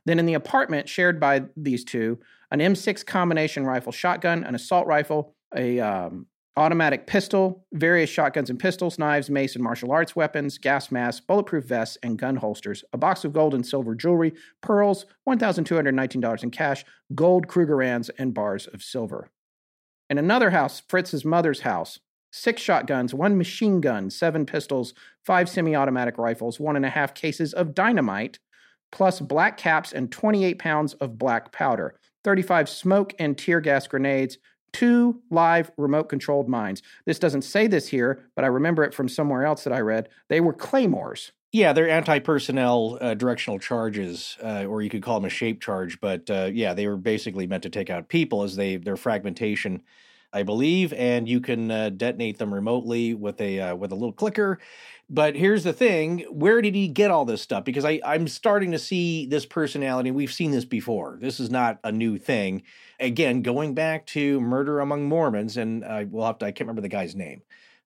[0.05, 2.19] Then in the apartment shared by these two,
[2.51, 6.27] an M6 combination rifle shotgun, an assault rifle, a um,
[6.57, 11.65] automatic pistol, various shotguns and pistols, knives, mace, and martial arts weapons, gas masks, bulletproof
[11.65, 16.85] vests, and gun holsters, a box of gold and silver jewelry, pearls, $1,219 in cash,
[17.13, 19.29] gold Krugerrands, and bars of silver.
[20.09, 21.99] In another house, Fritz's mother's house,
[22.35, 24.93] six shotguns, one machine gun, seven pistols,
[25.23, 28.39] five semi automatic rifles, one and a half cases of dynamite,
[28.91, 34.37] plus black caps and 28 pounds of black powder, 35 smoke and tear gas grenades,
[34.73, 36.81] two live remote controlled mines.
[37.05, 40.09] This doesn't say this here, but I remember it from somewhere else that I read.
[40.27, 41.31] They were claymores.
[41.53, 46.01] Yeah, they're anti-personnel uh, directional charges, uh, or you could call them a shape charge.
[46.01, 49.81] But uh, yeah, they were basically meant to take out people as they their fragmentation
[50.35, 54.11] I believe, and you can uh, detonate them remotely with a uh, with a little
[54.11, 54.59] clicker.
[55.09, 57.63] But here's the thing: where did he get all this stuff?
[57.63, 60.11] Because I I'm starting to see this personality.
[60.11, 61.17] We've seen this before.
[61.21, 62.63] This is not a new thing.
[62.99, 66.47] Again, going back to Murder Among Mormons, and I will have to.
[66.47, 67.41] I can't remember the guy's name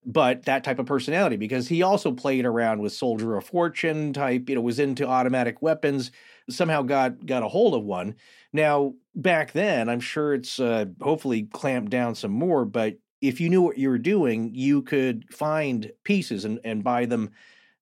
[0.06, 4.48] but that type of personality because he also played around with soldier of fortune type
[4.48, 6.12] you know was into automatic weapons
[6.50, 8.16] somehow got got a hold of one
[8.54, 13.50] now back then, I'm sure it's uh, hopefully clamped down some more, but if you
[13.50, 17.32] knew what you were doing, you could find pieces and, and buy them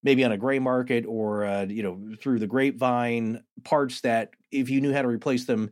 [0.04, 4.70] maybe on a gray market or uh, you know through the grapevine parts that if
[4.70, 5.70] you knew how to replace them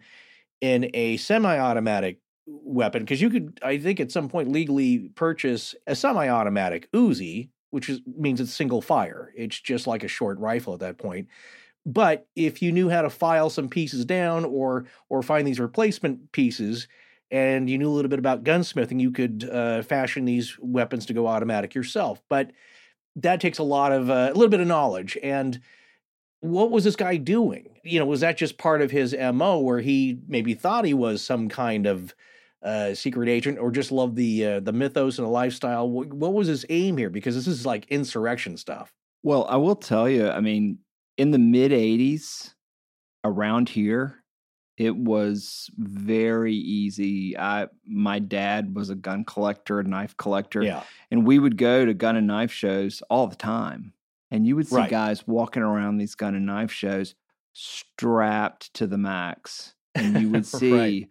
[0.62, 5.96] in a semi-automatic weapon because you could i think at some point legally purchase a
[5.96, 9.34] semi-automatic uzi which is, means it's single fire.
[9.36, 11.28] It's just like a short rifle at that point
[11.86, 16.32] but if you knew how to file some pieces down or or find these replacement
[16.32, 16.88] pieces,
[17.32, 21.14] and you knew a little bit about gunsmithing, you could uh, fashion these weapons to
[21.14, 22.22] go automatic yourself.
[22.30, 22.52] But
[23.18, 25.18] that takes a lot of uh, a little bit of knowledge.
[25.22, 25.60] And
[26.40, 27.78] what was this guy doing?
[27.84, 31.22] You know, was that just part of his mo, where he maybe thought he was
[31.22, 32.16] some kind of
[32.64, 35.90] uh, secret agent, or just loved the uh, the mythos and the lifestyle?
[35.90, 37.10] What, what was his aim here?
[37.10, 38.92] Because this is like insurrection stuff.
[39.24, 40.80] Well, I will tell you, I mean,
[41.18, 42.54] in the mid 80s
[43.24, 44.24] around here
[44.78, 50.84] it was very easy i my dad was a gun collector a knife collector Yeah.
[51.12, 53.94] and we would go to gun and knife shows all the time
[54.32, 54.90] and you would see Right.
[54.90, 57.16] guys walking around these gun and knife shows
[57.54, 61.10] strapped to the max and you would see Right.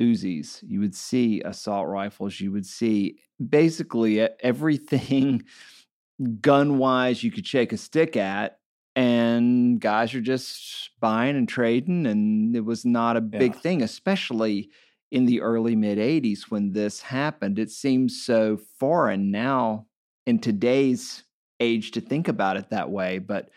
[0.00, 5.42] uzis you would see assault rifles you would see basically everything
[6.40, 8.58] gun wise you could shake a stick at
[8.96, 13.58] and guys are just buying and trading and it was not a big Yeah.
[13.60, 14.70] thing especially
[15.10, 19.86] in the early mid 80s when this happened it seems so foreign now
[20.26, 21.24] in today's
[21.60, 23.48] age to think about it that way but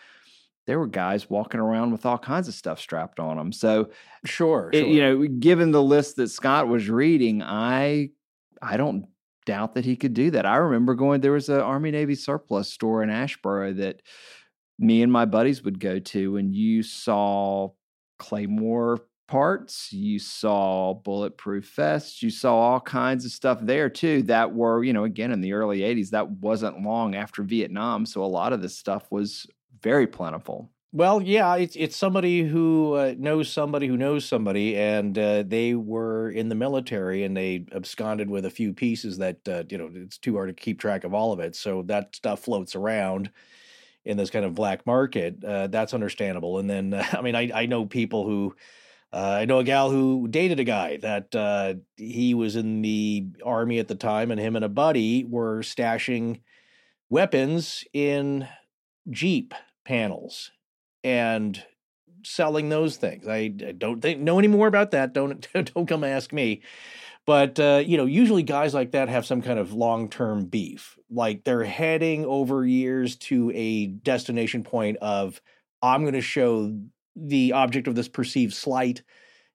[0.68, 3.90] there were guys walking around with all kinds of stuff strapped on them so
[4.24, 4.70] Sure.
[4.74, 4.88] it- sure.
[4.88, 8.10] you know given the list that scott was reading i
[8.62, 9.06] i don't
[9.46, 12.68] doubt that he could do that i remember going there was an army navy surplus
[12.72, 14.02] store in asheboro that
[14.80, 17.70] me and my buddies would go to and you saw
[18.20, 24.54] claymore parts you saw bulletproof vests you saw all kinds of stuff there too that
[24.54, 28.28] were you know again in the early 80s that wasn't long after vietnam so a
[28.28, 29.48] lot of this stuff was
[29.82, 35.18] very plentiful Well, yeah, it's it's somebody who uh, knows somebody who knows somebody, and
[35.18, 39.64] uh, they were in the military and they absconded with a few pieces that uh,
[39.70, 41.54] you know it's too hard to keep track of all of it.
[41.56, 43.30] So that stuff floats around
[44.06, 45.44] in this kind of black market.
[45.44, 46.60] Uh, that's understandable.
[46.60, 48.56] And then I mean, I I know people who.
[49.14, 53.28] Uh, I know a gal who dated a guy that uh, he was in the
[53.46, 56.42] army at the time, and him and a buddy were stashing
[57.10, 58.46] weapons in
[59.10, 59.54] Jeep
[59.86, 60.52] panels
[61.02, 61.64] and
[62.26, 63.28] selling those things.
[63.28, 65.14] I, I don't think know any more about that.
[65.14, 66.62] Don't don't come ask me.
[67.26, 70.98] But uh, you know, usually guys like that have some kind of long term beef.
[71.10, 75.42] Like they're heading over years to a destination point of
[75.82, 76.78] I'm going to show
[77.16, 79.02] the object of this perceived slight.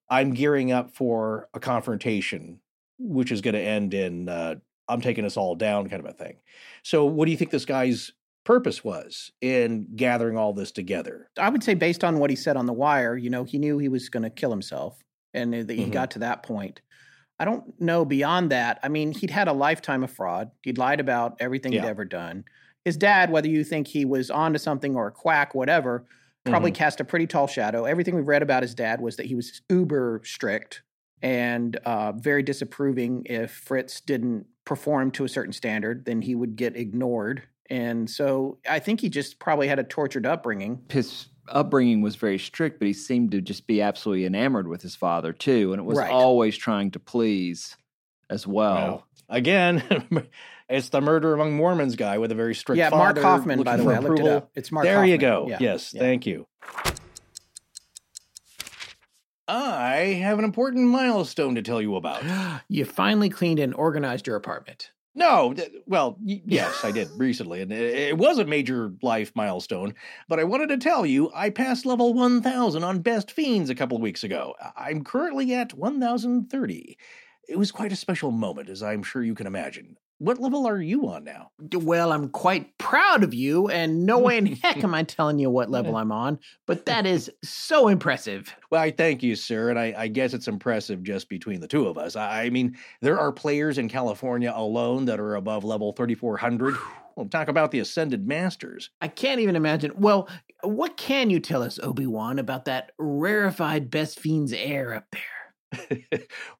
[0.09, 2.59] I'm gearing up for a confrontation,
[2.99, 4.55] which is going to end in uh,
[4.89, 6.37] I'm taking us all down, kind of a thing.
[6.83, 8.11] So, what do you think this guy's
[8.43, 11.29] purpose was in gathering all this together?
[11.37, 13.77] I would say, based on what he said on the wire, you know, he knew
[13.77, 15.01] he was going to kill himself,
[15.33, 15.91] and that he Mhm.
[15.91, 16.81] got to that point.
[17.41, 18.79] I don't know beyond that.
[18.83, 20.51] I mean, he'd had a lifetime of fraud.
[20.61, 21.81] He'd lied about everything Yeah.
[21.81, 22.45] he'd ever done.
[22.85, 26.05] His dad, whether you think he was onto something or a quack, whatever,
[26.45, 27.85] probably cast a pretty tall shadow.
[27.85, 30.83] Everything we've read about his dad was that he was uber strict
[31.23, 33.23] and uh, very disapproving.
[33.25, 37.41] If Fritz didn't perform to a certain standard, then he would get ignored.
[37.71, 40.83] And so I think he just probably had a tortured upbringing.
[40.89, 44.95] his upbringing was very strict, but he seemed to just be absolutely enamored with his
[44.95, 46.11] father too, and it was Right.
[46.11, 47.75] always trying to please
[48.29, 48.73] as well.
[48.75, 49.83] Well, again,
[50.69, 53.83] it's the murder among Mormons guy with a very strict yeah, Mark Hofmann, by the
[53.83, 53.95] way.
[53.95, 54.51] for I looked it up.
[54.55, 55.47] It's Mark there you go.
[55.49, 55.99] Yeah, Yes, yeah.
[56.01, 56.47] thank you.
[59.47, 62.23] I have an important milestone to tell you about.
[62.69, 64.91] You finally cleaned and organized your apartment.
[65.13, 69.31] No, th- well, y- yes, I did recently, and it, it was a major life
[69.35, 69.93] milestone.
[70.27, 73.97] But I wanted to tell you, I passed level 1000 on Best Fiends a couple
[73.99, 74.53] weeks ago.
[74.75, 76.97] I'm currently at 1030.
[77.47, 79.97] It was quite a special moment, as I'm sure you can imagine.
[80.21, 81.49] What level are you on now?
[81.73, 85.49] Well, I'm quite proud of you, and no way in heck am I telling you
[85.49, 86.37] what level I'm on,
[86.67, 88.55] but that is so impressive.
[88.69, 91.87] Well, I thank you, sir, and I, I guess it's impressive just between the two
[91.87, 92.15] of us.
[92.15, 96.75] I, I mean, there are players in California alone that are above level 3400.
[97.15, 98.91] Well, talk about the Ascended Masters.
[99.01, 99.91] I can't even imagine.
[99.95, 100.29] Well,
[100.61, 105.40] what can you tell us, Obi Wan, about that rarefied Best Fiend's air up there?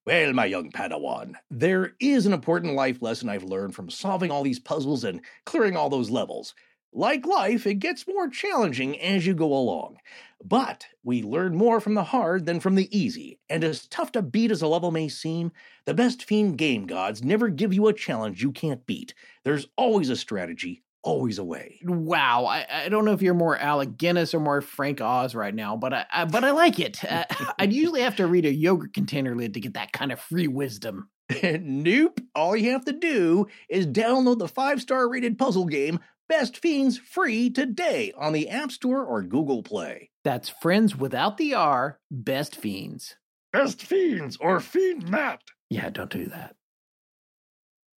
[0.05, 4.43] Well, my young Padawan, there is an important life lesson I've learned from solving all
[4.43, 6.53] these puzzles and clearing all those levels.
[6.93, 9.97] Like life, it gets more challenging as you go along.
[10.43, 14.21] But we learn more from the hard than from the easy, and as tough to
[14.21, 15.51] beat as a level may seem,
[15.85, 19.13] the best fiend game gods never give you a challenge you can't beat.
[19.43, 21.79] There's always a strategy, always a way.
[21.83, 25.53] Wow, I, I don't know if you're more Alec Guinness or more Frank Oz right
[25.53, 26.99] now, but I, I but I like it.
[27.11, 27.25] Uh,
[27.59, 30.47] I'd usually have to read a yogurt container lid to get that kind of free
[30.47, 31.09] wisdom.
[31.43, 32.21] nope.
[32.35, 35.99] All you have to do is download the five star rated puzzle game
[36.29, 40.11] Best Fiends free today on the App Store or Google Play.
[40.23, 43.17] That's friends without the R, Best Fiends.
[43.51, 45.41] Best Fiends or Fiend Matt.
[45.69, 46.55] Yeah, don't do that.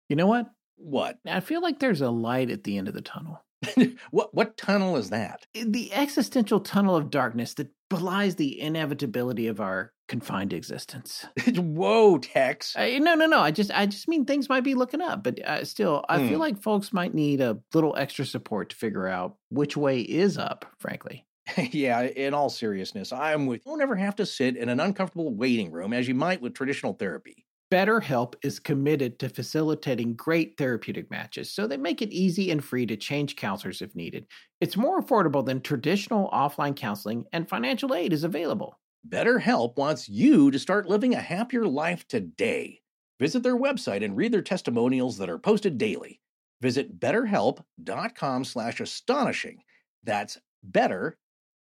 [0.09, 0.47] You know what?
[0.83, 1.19] What?
[1.27, 3.45] I feel like there's a light at the end of the tunnel.
[4.11, 5.47] what what tunnel is that?
[5.55, 11.25] The existential tunnel of darkness that belies the inevitability of our confined existence.
[11.55, 12.75] Whoa, Tex.
[12.77, 13.39] No, no, no.
[13.39, 16.37] I just, I just mean things might be looking up, but uh, still, I feel
[16.37, 16.41] Hmm.
[16.41, 20.67] like folks might need a little extra support to figure out which way is up.
[20.79, 21.25] Frankly,
[21.57, 23.63] yeah, in all seriousness, I'm with.
[23.65, 26.95] You'll never have to sit in an uncomfortable waiting room as you might with traditional
[26.95, 27.47] therapy.
[27.73, 32.85] BetterHelp is committed to facilitating great therapeutic matches, so they make it easy and free
[32.85, 34.27] to change counselors if needed.
[34.61, 38.79] It's more affordable than traditional offline counseling, and financial aid is available.
[39.09, 42.79] BetterHelp wants you to start living a happier life today.
[43.19, 46.21] Visit their website and read their testimonials that are posted daily.
[46.61, 49.63] Visit betterhelp.com slash astonishing.
[50.05, 51.17] That's better,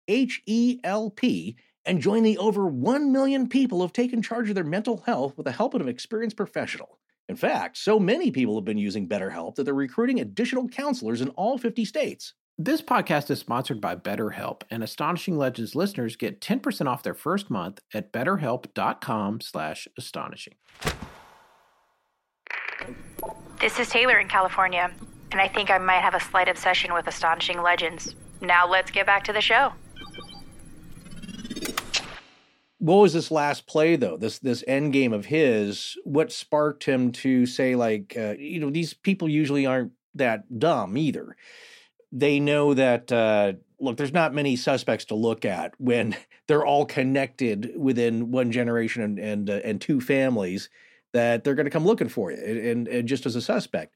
[0.10, 1.56] H E L P,
[1.86, 5.36] and join the over 1 million people who have taken charge of their mental health
[5.38, 6.99] with the help of an experienced professional.
[7.30, 11.30] In fact, so many people have been using BetterHelp that they're recruiting additional counselors in
[11.30, 12.34] all 50 states.
[12.58, 17.49] This podcast is sponsored by BetterHelp, and Astonishing Legends listeners get 10% off their first
[17.49, 20.53] month at betterhelp.com slash astonishing.
[23.60, 24.91] This is Taylor in California,
[25.32, 28.16] and I think I might have a slight obsession with Astonishing Legends.
[28.41, 29.74] Now let's get back to the show.
[32.82, 34.18] What was this last play though?
[34.18, 35.95] This this end game of his.
[36.03, 40.98] What sparked him to say like, uh, you know, these people usually aren't that dumb
[40.98, 41.36] either.
[42.12, 46.16] They know that uh, look, there's not many suspects to look at when
[46.48, 50.68] they're all connected within one generation and and, uh, and two families
[51.14, 53.94] that they're going to come looking for you and, and, and just as a suspect.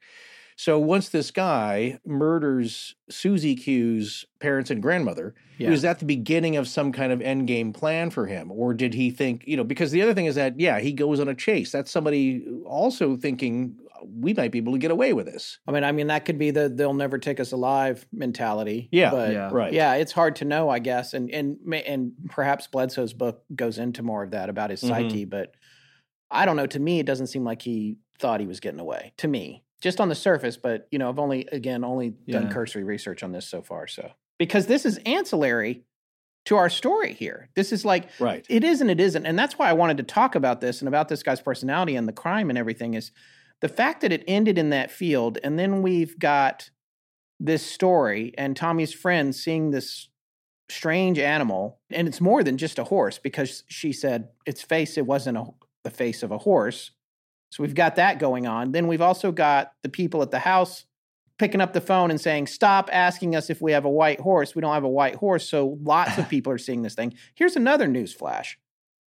[0.57, 5.69] So once this guy murders Susie Q's parents and grandmother, Yeah.
[5.69, 8.51] was that the beginning of some kind of end game plan for him?
[8.51, 11.19] Or did he think, you know, because the other thing is that, yeah, he goes
[11.19, 11.71] on a chase.
[11.73, 13.77] That's somebody also thinking
[14.21, 15.57] we might be able to get away with this.
[15.67, 18.87] I mean, I mean that could be the they'll never take us alive mentality.
[18.91, 19.49] Yeah, but Yeah.
[19.51, 19.73] Right.
[19.73, 24.03] yeah, it's hard to know, I guess, and and and perhaps Bledsoe's book goes into
[24.03, 24.87] more of that about his Mhm.
[24.87, 25.55] psyche, but
[26.31, 26.67] I don't know.
[26.67, 29.13] To me, it doesn't seem like he thought he was getting away.
[29.17, 32.49] To me, just on the surface, but you know, I've only again only done Yeah.
[32.49, 33.87] cursory research on this so far.
[33.87, 35.83] So because this is ancillary
[36.45, 38.45] to our story here, this is like Right.
[38.49, 39.25] it is and it isn't.
[39.25, 42.07] And that's why I wanted to talk about this and about this guy's personality and
[42.07, 43.11] the crime and everything is
[43.61, 45.37] the fact that it ended in that field.
[45.43, 46.69] And then we've got
[47.39, 50.09] this story and Tommy's friend seeing this
[50.69, 51.79] strange animal.
[51.91, 55.45] And it's more than just a horse because she said its face, it wasn't a,
[55.83, 56.91] the face of a horse.
[57.49, 58.71] So we've got that going on.
[58.71, 60.85] Then we've also got the people at the house
[61.37, 64.55] picking up the phone and saying, Stop asking us if we have a white horse.
[64.55, 65.47] We don't have a white horse.
[65.47, 67.13] So lots of people are seeing this thing.
[67.35, 68.57] Here's another news flash.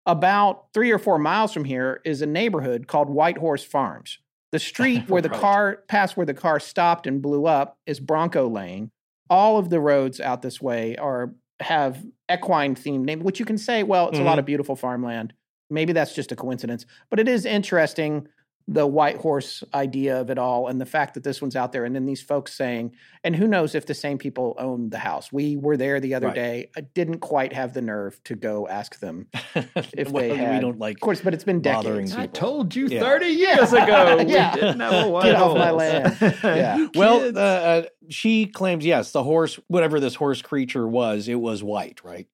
[0.04, 4.18] About three or four miles from here is a neighborhood called White Horse Farms.
[4.52, 5.40] The street where the Right.
[5.40, 8.90] car, past where the car stopped and blew up, is Bronco Lane.
[9.28, 13.58] All of the roads out this way are have equine themed name, which you can
[13.58, 14.40] say, well, it's a lot mm-hmm.
[14.40, 15.32] of beautiful farmland.
[15.70, 18.28] Maybe that's just a coincidence, but it is interesting
[18.68, 21.84] the white horse idea of it all and the fact that this one's out there
[21.84, 22.90] and then these folks saying
[23.22, 26.26] and who knows if the same people own the house we were there the other
[26.26, 26.34] Right.
[26.34, 29.28] day i didn't quite have the nerve to go ask them
[29.94, 32.22] if Well, they we don't like of course but it's been bothering decades people.
[32.24, 32.98] I told you Yeah.
[33.02, 34.54] 30 years ago Yeah.
[34.56, 35.78] we didn't have a white Get off my horse.
[35.78, 36.36] land.
[36.42, 36.86] Yeah.
[36.96, 41.62] Well, uh, uh, she claims yes, the horse, whatever this horse creature was, it was
[41.62, 42.26] white, right?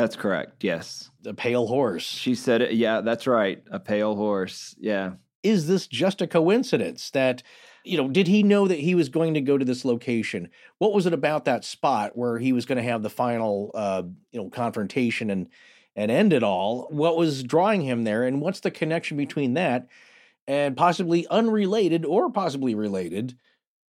[0.00, 0.64] That's correct.
[0.64, 1.10] Yes.
[1.26, 2.04] A pale horse.
[2.04, 2.72] She said it.
[2.72, 3.62] Yeah, that's right.
[3.70, 4.74] A pale horse.
[4.78, 5.12] Yeah.
[5.42, 7.42] is this just a coincidence that
[7.84, 10.92] you know did he know that he was going to go to this location what
[10.92, 14.02] was it about that spot where he was going to have the final uh
[14.32, 15.48] you know confrontation and
[15.96, 19.86] and end it all what was drawing him there and what's the connection between that
[20.46, 23.34] and possibly unrelated or possibly related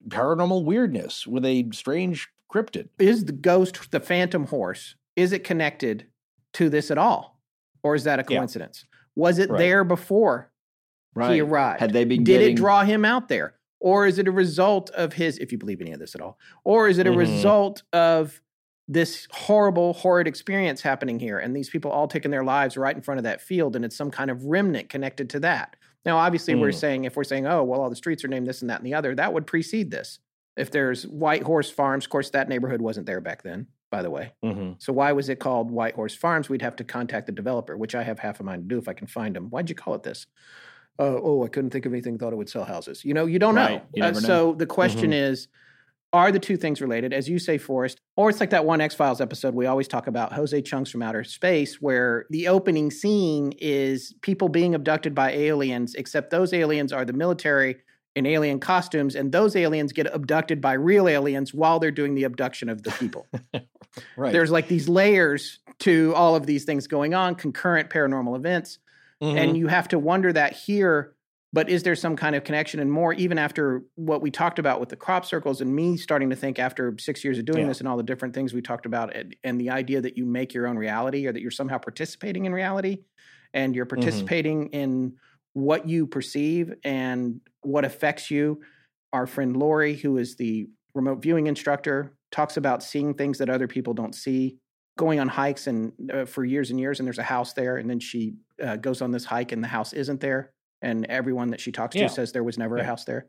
[0.08, 6.06] paranormal weirdness with a strange cryptid is the ghost the phantom horse is it connected
[6.54, 7.40] to this at all
[7.82, 8.38] or is that a Yeah.
[8.38, 8.84] coincidence
[9.16, 9.58] was it Right.
[9.58, 10.50] there before
[11.14, 11.34] Right.
[11.34, 14.28] he arrived Had they been did getting it draw him out there or is it
[14.28, 17.06] a result of his if you believe any of this at all or is it
[17.06, 17.16] a Mhm.
[17.18, 18.40] result of
[18.88, 23.02] this horrible horrid experience happening here and these people all taking their lives right in
[23.02, 26.54] front of that field and it's some kind of remnant connected to that now obviously
[26.56, 26.74] we're Mm.
[26.74, 28.86] saying if we're saying oh well all the streets are named this and that and
[28.86, 30.18] the other that would precede this
[30.56, 34.10] if there's white horse farms of course that neighborhood wasn't there back then by the
[34.10, 34.72] way mm-hmm.
[34.78, 37.94] so why was it called white horse farms we'd have to contact the developer which
[37.94, 39.94] i have half a mind to do if i can find them why'd you call
[39.94, 40.26] it this
[40.98, 42.18] uh, oh, I couldn't think of anything.
[42.18, 43.06] Thought it would sell houses.
[43.06, 43.76] You know, you don't Right.
[43.76, 43.82] know.
[43.94, 44.18] You Uh, know.
[44.18, 45.48] so the question is,
[46.12, 47.14] are the two things related?
[47.14, 50.08] As you say, Forrest, or it's like that one X Files episode we always talk
[50.08, 55.30] about, Jose Chung's from Outer Space, where the opening scene is people being abducted by
[55.30, 57.76] aliens, except those aliens are the military
[58.16, 62.24] in alien costumes, and those aliens get abducted by real aliens while they're doing the
[62.24, 63.26] abduction of the people
[64.16, 68.78] right there's like these layers to all of these things going on, concurrent paranormal events.
[69.22, 69.36] Mhm.
[69.36, 71.14] And you have to wonder that here
[71.52, 74.78] but is there some kind of connection and more even after what we talked about
[74.78, 77.66] with the crop circles and me starting to think after six years of doing Yeah.
[77.68, 80.24] this and all the different things we talked about and, and the idea that you
[80.26, 82.98] make your own reality or that you're somehow participating in reality
[83.52, 85.14] and you're participating in
[85.52, 88.60] what you perceive and what affects you
[89.12, 93.66] our friend lori who is the remote viewing instructor talks about seeing things that other
[93.68, 94.56] people don't see
[94.98, 97.88] going on hikes and uh, for years and years and there's a house there and
[97.88, 101.60] then she uh, goes on this hike and the house isn't there and everyone that
[101.60, 102.06] she talks to Yeah.
[102.08, 103.26] says there was never a house there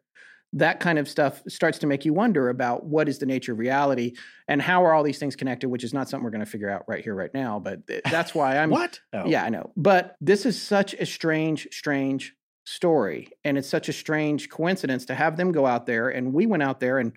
[0.54, 3.60] that kind of stuff starts to make you wonder about what is the nature of
[3.60, 4.16] reality
[4.50, 6.70] and how are all these things connected which is not something we're going to figure
[6.70, 9.00] out right here right now but th- that's why i'm what?
[9.14, 9.26] Oh.
[9.26, 9.72] yeah, I know.
[9.78, 12.36] But this is such a strange, strange
[12.72, 13.30] story.
[13.44, 16.10] And it's such a strange coincidence to have them go out there.
[16.10, 17.14] And we went out there and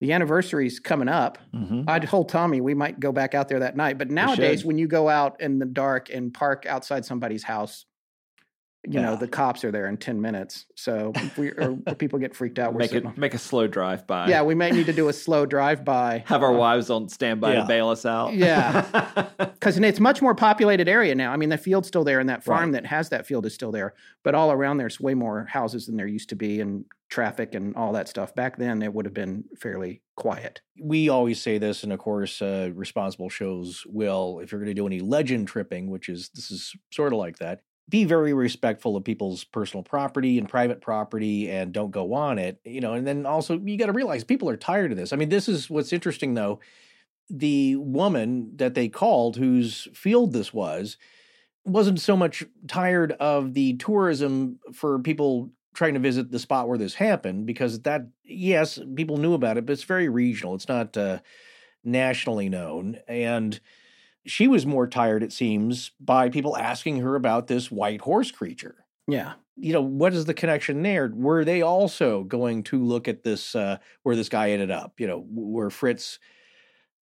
[0.00, 1.38] the anniversary's coming up.
[1.54, 1.84] Mhm.
[1.88, 3.98] I told Tommy we might go back out there that night.
[3.98, 7.84] But nowadays, when you go out in the dark and park outside somebody's house,
[8.86, 10.64] you know, the cops are there in 10 minutes.
[10.76, 12.72] So we or people get freaked out.
[12.72, 14.28] We're Make it make a slow drive by.
[14.28, 16.22] yeah, we might need to do a slow drive by.
[16.26, 17.60] Have our wives on standby Yeah.
[17.62, 18.34] to bail us out.
[18.34, 19.26] Yeah.
[19.38, 21.32] because it's much more populated area now.
[21.32, 22.82] I mean, the field's still there, and that farm Right.
[22.82, 23.94] that has that field is still there.
[24.22, 27.74] But all around there's way more houses than there used to be, and traffic and
[27.74, 28.34] all that stuff.
[28.34, 30.60] Back then, it would have been fairly quiet.
[30.80, 34.74] we always say this, and of course, uh, responsible shows will, if you're going to
[34.74, 38.96] do any legend tripping, which is this is sort of like that, be very respectful
[38.96, 42.60] of people's personal property and private property, and don't go on it.
[42.64, 45.12] You know, and then also you got to realize people are tired of this.
[45.12, 46.60] I mean, this is what's interesting though.
[47.30, 50.96] The woman that they called, whose field this was,
[51.64, 56.78] wasn't so much tired of the tourism for people trying to visit the spot where
[56.78, 60.96] this happened because that yes people knew about it but it's very regional it's not
[60.96, 61.18] uh,
[61.84, 63.60] nationally known and
[64.28, 68.86] she was more tired it seems by people asking her about this white horse creature.
[69.06, 71.10] Yeah, you know what is the connection there?
[71.14, 75.00] Were they also going to look at this uh, where this guy ended up?
[75.00, 76.18] You know where fritz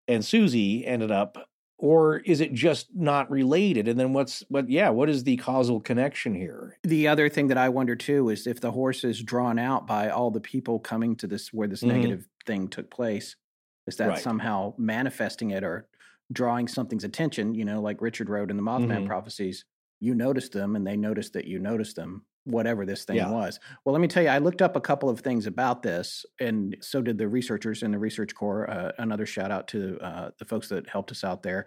[0.09, 1.51] and susie ended up?
[1.79, 3.87] Or is it just not related?
[3.87, 6.79] And then what's what yeah what is the causal connection here?
[6.85, 10.09] The other thing that I wonder too is if the horse is drawn out by
[10.09, 11.89] all the people coming to this where this Mhm.
[11.89, 13.37] negative thing took place,
[13.87, 14.23] is that Right.
[14.23, 15.87] somehow manifesting it or
[16.33, 17.55] drawing something's attention?
[17.55, 19.07] You know, like Richard wrote in the Mothman Mhm.
[19.07, 19.65] prophecies,
[20.01, 23.29] you noticed them and they noticed that you noticed them, whatever this thing Yeah.
[23.29, 23.59] was.
[23.85, 26.77] Well, let me tell you, I looked up a couple of things about this, and
[26.81, 28.69] so did the researchers in the Research Corps.
[28.71, 31.67] Uh, another shout out to uh, the folks that helped us out there.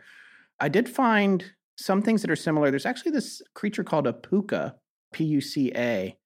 [0.60, 2.70] I did find some things that are similar.
[2.70, 4.76] There's actually this creature called a puka,
[5.14, 6.18] P U C A,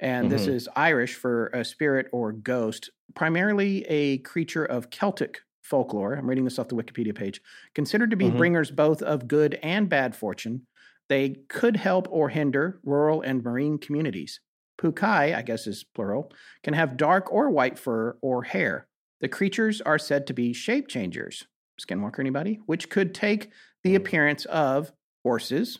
[0.00, 0.48] and this Mhm.
[0.48, 6.14] is Irish for a spirit or ghost, primarily a creature of Celtic folklore.
[6.14, 7.40] I'm reading this off the Wikipedia page.
[7.74, 8.36] Considered to be Mhm.
[8.36, 10.66] bringers both of good and bad fortune,
[11.08, 14.40] they could help or hinder rural and marine communities.
[14.78, 16.32] Pukai, I guess is plural,
[16.62, 18.86] can have dark or white fur or hair.
[19.20, 21.46] The creatures are said to be shape changers.
[21.80, 22.60] Skinwalker, anybody?
[22.66, 23.50] Which could take
[23.82, 24.92] the appearance of
[25.24, 25.78] horses,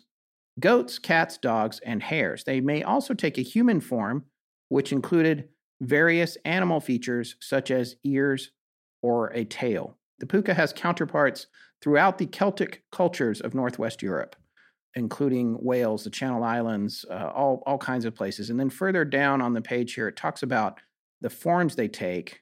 [0.58, 2.44] goats, cats, dogs, and hares.
[2.44, 4.24] They may also take a human form,
[4.68, 5.48] which included
[5.82, 8.50] various animal features such as ears
[9.02, 9.96] or a tail.
[10.18, 11.46] The puka has counterparts
[11.82, 14.36] throughout the Celtic cultures of Northwest Europe,
[14.94, 18.50] including Wales, the Channel Islands, uh, all, all kinds of places.
[18.50, 20.80] And then further down on the page here, it talks about
[21.20, 22.40] the forms they take.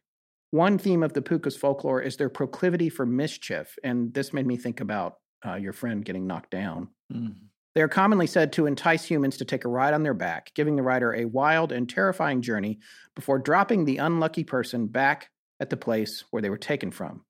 [0.51, 3.77] One theme of the puka's folklore is their proclivity for mischief.
[3.83, 6.89] And this made me think about uh, your friend getting knocked down.
[7.13, 7.35] Mm.
[7.75, 10.77] They are commonly said to entice humans to take a ride on their back, giving
[10.77, 12.79] the rider a wild and terrifying journey
[13.17, 17.25] before dropping the unlucky person back at the place where they were taken from.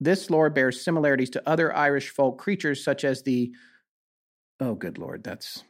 [0.00, 3.52] This lore bears similarities to other Irish folk creatures, such as the
[4.60, 5.64] oh, good lord, that's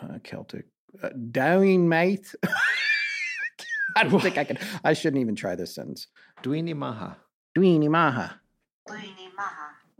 [0.00, 0.66] uh, Celtic
[1.02, 2.34] uh, Down Maith.
[3.96, 4.58] I don't think I can.
[4.84, 6.06] I shouldn't even try this sentence.
[6.42, 7.16] Duini Maha.
[7.56, 8.40] Duini Maha.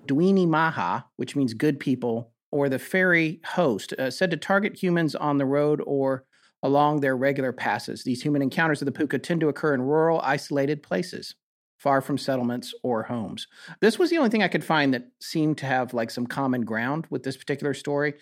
[0.06, 5.14] Duini Maha, which means good people, or the fairy host, uh, said to target humans
[5.14, 6.24] on the road or
[6.62, 8.04] along their regular passes.
[8.04, 11.34] These human encounters of the puka tend to occur in rural, isolated places,
[11.78, 13.48] far from settlements or homes.
[13.80, 16.64] This was the only thing I could find that seemed to have like some common
[16.64, 18.14] ground with this particular story.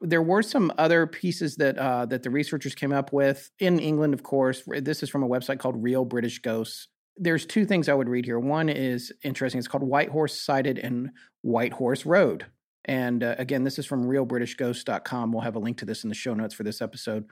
[0.00, 4.14] There were some other pieces that uh, that the researchers came up with in England,
[4.14, 4.62] of course.
[4.66, 6.88] This is from a website called Real British Ghosts
[7.18, 8.38] there's two things I would read here.
[8.38, 9.58] One is interesting.
[9.58, 11.12] It's called White Horse Sighted in
[11.42, 12.46] White Horse Road.
[12.84, 15.32] And uh, again, this is from realbritishghost.com.
[15.32, 17.26] We'll have a link to this in the show notes for this episode.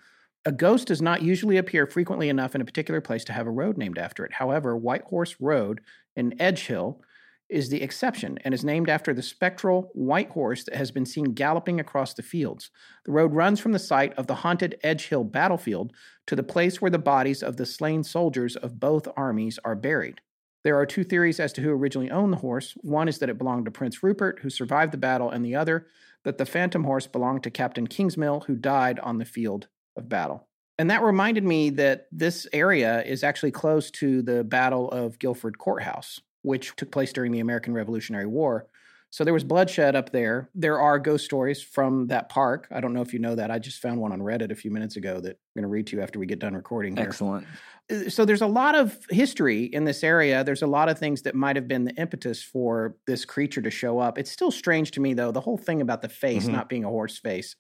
[0.47, 3.51] A ghost does not usually appear frequently enough in a particular place to have a
[3.51, 4.35] road named after it.
[4.35, 5.81] However, White Horse Road
[6.15, 7.01] in Edgehill
[7.49, 11.33] is the exception and is named after the spectral white horse that has been seen
[11.33, 12.71] galloping across the fields.
[13.07, 15.93] The road runs from the site of the haunted Edge Hill battlefield
[16.29, 20.21] to the place where the bodies of the slain soldiers of both armies are buried.
[20.63, 22.75] There are two theories as to who originally owned the horse.
[22.83, 25.89] One is that it belonged to Prince Rupert, who survived the battle, and the other
[26.23, 29.67] that the phantom horse belonged to Captain Kingsmill, who died on the field
[29.97, 30.47] of battle.
[30.79, 35.59] And that reminded me that this area is actually close to the Battle of Guilford
[35.59, 38.67] Courthouse, which took place during the American Revolutionary War.
[39.11, 40.51] So there was bloodshed up there.
[40.55, 42.67] There are ghost stories from that park.
[42.71, 43.51] I don't know if you know that.
[43.51, 45.87] I just found one on Reddit a few minutes ago that I'm going to read
[45.87, 47.07] to you after we get done recording here.
[47.07, 47.47] Excellent.
[47.91, 50.45] Uh, So there's a lot of history in this area.
[50.45, 53.71] There's a lot of things that might have been the impetus for this creature to
[53.71, 54.19] show up.
[54.19, 56.53] It's still strange to me though, the whole thing about the face Mhm.
[56.53, 57.57] not being a horse face.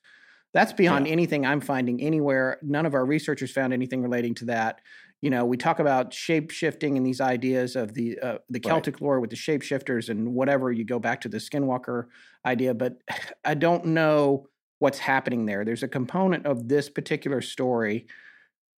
[0.56, 1.12] That's beyond Yeah.
[1.12, 2.58] anything I'm finding anywhere.
[2.62, 4.80] None of our researchers found anything relating to that.
[5.20, 9.02] You know, we talk about shape shifting and these ideas of the uh, the Celtic
[9.02, 10.72] lore with the shapeshifters and whatever.
[10.72, 12.06] You go back to the Skinwalker
[12.46, 12.96] idea, but
[13.44, 14.46] I don't know
[14.78, 15.62] what's happening there.
[15.62, 18.06] There's a component of this particular story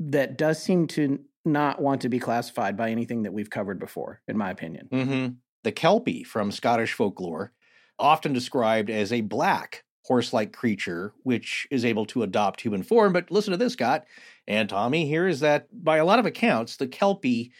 [0.00, 4.20] that does seem to not want to be classified by anything that we've covered before,
[4.26, 4.88] in my opinion.
[4.90, 5.26] hmm
[5.62, 7.52] The Kelpie from Scottish folklore,
[8.00, 13.12] often described as a black horse like creature which is able to adopt human form.
[13.12, 14.06] But listen to this, Scott
[14.47, 15.06] and Tommy.
[15.06, 17.52] Here is that by a lot of accounts, the Kelpie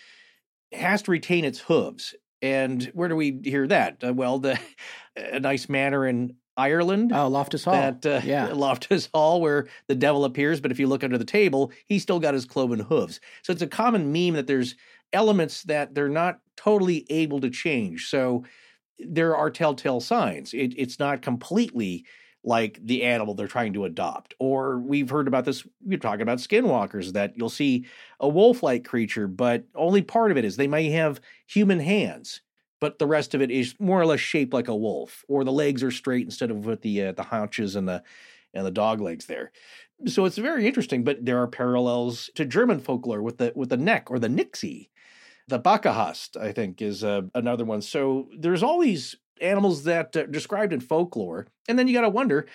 [0.73, 2.15] has to retain its hooves.
[2.41, 4.03] And where do we hear that?
[4.05, 4.59] Uh, well, the
[5.17, 7.13] a nice manor in Ireland.
[7.15, 7.75] Oh, Loftus Hall.
[7.75, 8.47] That uh, yeah.
[8.53, 12.19] Loftus Hall, where the devil appears, but if you look under the table, he's still
[12.19, 13.21] got his cloven hooves.
[13.43, 14.75] So it's a common meme that there's
[15.13, 18.09] elements that they're not totally able to change.
[18.09, 18.45] So
[18.99, 20.53] there are telltale signs.
[20.53, 22.05] It, it's not completely
[22.45, 24.35] like the animal they're trying to adopt.
[24.39, 27.87] Or we've heard about this, we're talking about skinwalkers, that you'll see
[28.21, 32.41] a wolf like creature, but only part of it is they may have human hands.
[32.81, 35.51] But the rest of it is more or less shaped like a wolf, or the
[35.51, 38.05] legs are straight instead of with the uh, the haunches and the
[38.55, 39.51] and the dog legs there.
[40.07, 41.03] So it's very interesting.
[41.03, 44.91] But there are parallels to German folklore with the with the neck or the nixie.
[45.49, 47.83] The Bäckahäst, I think, is uh, another one.
[47.83, 52.09] So there's all these animals that are described in folklore, and then you got to
[52.09, 52.47] wonder.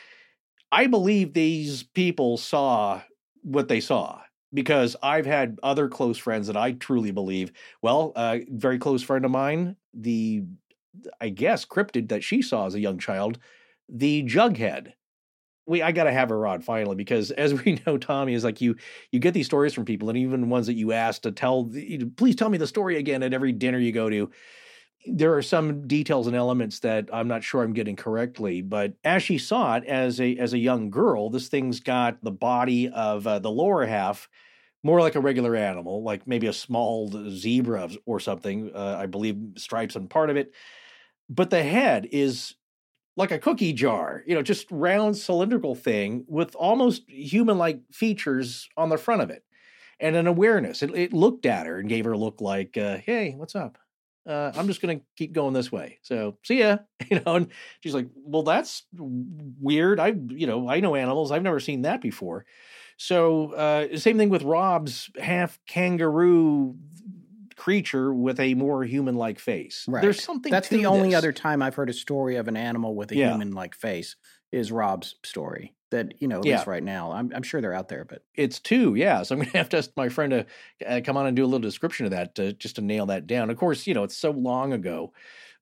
[0.71, 3.01] I believe these people saw
[3.43, 4.21] what they saw
[4.53, 7.51] because I've had other close friends that I truly believe.
[7.81, 10.43] Well, a very close friend of mine, the
[11.19, 13.39] I guess cryptid that she saw as a young child,
[13.89, 14.93] the Jughead.
[15.65, 18.61] We I got to have her on finally because as we know, Tommy is like
[18.61, 18.75] you.
[19.11, 21.71] You get these stories from people, and even ones that you ask to tell.
[22.17, 24.29] Please tell me the story again at every dinner you go to.
[25.05, 29.21] There are some details and elements that I'm not sure I'm getting correctly, but as
[29.21, 33.27] she saw it as a as a young girl, this thing's got the body of
[33.27, 34.29] uh, the lower half
[34.83, 38.71] more like a regular animal, like maybe a small zebra or something.
[38.75, 40.53] Uh, I believe stripes on part of it,
[41.29, 42.55] but the head is
[43.17, 48.89] like a cookie jar, you know, just round cylindrical thing with almost human-like features on
[48.89, 49.43] the front of it,
[49.99, 50.83] and an awareness.
[50.83, 53.77] It, it looked at her and gave her a look like, uh, "Hey, what's up?"
[54.25, 55.99] Uh, I'm just gonna keep going this way.
[56.01, 56.77] So see ya,
[57.09, 57.35] you know.
[57.35, 57.47] And
[57.81, 59.99] she's like, "Well, that's weird.
[59.99, 61.31] I, you know, I know animals.
[61.31, 62.45] I've never seen that before."
[62.97, 66.75] So uh, same thing with Rob's half kangaroo
[67.55, 69.85] creature with a more human-like face.
[69.87, 70.01] Right.
[70.01, 70.51] There's something.
[70.51, 71.17] That's to the only this.
[71.17, 73.31] other time I've heard a story of an animal with a Yeah.
[73.31, 74.15] human like face
[74.51, 75.73] is Rob's story.
[75.93, 76.47] That, you know, at Yeah.
[76.47, 77.11] least right now.
[77.13, 79.21] I'm, I'm sure they're out there, but It's two, yeah.
[79.23, 80.45] So I'm going to have to ask my friend to
[80.87, 83.27] uh, come on and do a little description of that to, just to nail that
[83.27, 83.49] down.
[83.49, 85.13] Of course, you know, it's so long ago,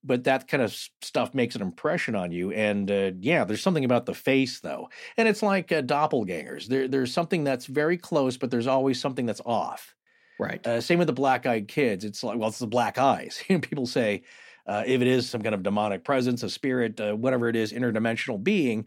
[0.02, 0.72] but that kind of
[1.02, 2.50] stuff makes an impression on you.
[2.52, 4.88] And uh, yeah, there's something about the face, though.
[5.16, 6.66] And it's like uh, doppelgangers.
[6.66, 9.94] There, there's something that's very close, but there's always something that's off.
[10.38, 10.64] right.
[10.64, 12.04] Uh, same with the black eyed kids.
[12.04, 13.42] It's like, well, it's the black eyes.
[13.48, 14.22] People say
[14.66, 17.72] uh, if it is some kind of demonic presence, a spirit, uh, whatever it is,
[17.72, 18.86] interdimensional being,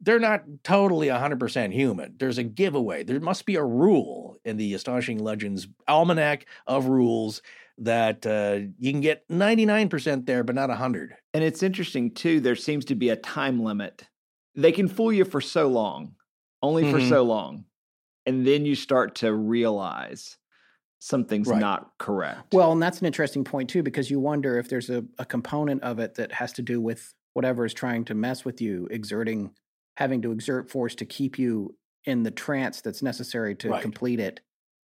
[0.00, 2.14] they're not totally 100% human.
[2.18, 3.04] There's a giveaway.
[3.04, 7.42] There must be a rule in the Astonishing Legends Almanac of Rules
[7.78, 11.14] that uh, you can get 99% there, but not 100.
[11.34, 14.06] And it's interesting too, there seems to be a time limit.
[14.54, 16.14] They can fool you for so long,
[16.62, 17.08] only for Mhm.
[17.08, 17.64] so long.
[18.26, 20.36] And then you start to realize
[20.98, 21.60] something's Right.
[21.60, 22.52] not correct.
[22.52, 25.82] Well, and that's an interesting point too, because you wonder if there's a, a component
[25.82, 29.50] of it that has to do with whatever is trying to mess with you, exerting,
[30.00, 33.76] having to exert force to keep you in the trance that's necessary to Right.
[33.76, 34.42] complete it,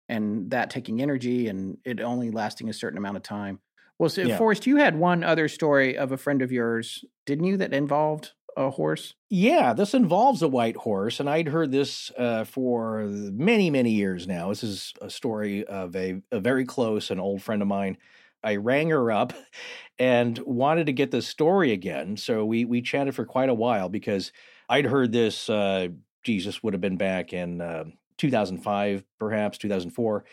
[0.10, 3.62] and that taking energy and it only lasting a certain amount of time.
[4.00, 4.30] Well, so Yeah.
[4.30, 8.34] Forrest, you had one other story of a friend of yours, didn't you, that involved
[8.56, 9.16] a horse?
[9.30, 14.26] Yeah, this involves a white horse, and I'd heard this uh, for many, many years
[14.26, 14.50] now.
[14.50, 17.98] This is a story of a, a very close and old friend of mine.
[18.42, 19.34] I rang her up
[20.00, 22.16] and wanted to get this story again.
[22.16, 24.32] So we we chatted for quite a while because
[24.69, 25.49] I'd heard this.
[25.49, 25.89] Uh,
[26.23, 27.85] Jesus would have been back in uh,
[28.18, 30.26] 2005, perhaps 2004.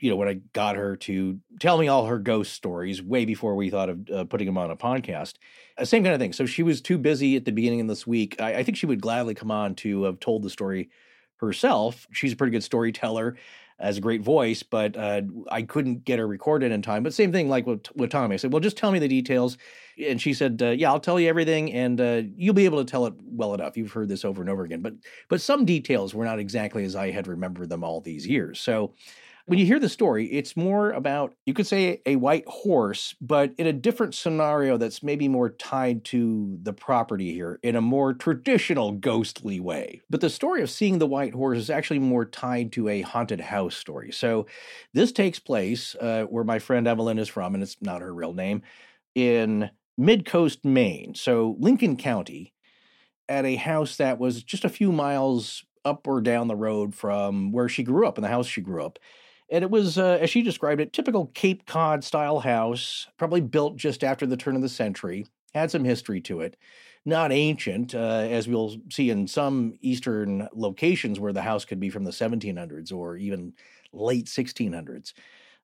[0.00, 3.56] You know, when I got her to tell me all her ghost stories way before
[3.56, 5.34] we thought of uh, putting them on a podcast.
[5.76, 6.32] Uh, same kind of thing.
[6.32, 8.40] So she was too busy at the beginning of this week.
[8.40, 10.90] I, I think she would gladly come on to have told the story
[11.36, 12.06] herself.
[12.12, 13.36] She's a pretty good storyteller
[13.78, 17.02] has a great voice, but uh, I couldn't get her recorded in time.
[17.02, 18.34] But same thing like with, with Tommy.
[18.34, 19.56] I said, well, just tell me the details.
[20.04, 22.90] And she said, uh, yeah, I'll tell you everything and uh, you'll be able to
[22.90, 23.76] tell it well enough.
[23.76, 24.80] You've heard this over and over again.
[24.80, 24.94] But,
[25.28, 28.60] but some details were not exactly as I had remembered them all these years.
[28.60, 28.94] So
[29.48, 33.54] when you hear the story, it's more about, you could say, a white horse, but
[33.56, 38.12] in a different scenario that's maybe more tied to the property here in a more
[38.12, 40.02] traditional ghostly way.
[40.10, 43.40] But the story of seeing the white horse is actually more tied to a haunted
[43.40, 44.12] house story.
[44.12, 44.44] So
[44.92, 48.34] this takes place uh, where my friend Evelyn is from, and it's not her real
[48.34, 48.60] name,
[49.14, 51.14] in Mid Coast, Maine.
[51.14, 52.52] So Lincoln County,
[53.30, 57.50] at a house that was just a few miles up or down the road from
[57.50, 58.98] where she grew up, in the house she grew up.
[59.50, 63.76] And it was, uh, as she described it, typical Cape Cod style house, probably built
[63.76, 66.56] just after the turn of the century, had some history to it.
[67.06, 71.88] Not ancient, uh, as we'll see in some Eastern locations where the house could be
[71.88, 73.54] from the 1700s or even
[73.92, 75.14] late 1600s.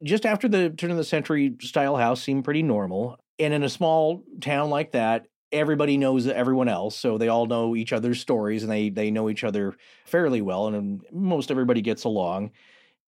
[0.02, 3.19] Just after the turn of the century style house seemed pretty normal.
[3.39, 7.77] And in a small town like that, everybody knows everyone else so they all know
[7.77, 9.74] each other's stories and they they know each other
[10.05, 12.51] fairly well and most everybody gets along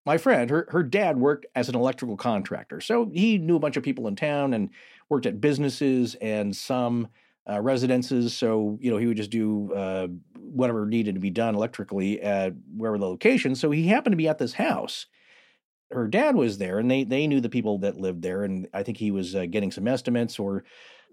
[0.05, 3.77] my friend, her her dad worked as an electrical contractor, so he knew a bunch
[3.77, 4.69] of people in town and
[5.09, 7.07] worked at businesses and some
[7.49, 8.35] uh, residences.
[8.35, 10.07] So you know he would just do uh,
[10.37, 13.55] whatever needed to be done electrically at wherever the location.
[13.55, 15.07] So he happened to be at this house.
[15.91, 18.83] Her dad was there, and they they knew the people that lived there, and I
[18.83, 20.65] think he was uh, getting some estimates or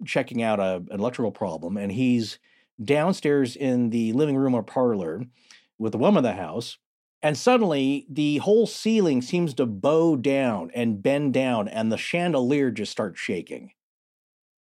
[0.05, 1.77] checking out a, an electrical problem.
[1.77, 2.39] And he's
[2.83, 5.25] downstairs in the living room or parlor
[5.79, 6.79] with the woman of the house
[7.23, 12.71] and suddenly, the whole ceiling seems to bow down and bend down, and the chandelier
[12.71, 13.73] just starts shaking.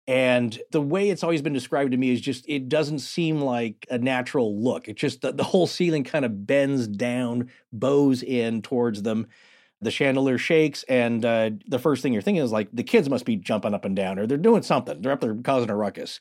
[0.07, 3.85] And the way it's always been described to me is just, it doesn't seem like
[3.91, 4.87] a natural look.
[4.87, 9.27] It's just that the whole ceiling kind of bends down, bows in towards them.
[9.81, 13.23] The chandelier shakes, and uh, the first thing you're thinking is like, the kids must
[13.23, 15.01] be jumping up and down, or they're doing something.
[15.01, 16.19] They're up there causing a ruckus.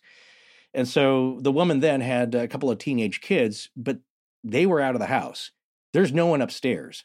[0.74, 3.98] And so the woman then had a couple of teenage kids, but
[4.44, 5.50] they were out of the house.
[5.92, 7.04] There's no one upstairs.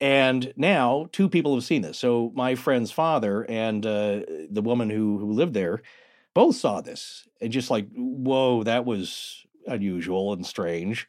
[0.00, 1.98] And now two people have seen this.
[1.98, 4.20] So my friend's father and uh,
[4.50, 5.82] the woman who who lived there
[6.34, 11.08] both saw this and just like, whoa, that was unusual and strange.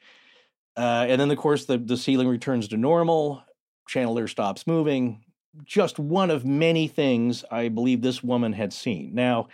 [0.77, 3.43] Uh, and then of course the the ceiling returns to normal.
[3.88, 5.23] Chandelier stops moving.
[5.64, 9.14] Just one of many things I believe this woman had seen.
[9.14, 9.47] Now,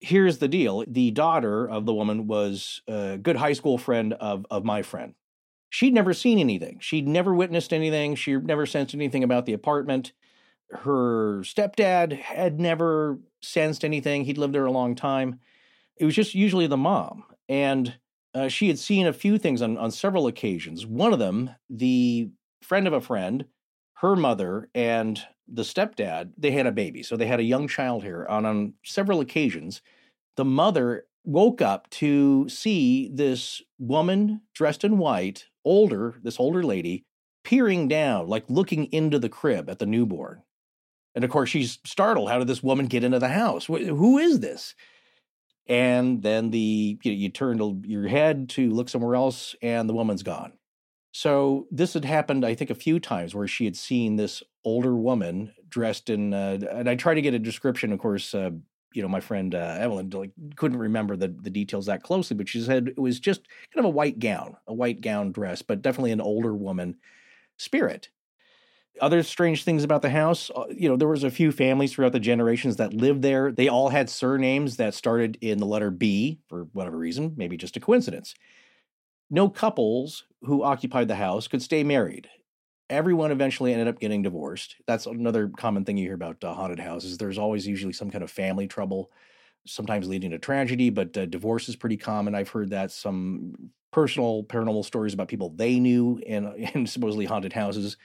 [0.00, 4.46] here's the deal: the daughter of the woman was a good high school friend of
[4.50, 5.14] of my friend
[5.74, 6.78] she'd never seen anything.
[6.80, 8.14] She'd never witnessed anything.
[8.14, 10.12] She never sensed anything about the apartment.
[10.70, 14.24] Her stepdad had never sensed anything.
[14.24, 15.40] He'd lived there a long time.
[15.96, 17.24] It was just usually the mom.
[17.48, 17.98] And
[18.34, 20.86] uh, she had seen a few things on, on several occasions.
[20.86, 22.30] One of them, the
[22.62, 23.44] friend of a friend,
[23.94, 27.02] her mother, and the stepdad, they had a baby.
[27.02, 28.26] So they had a young child here.
[28.28, 29.82] On, on several occasions,
[30.36, 37.04] the mother woke up to see this woman dressed in white older, this older lady,
[37.44, 40.42] peering down, like looking into the crib at the newborn.
[41.14, 42.30] And of course, she's startled.
[42.30, 43.66] How did this woman get into the house?
[43.66, 44.74] Who is this?
[45.66, 49.94] And then the you, know, you turn your head to look somewhere else, and the
[49.94, 50.54] woman's gone.
[51.12, 54.96] So this had happened, I think, a few times where she had seen this older
[54.96, 57.92] woman dressed in, uh, and I try to get a description.
[57.92, 58.50] Of course, uh,
[58.94, 62.48] you know, my friend uh, Evelyn like couldn't remember the the details that closely, but
[62.48, 63.42] she said it was just
[63.74, 66.96] kind of a white gown, a white gown dress, but definitely an older woman
[67.58, 68.08] spirit.
[69.00, 72.12] Other strange things about the house, uh, you know, there was a few families throughout
[72.12, 73.50] the generations that lived there.
[73.50, 77.76] They all had surnames that started in the letter B for whatever reason, maybe just
[77.76, 78.34] a coincidence.
[79.30, 82.28] No couples who occupied the house could stay married
[82.90, 84.76] everyone eventually ended up getting divorced.
[84.86, 87.18] That's another common thing you hear about uh, haunted houses.
[87.18, 89.10] There's always usually some kind of family trouble,
[89.66, 92.34] sometimes leading to tragedy, but uh, divorce is pretty common.
[92.34, 97.52] I've heard that some personal paranormal stories about people they knew in, in supposedly haunted
[97.52, 97.96] houses.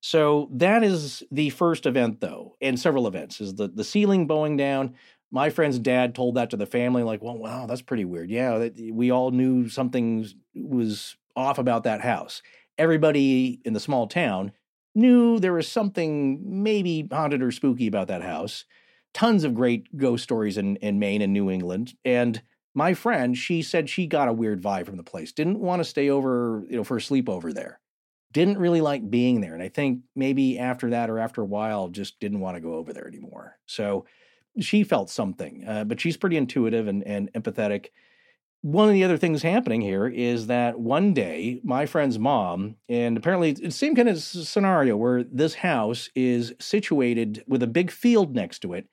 [0.00, 4.56] So that is the first event, though, and several events is the the ceiling bowing
[4.56, 4.96] down.
[5.30, 8.58] My friend's dad told that to the family, like, "Well, wow, that's pretty weird." Yeah,
[8.58, 12.42] that, we all knew something was off about that house
[12.78, 14.52] everybody in the small town
[14.94, 18.64] knew there was something maybe haunted or spooky about that house.
[19.14, 21.94] tons of great ghost stories in, in Maine and New England.
[22.04, 22.42] And
[22.74, 25.32] my friend, she said she got a weird vibe from the place.
[25.32, 27.80] Didn't want to stay over, you know, for a sleepover there.
[28.32, 29.52] Didn't really like being there.
[29.52, 32.74] And I think maybe after that or after a while, just didn't want to go
[32.74, 33.58] over there anymore.
[33.66, 34.06] So
[34.58, 37.88] she felt something, uh, but she's pretty intuitive and, and empathetic.
[38.62, 43.16] One of the other things happening here is that one day, my friend's mom, and
[43.16, 47.90] apparently it's the same kind of scenario where this house is situated with a big
[47.90, 48.86] field next to it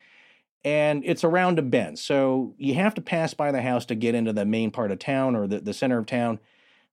[0.66, 2.00] and it's around a bend.
[2.00, 5.00] So you have to pass by the house to get into the main part of
[5.00, 6.40] town or the, the center of town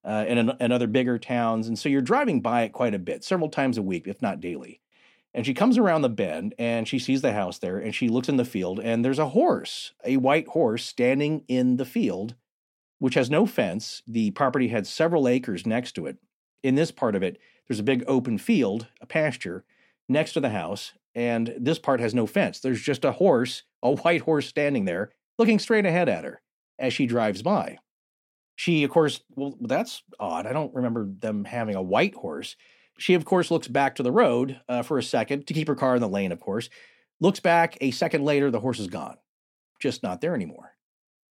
[0.05, 1.67] uh, and, and other bigger towns.
[1.67, 4.41] And so you're driving by it quite a bit, several times a week, if not
[4.41, 4.81] daily.
[5.35, 8.29] And she comes around the bend and she sees the house there and she looks
[8.29, 12.35] in the field and there's a horse, a white horse standing in the field,
[12.99, 14.03] which has no fence.
[14.07, 16.17] The property had several acres next to it.
[16.63, 19.65] In this part of it, there's a big open field, a pasture
[20.09, 22.61] next to the house, and this part has no fence.
[22.61, 26.43] There's just a horse, a white horse standing there, looking straight ahead at her
[26.79, 27.79] as she drives by.
[28.55, 30.47] She, of course, well, that's odd.
[30.47, 32.57] I don't remember them having a white horse.
[32.99, 35.75] She, of course, looks back to the road uh, for a second to keep her
[35.75, 36.71] car in the lane, of course.
[37.21, 39.17] Looks back a second later, the horse is gone,
[39.81, 40.76] just not there anymore.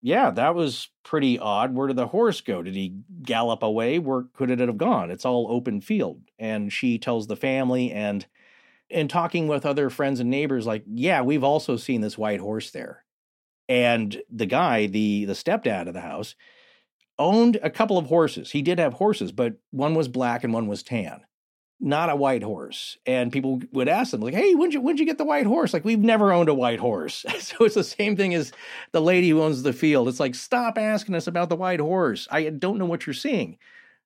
[0.05, 1.73] Yeah, that was pretty odd.
[1.73, 2.61] Where did the horse go?
[2.61, 3.97] Did he gallop away?
[3.97, 5.09] Where could it have gone?
[5.09, 6.21] It's all open field.
[6.37, 8.23] And she tells the family and
[8.91, 12.69] and talking with other friends and neighbors like yeah we've also seen this white horse
[12.69, 13.03] there
[13.67, 16.35] and the guy the the stepdad of the house
[17.17, 20.67] owned a couple of horses he did have horses but one was black and one
[20.67, 21.21] was tan
[21.79, 25.05] not a white horse and people would ask them like hey when'd you when'd you
[25.05, 28.15] get the white horse like we've never owned a white horse so it's the same
[28.15, 28.53] thing as
[28.93, 32.27] the lady who owns the field it's like stop asking us about the white horse
[32.31, 33.57] i don't know what you're seeing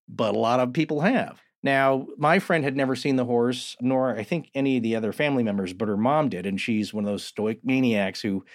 [0.08, 4.16] but a lot of people have now, my friend had never seen the horse, nor
[4.16, 6.46] I think any of the other family members, but her mom did.
[6.46, 8.46] And she's one of those stoic Mainiacs who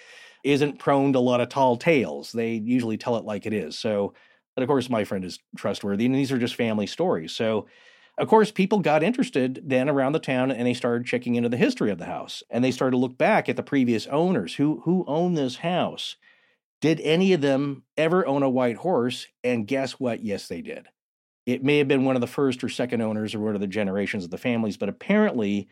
[0.43, 2.31] isn't prone to a lot of tall tales.
[2.31, 3.77] They usually tell it like it is.
[3.77, 4.13] So,
[4.55, 6.05] but of course, my friend is trustworthy.
[6.05, 7.33] And these are just family stories.
[7.33, 7.67] So,
[8.17, 11.57] of course, people got interested then around the town and they started checking into the
[11.57, 12.43] history of the house.
[12.49, 16.15] And they started to look back at the previous owners who, who owned this house.
[16.79, 19.27] Did any of them ever own a white horse?
[19.43, 20.23] And guess what?
[20.23, 20.87] Yes, they did.
[21.45, 23.67] It may have been one of the first or second owners or one of the
[23.67, 25.67] generations of the families, but apparently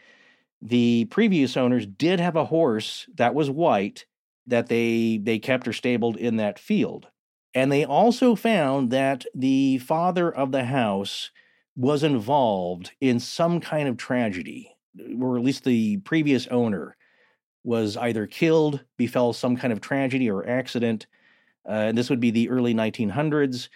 [0.62, 4.06] the previous owners did have a horse that was white
[4.46, 7.08] that they they kept or stabled in that field.
[7.54, 11.32] And they also found that the father of the house
[11.76, 14.76] was involved in some kind of tragedy,
[15.20, 16.96] or at least the previous owner
[17.64, 21.08] was either killed, befell some kind of tragedy or accident.
[21.68, 23.70] Uh, and this would be the early 1900s.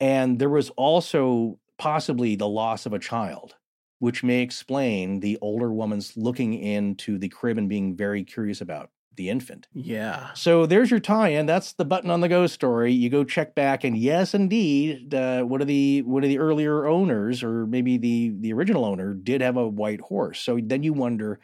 [0.00, 3.54] And there was also possibly the loss of a child,
[3.98, 8.90] which may explain the older woman's looking into the crib and being very curious about
[9.18, 9.68] the infant.
[9.74, 10.32] Yeah.
[10.32, 11.44] So there's your tie-in.
[11.44, 12.94] That's the button on the ghost story.
[12.94, 16.86] You go check back, and yes, indeed, uh, one of the one of the earlier
[16.86, 20.40] owners, or maybe the the original owner, did have a white horse.
[20.40, 21.38] So then you wonder,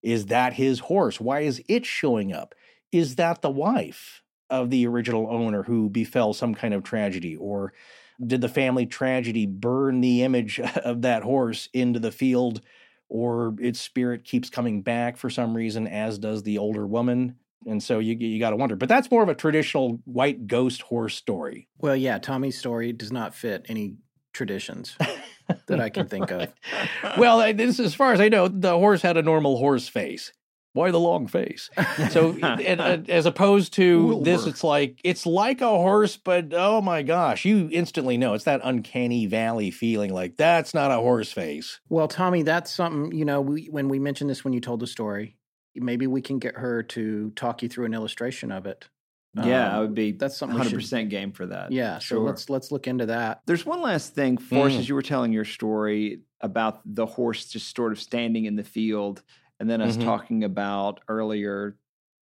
[0.00, 1.20] is that his horse?
[1.20, 2.54] Why is it showing up?
[2.92, 4.22] Is that the wife?
[4.50, 7.36] of the original owner who befell some kind of tragedy?
[7.36, 7.72] Or
[8.24, 12.60] did the family tragedy burn the image of that horse into the field?
[13.08, 17.36] Or its spirit keeps coming back for some reason, as does the older woman?
[17.66, 18.76] And so you you got to wonder.
[18.76, 21.68] But that's more of a traditional white ghost horse story.
[21.78, 23.96] Well, yeah, Tommy's story does not fit any
[24.32, 24.96] traditions
[25.66, 26.52] that I can think of.
[27.18, 30.32] well, this, as far as I know, the horse had a normal horse face
[30.76, 31.70] why the long face?
[32.10, 34.24] So, and, uh, as opposed to Wilbur.
[34.24, 38.44] this, it's like it's like a horse, but oh my gosh, you instantly know it's
[38.44, 40.12] that uncanny valley feeling.
[40.12, 41.80] Like that's not a horse face.
[41.88, 43.40] Well, Tommy, that's something you know.
[43.40, 45.36] We, when we mentioned this when you told the story,
[45.74, 48.88] maybe we can get her to talk you through an illustration of it.
[49.34, 51.72] Yeah, um, I would be that's something hundred percent game for that.
[51.72, 52.18] Yeah, sure.
[52.18, 53.40] So let's let's look into that.
[53.46, 54.80] There's one last thing, Forrest, mm.
[54.80, 58.64] as you were telling your story about the horse just sort of standing in the
[58.64, 59.22] field
[59.60, 60.04] and then us mm-hmm.
[60.04, 61.76] talking about earlier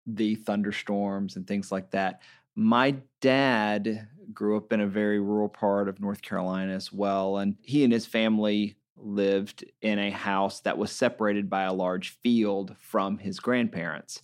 [0.05, 2.21] the thunderstorms and things like that.
[2.55, 7.55] My dad grew up in a very rural part of North Carolina as well, and
[7.61, 12.75] he and his family lived in a house that was separated by a large field
[12.79, 14.21] from his grandparents.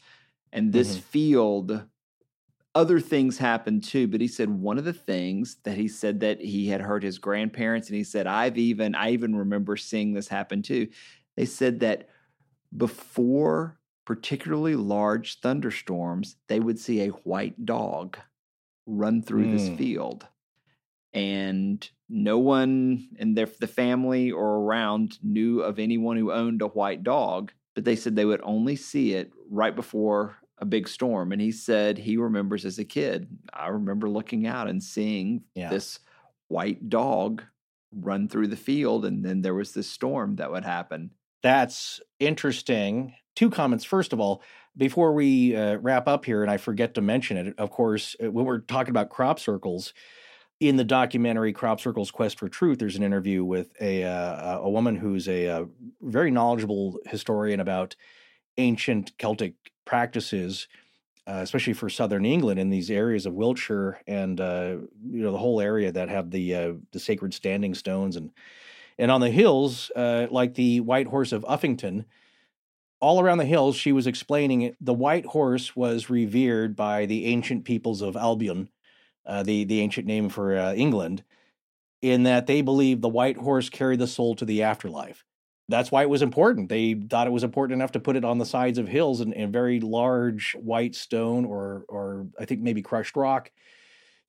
[0.52, 1.02] And this mm-hmm.
[1.02, 1.84] field,
[2.74, 6.42] other things happened too, but he said one of the things that he said that
[6.42, 10.28] he had heard his grandparents, and he said, I've even, I even remember seeing this
[10.28, 10.88] happen too.
[11.36, 12.10] They said that
[12.76, 18.18] before particularly large thunderstorms, they would see a white dog
[18.86, 19.52] run through mm.
[19.52, 20.28] this field.
[21.14, 26.68] And no one in their, the family or around knew of anyone who owned a
[26.68, 31.32] white dog, but they said they would only see it right before a big storm.
[31.32, 35.70] And he said he remembers as a kid, I remember looking out and seeing Yeah.
[35.70, 36.00] this
[36.48, 37.44] white dog
[37.92, 39.06] run through the field.
[39.06, 41.12] And then there was this storm that would happen.
[41.44, 43.16] That's interesting.
[43.36, 43.84] Two comments.
[43.84, 44.42] First of all,
[44.78, 48.32] before we uh, wrap up here, and I forget to mention it, of course, uh,
[48.32, 49.94] when we're talking about crop circles,
[50.60, 54.70] in the documentary Crop Circles Quest for Truth, there's an interview with a uh, a
[54.70, 55.66] woman who's a, uh
[56.02, 57.96] very knowledgeable historian about
[58.58, 59.56] ancient Celtic
[59.86, 60.68] practices,
[61.28, 64.78] uh, especially for southern England in these areas of Wiltshire and uh,
[65.10, 68.32] you know the whole area that have the uh, the sacred standing stones and
[68.98, 72.06] and on the hills, uh, like the White Horse of Uffington,
[73.04, 74.78] all around the hills, she was explaining it.
[74.80, 78.70] The white horse was revered by the ancient peoples of Albion,
[79.26, 81.24] uh, the the ancient name for uh, England,
[82.02, 85.26] in that they believed the white horse carried the soul to the afterlife.
[85.68, 86.70] That's why it was important.
[86.70, 89.34] They thought it was important enough to put it on the sides of hills in,
[89.34, 93.52] in very large white stone or or I think maybe crushed rock.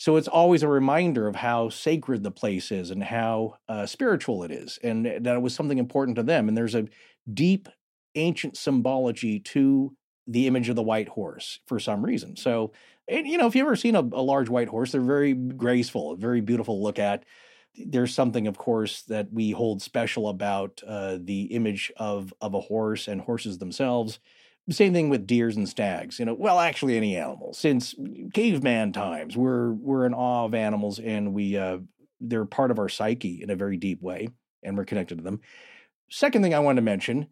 [0.04, 4.42] So it's always a reminder of how sacred the place is and how uh, spiritual
[4.42, 6.46] it is, and that it was something important to them.
[6.46, 6.88] And there's a
[7.32, 7.70] deep
[8.14, 12.36] ancient symbology to the image of the white horse for some reason.
[12.36, 12.72] So,
[13.08, 16.16] and, you know, if you've ever seen a, a large white horse, they're very graceful,
[16.16, 17.24] very beautiful look at.
[17.74, 22.60] There's something, of course, that we hold special about uh, the image of of a
[22.60, 24.18] horse and horses themselves.
[24.70, 26.18] Same thing with deers and stags.
[26.18, 27.52] You know, well, actually, any animal.
[27.52, 27.94] Since
[28.32, 31.78] caveman times, we're we're in awe of animals, and we uh,
[32.20, 34.28] they're part of our psyche in a very deep way,
[34.62, 35.40] and we're connected to them.
[36.08, 37.28] Second thing I wanted to mention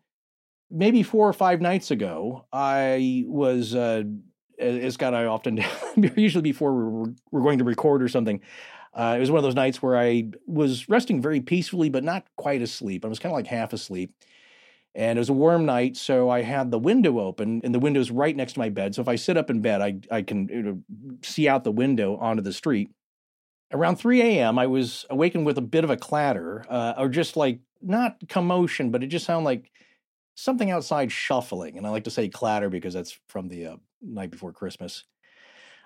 [0.72, 4.02] maybe four or five nights ago, I was, uh,
[4.58, 5.62] as Scott I often
[6.16, 8.40] usually before we're, we're going to record or something.
[8.94, 12.26] Uh, it was one of those nights where I was resting very peacefully, but not
[12.36, 13.04] quite asleep.
[13.04, 14.12] I was kind of like half asleep.
[14.94, 18.10] And it was a warm night, so I had the window open, and the window's
[18.10, 18.94] right next to my bed.
[18.94, 20.82] So if I sit up in bed, I, I can you know,
[21.22, 22.90] see out the window onto the street.
[23.72, 27.36] Around 3 a.m., I was awakened with a bit of a clatter, uh, or just
[27.38, 29.70] like not commotion, but it just sounded like
[30.34, 31.78] something outside shuffling.
[31.78, 35.04] And I like to say clatter because that's from the uh, night before Christmas.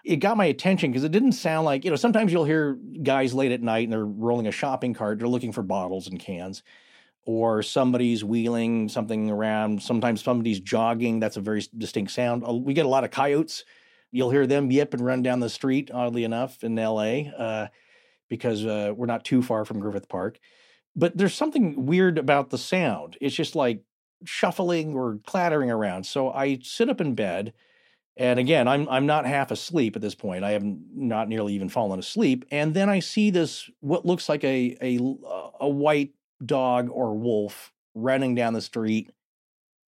[0.05, 3.35] It got my attention because it didn't sound like, you know, sometimes you'll hear guys
[3.35, 6.63] late at night and they're rolling a shopping cart, they're looking for bottles and cans,
[7.27, 9.83] or somebody's wheeling something around.
[9.83, 11.19] Sometimes somebody's jogging.
[11.19, 12.45] That's a very distinct sound.
[12.49, 13.65] Uh, We get a lot of coyotes.
[14.13, 17.69] You'll hear them yip and run down the street, oddly enough, in LA, uh,
[18.29, 20.39] because uh, we're not too far from Griffith Park.
[20.95, 23.19] But there's something weird about the sound.
[23.21, 23.83] It's just like
[24.25, 26.07] shuffling or clattering around.
[26.07, 27.53] So I sit up in bed,
[28.17, 30.45] and again, I'm I'm not half asleep at this point.
[30.45, 34.45] I have not nearly even fallen asleep, and then I see this what looks like
[34.45, 34.99] a a
[35.61, 36.13] a white
[36.45, 39.11] dog or wolf running down the street,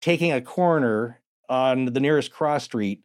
[0.01, 3.03] taking a corner on the nearest cross street,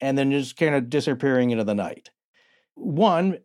[0.00, 2.10] and then just kind of disappearing into the night.
[2.74, 3.38] One,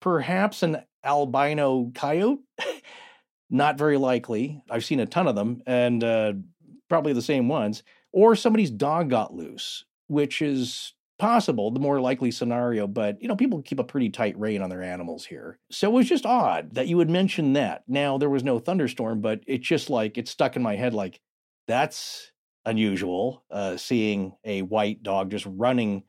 [0.00, 2.40] perhaps an albino coyote.
[3.50, 4.62] Not very likely.
[4.70, 6.32] I've seen a ton of them, and uh,
[6.88, 7.82] probably the same ones.
[8.12, 10.94] Or somebody's dog got loose, which is
[11.24, 12.86] possible, the more likely scenario.
[12.86, 15.94] But you know, people keep a pretty tight rein on their animals here, so it
[15.94, 17.82] was just odd that you would mention that.
[17.88, 20.92] Now there was no thunderstorm, but it's just like it stuck in my head.
[20.92, 21.20] Like
[21.66, 22.30] that's
[22.66, 23.42] unusual.
[23.50, 26.02] Uh, seeing a white dog just running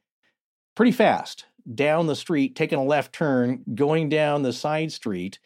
[0.75, 5.39] pretty fast down the street, taking a left turn, going down the side street,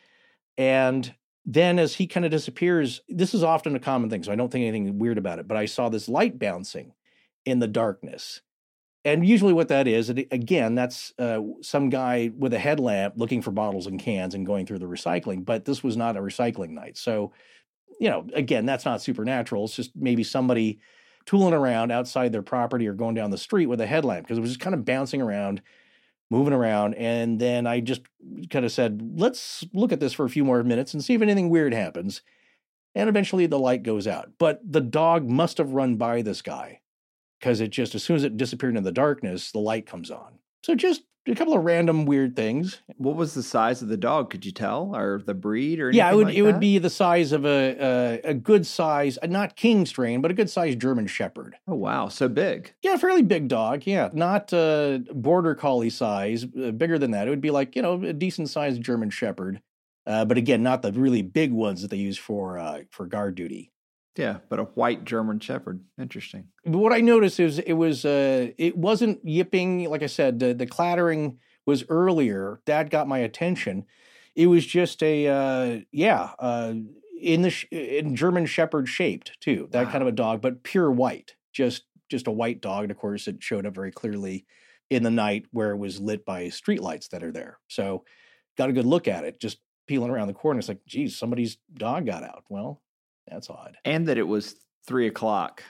[0.57, 1.13] and
[1.45, 4.51] then as he kind of disappears, this is often a common thing, so I don't
[4.51, 5.47] think anything weird about it.
[5.47, 6.93] But I saw this light bouncing
[7.45, 8.41] in the darkness.
[9.05, 13.51] And usually, what that is, again, that's uh, some guy with a headlamp looking for
[13.51, 15.45] bottles and cans and going through the recycling.
[15.45, 16.97] But this was not a recycling night.
[16.97, 17.31] So,
[17.99, 19.65] you know, again, that's not supernatural.
[19.65, 20.79] It's just maybe somebody
[21.25, 24.41] tooling around outside their property or going down the street with a headlamp because it
[24.41, 25.61] was just kind of bouncing around,
[26.29, 26.95] moving around.
[26.95, 28.01] And then I just
[28.49, 31.21] kind of said, let's look at this for a few more minutes and see if
[31.21, 32.21] anything weird happens.
[32.95, 34.31] And eventually the light goes out.
[34.37, 36.81] But the dog must have run by this guy
[37.39, 40.39] because it just, as soon as it disappeared in the darkness, the light comes on.
[40.63, 42.81] So just a couple of random weird things.
[42.97, 44.29] What was the size of the dog?
[44.29, 46.77] Could you tell, or the breed, or anything Yeah, it would like it would be
[46.77, 50.49] the size of a a, a good size, uh, not king strain, but a good
[50.49, 51.55] size German Shepherd.
[51.67, 52.73] Oh wow, so big.
[52.81, 53.83] Yeah, fairly big dog.
[53.85, 57.27] Yeah, not uh, border collie size, uh, bigger than that.
[57.27, 59.61] It would be like you know a decent sized German Shepherd,
[60.07, 63.35] uh, but again, not the really big ones that they use for uh, for guard
[63.35, 63.71] duty.
[64.19, 65.81] Yeah, but a white German Shepherd.
[65.97, 66.49] Interesting.
[66.65, 69.89] But what I noticed is it was uh, it wasn't yipping.
[69.89, 72.59] Like I said, the, the clattering was earlier.
[72.65, 73.85] That got my attention.
[74.35, 76.73] It was just a uh, yeah uh,
[77.21, 79.69] in the sh- in German Shepherd shaped too.
[79.71, 79.91] That Wow.
[79.91, 82.83] kind of a dog, but pure white, just just a white dog.
[82.83, 84.45] And of course, it showed up very clearly
[84.89, 87.59] in the night where it was lit by streetlights that are there.
[87.69, 88.03] So
[88.57, 89.39] got a good look at it.
[89.39, 92.43] Just peeling around the corner, it's like, geez, somebody's dog got out.
[92.49, 92.81] Well,
[93.29, 93.77] that's odd.
[93.85, 94.55] And that it was
[94.87, 95.63] three o'clock,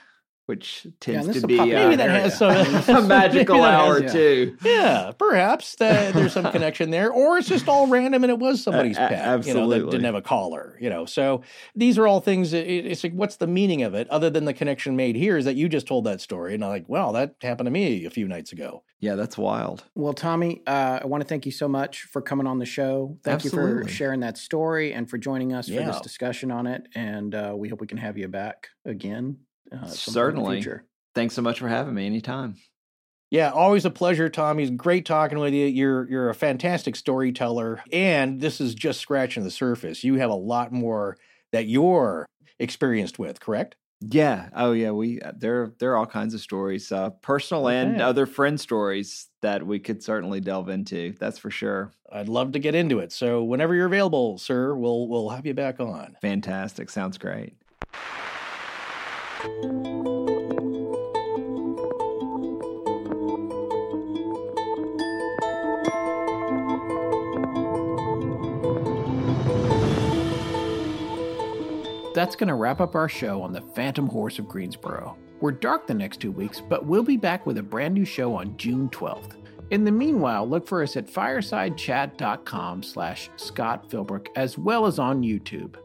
[0.50, 3.62] which tends this to is a be uh, Maybe that has some a magical maybe
[3.62, 4.12] that has- hour yeah.
[4.12, 4.56] too.
[4.64, 8.60] Yeah, perhaps that there's some connection there, or it's just all random and it was
[8.60, 11.04] somebody's a- pet, you know, that didn't have a collar, you know.
[11.04, 11.42] So
[11.76, 12.52] these are all things.
[12.52, 15.36] It, it's like, what's the meaning of it, other than the connection made here?
[15.36, 18.04] Is that you just told that story, and I'm like, well, that happened to me
[18.06, 18.82] a few nights ago.
[18.98, 19.84] Yeah, that's wild.
[19.94, 23.16] Well, Tommy, uh, I want to thank you so much for coming on the show.
[23.22, 26.88] Thank you for sharing that story and for joining us for this discussion on it.
[26.94, 29.38] And uh, we hope we can have you back again.
[29.72, 30.64] Uh, at in the Certainly.
[31.14, 32.56] Thanks so much for having me anytime.
[33.30, 34.64] Yeah, always a pleasure, Tommy.
[34.64, 35.66] It's great talking with you.
[35.66, 40.02] You're you're a fantastic storyteller, and this is just scratching the surface.
[40.02, 41.16] You have a lot more
[41.52, 42.26] that you're
[42.58, 43.76] experienced with, correct?
[44.00, 44.48] Yeah.
[44.54, 44.90] Oh, yeah.
[44.92, 48.02] We uh, there there are all kinds of stories, uh, personal and Okay.
[48.02, 51.14] other friend stories that we could certainly delve into.
[51.20, 51.92] That's for sure.
[52.10, 53.12] I'd love to get into it.
[53.12, 56.16] So whenever you're available, sir, we'll we'll have you back on.
[56.22, 56.90] Fantastic.
[56.90, 57.54] Sounds great.
[72.20, 75.16] That's going to wrap up our show on the Phantom Horse of Greensboro.
[75.40, 78.34] We're dark the next two weeks, but we'll be back with a brand new show
[78.34, 79.36] on June 12th.
[79.70, 85.22] In the meanwhile, look for us at firesidechat.com slash Scott Philbrook, as well as on
[85.22, 85.76] YouTube.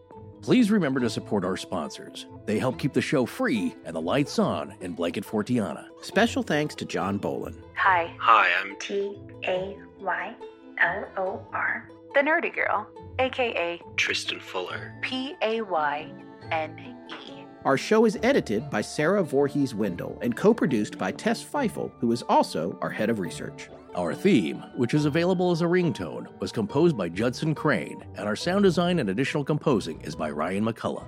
[0.42, 2.26] Please remember to support our sponsors.
[2.46, 5.88] They help keep the show free and the lights on in Blanket Fortiana.
[6.02, 7.56] Special thanks to John Bolin.
[7.76, 9.18] Hi, Hi, I'm T
[9.48, 10.36] A Y
[10.80, 11.90] L O R.
[12.14, 12.88] The Nerdy Girl,
[13.20, 14.94] aka Tristan Fuller.
[15.02, 16.12] P A Y
[16.52, 17.44] N E.
[17.66, 22.12] Our show is edited by Sarah Voorhees Wendell and co produced by Tess Feifel, who
[22.12, 23.70] is also our head of research.
[23.96, 28.36] Our theme, which is available as a ringtone, was composed by Judson Crane, and our
[28.36, 31.08] sound design and additional composing is by Ryan McCullough.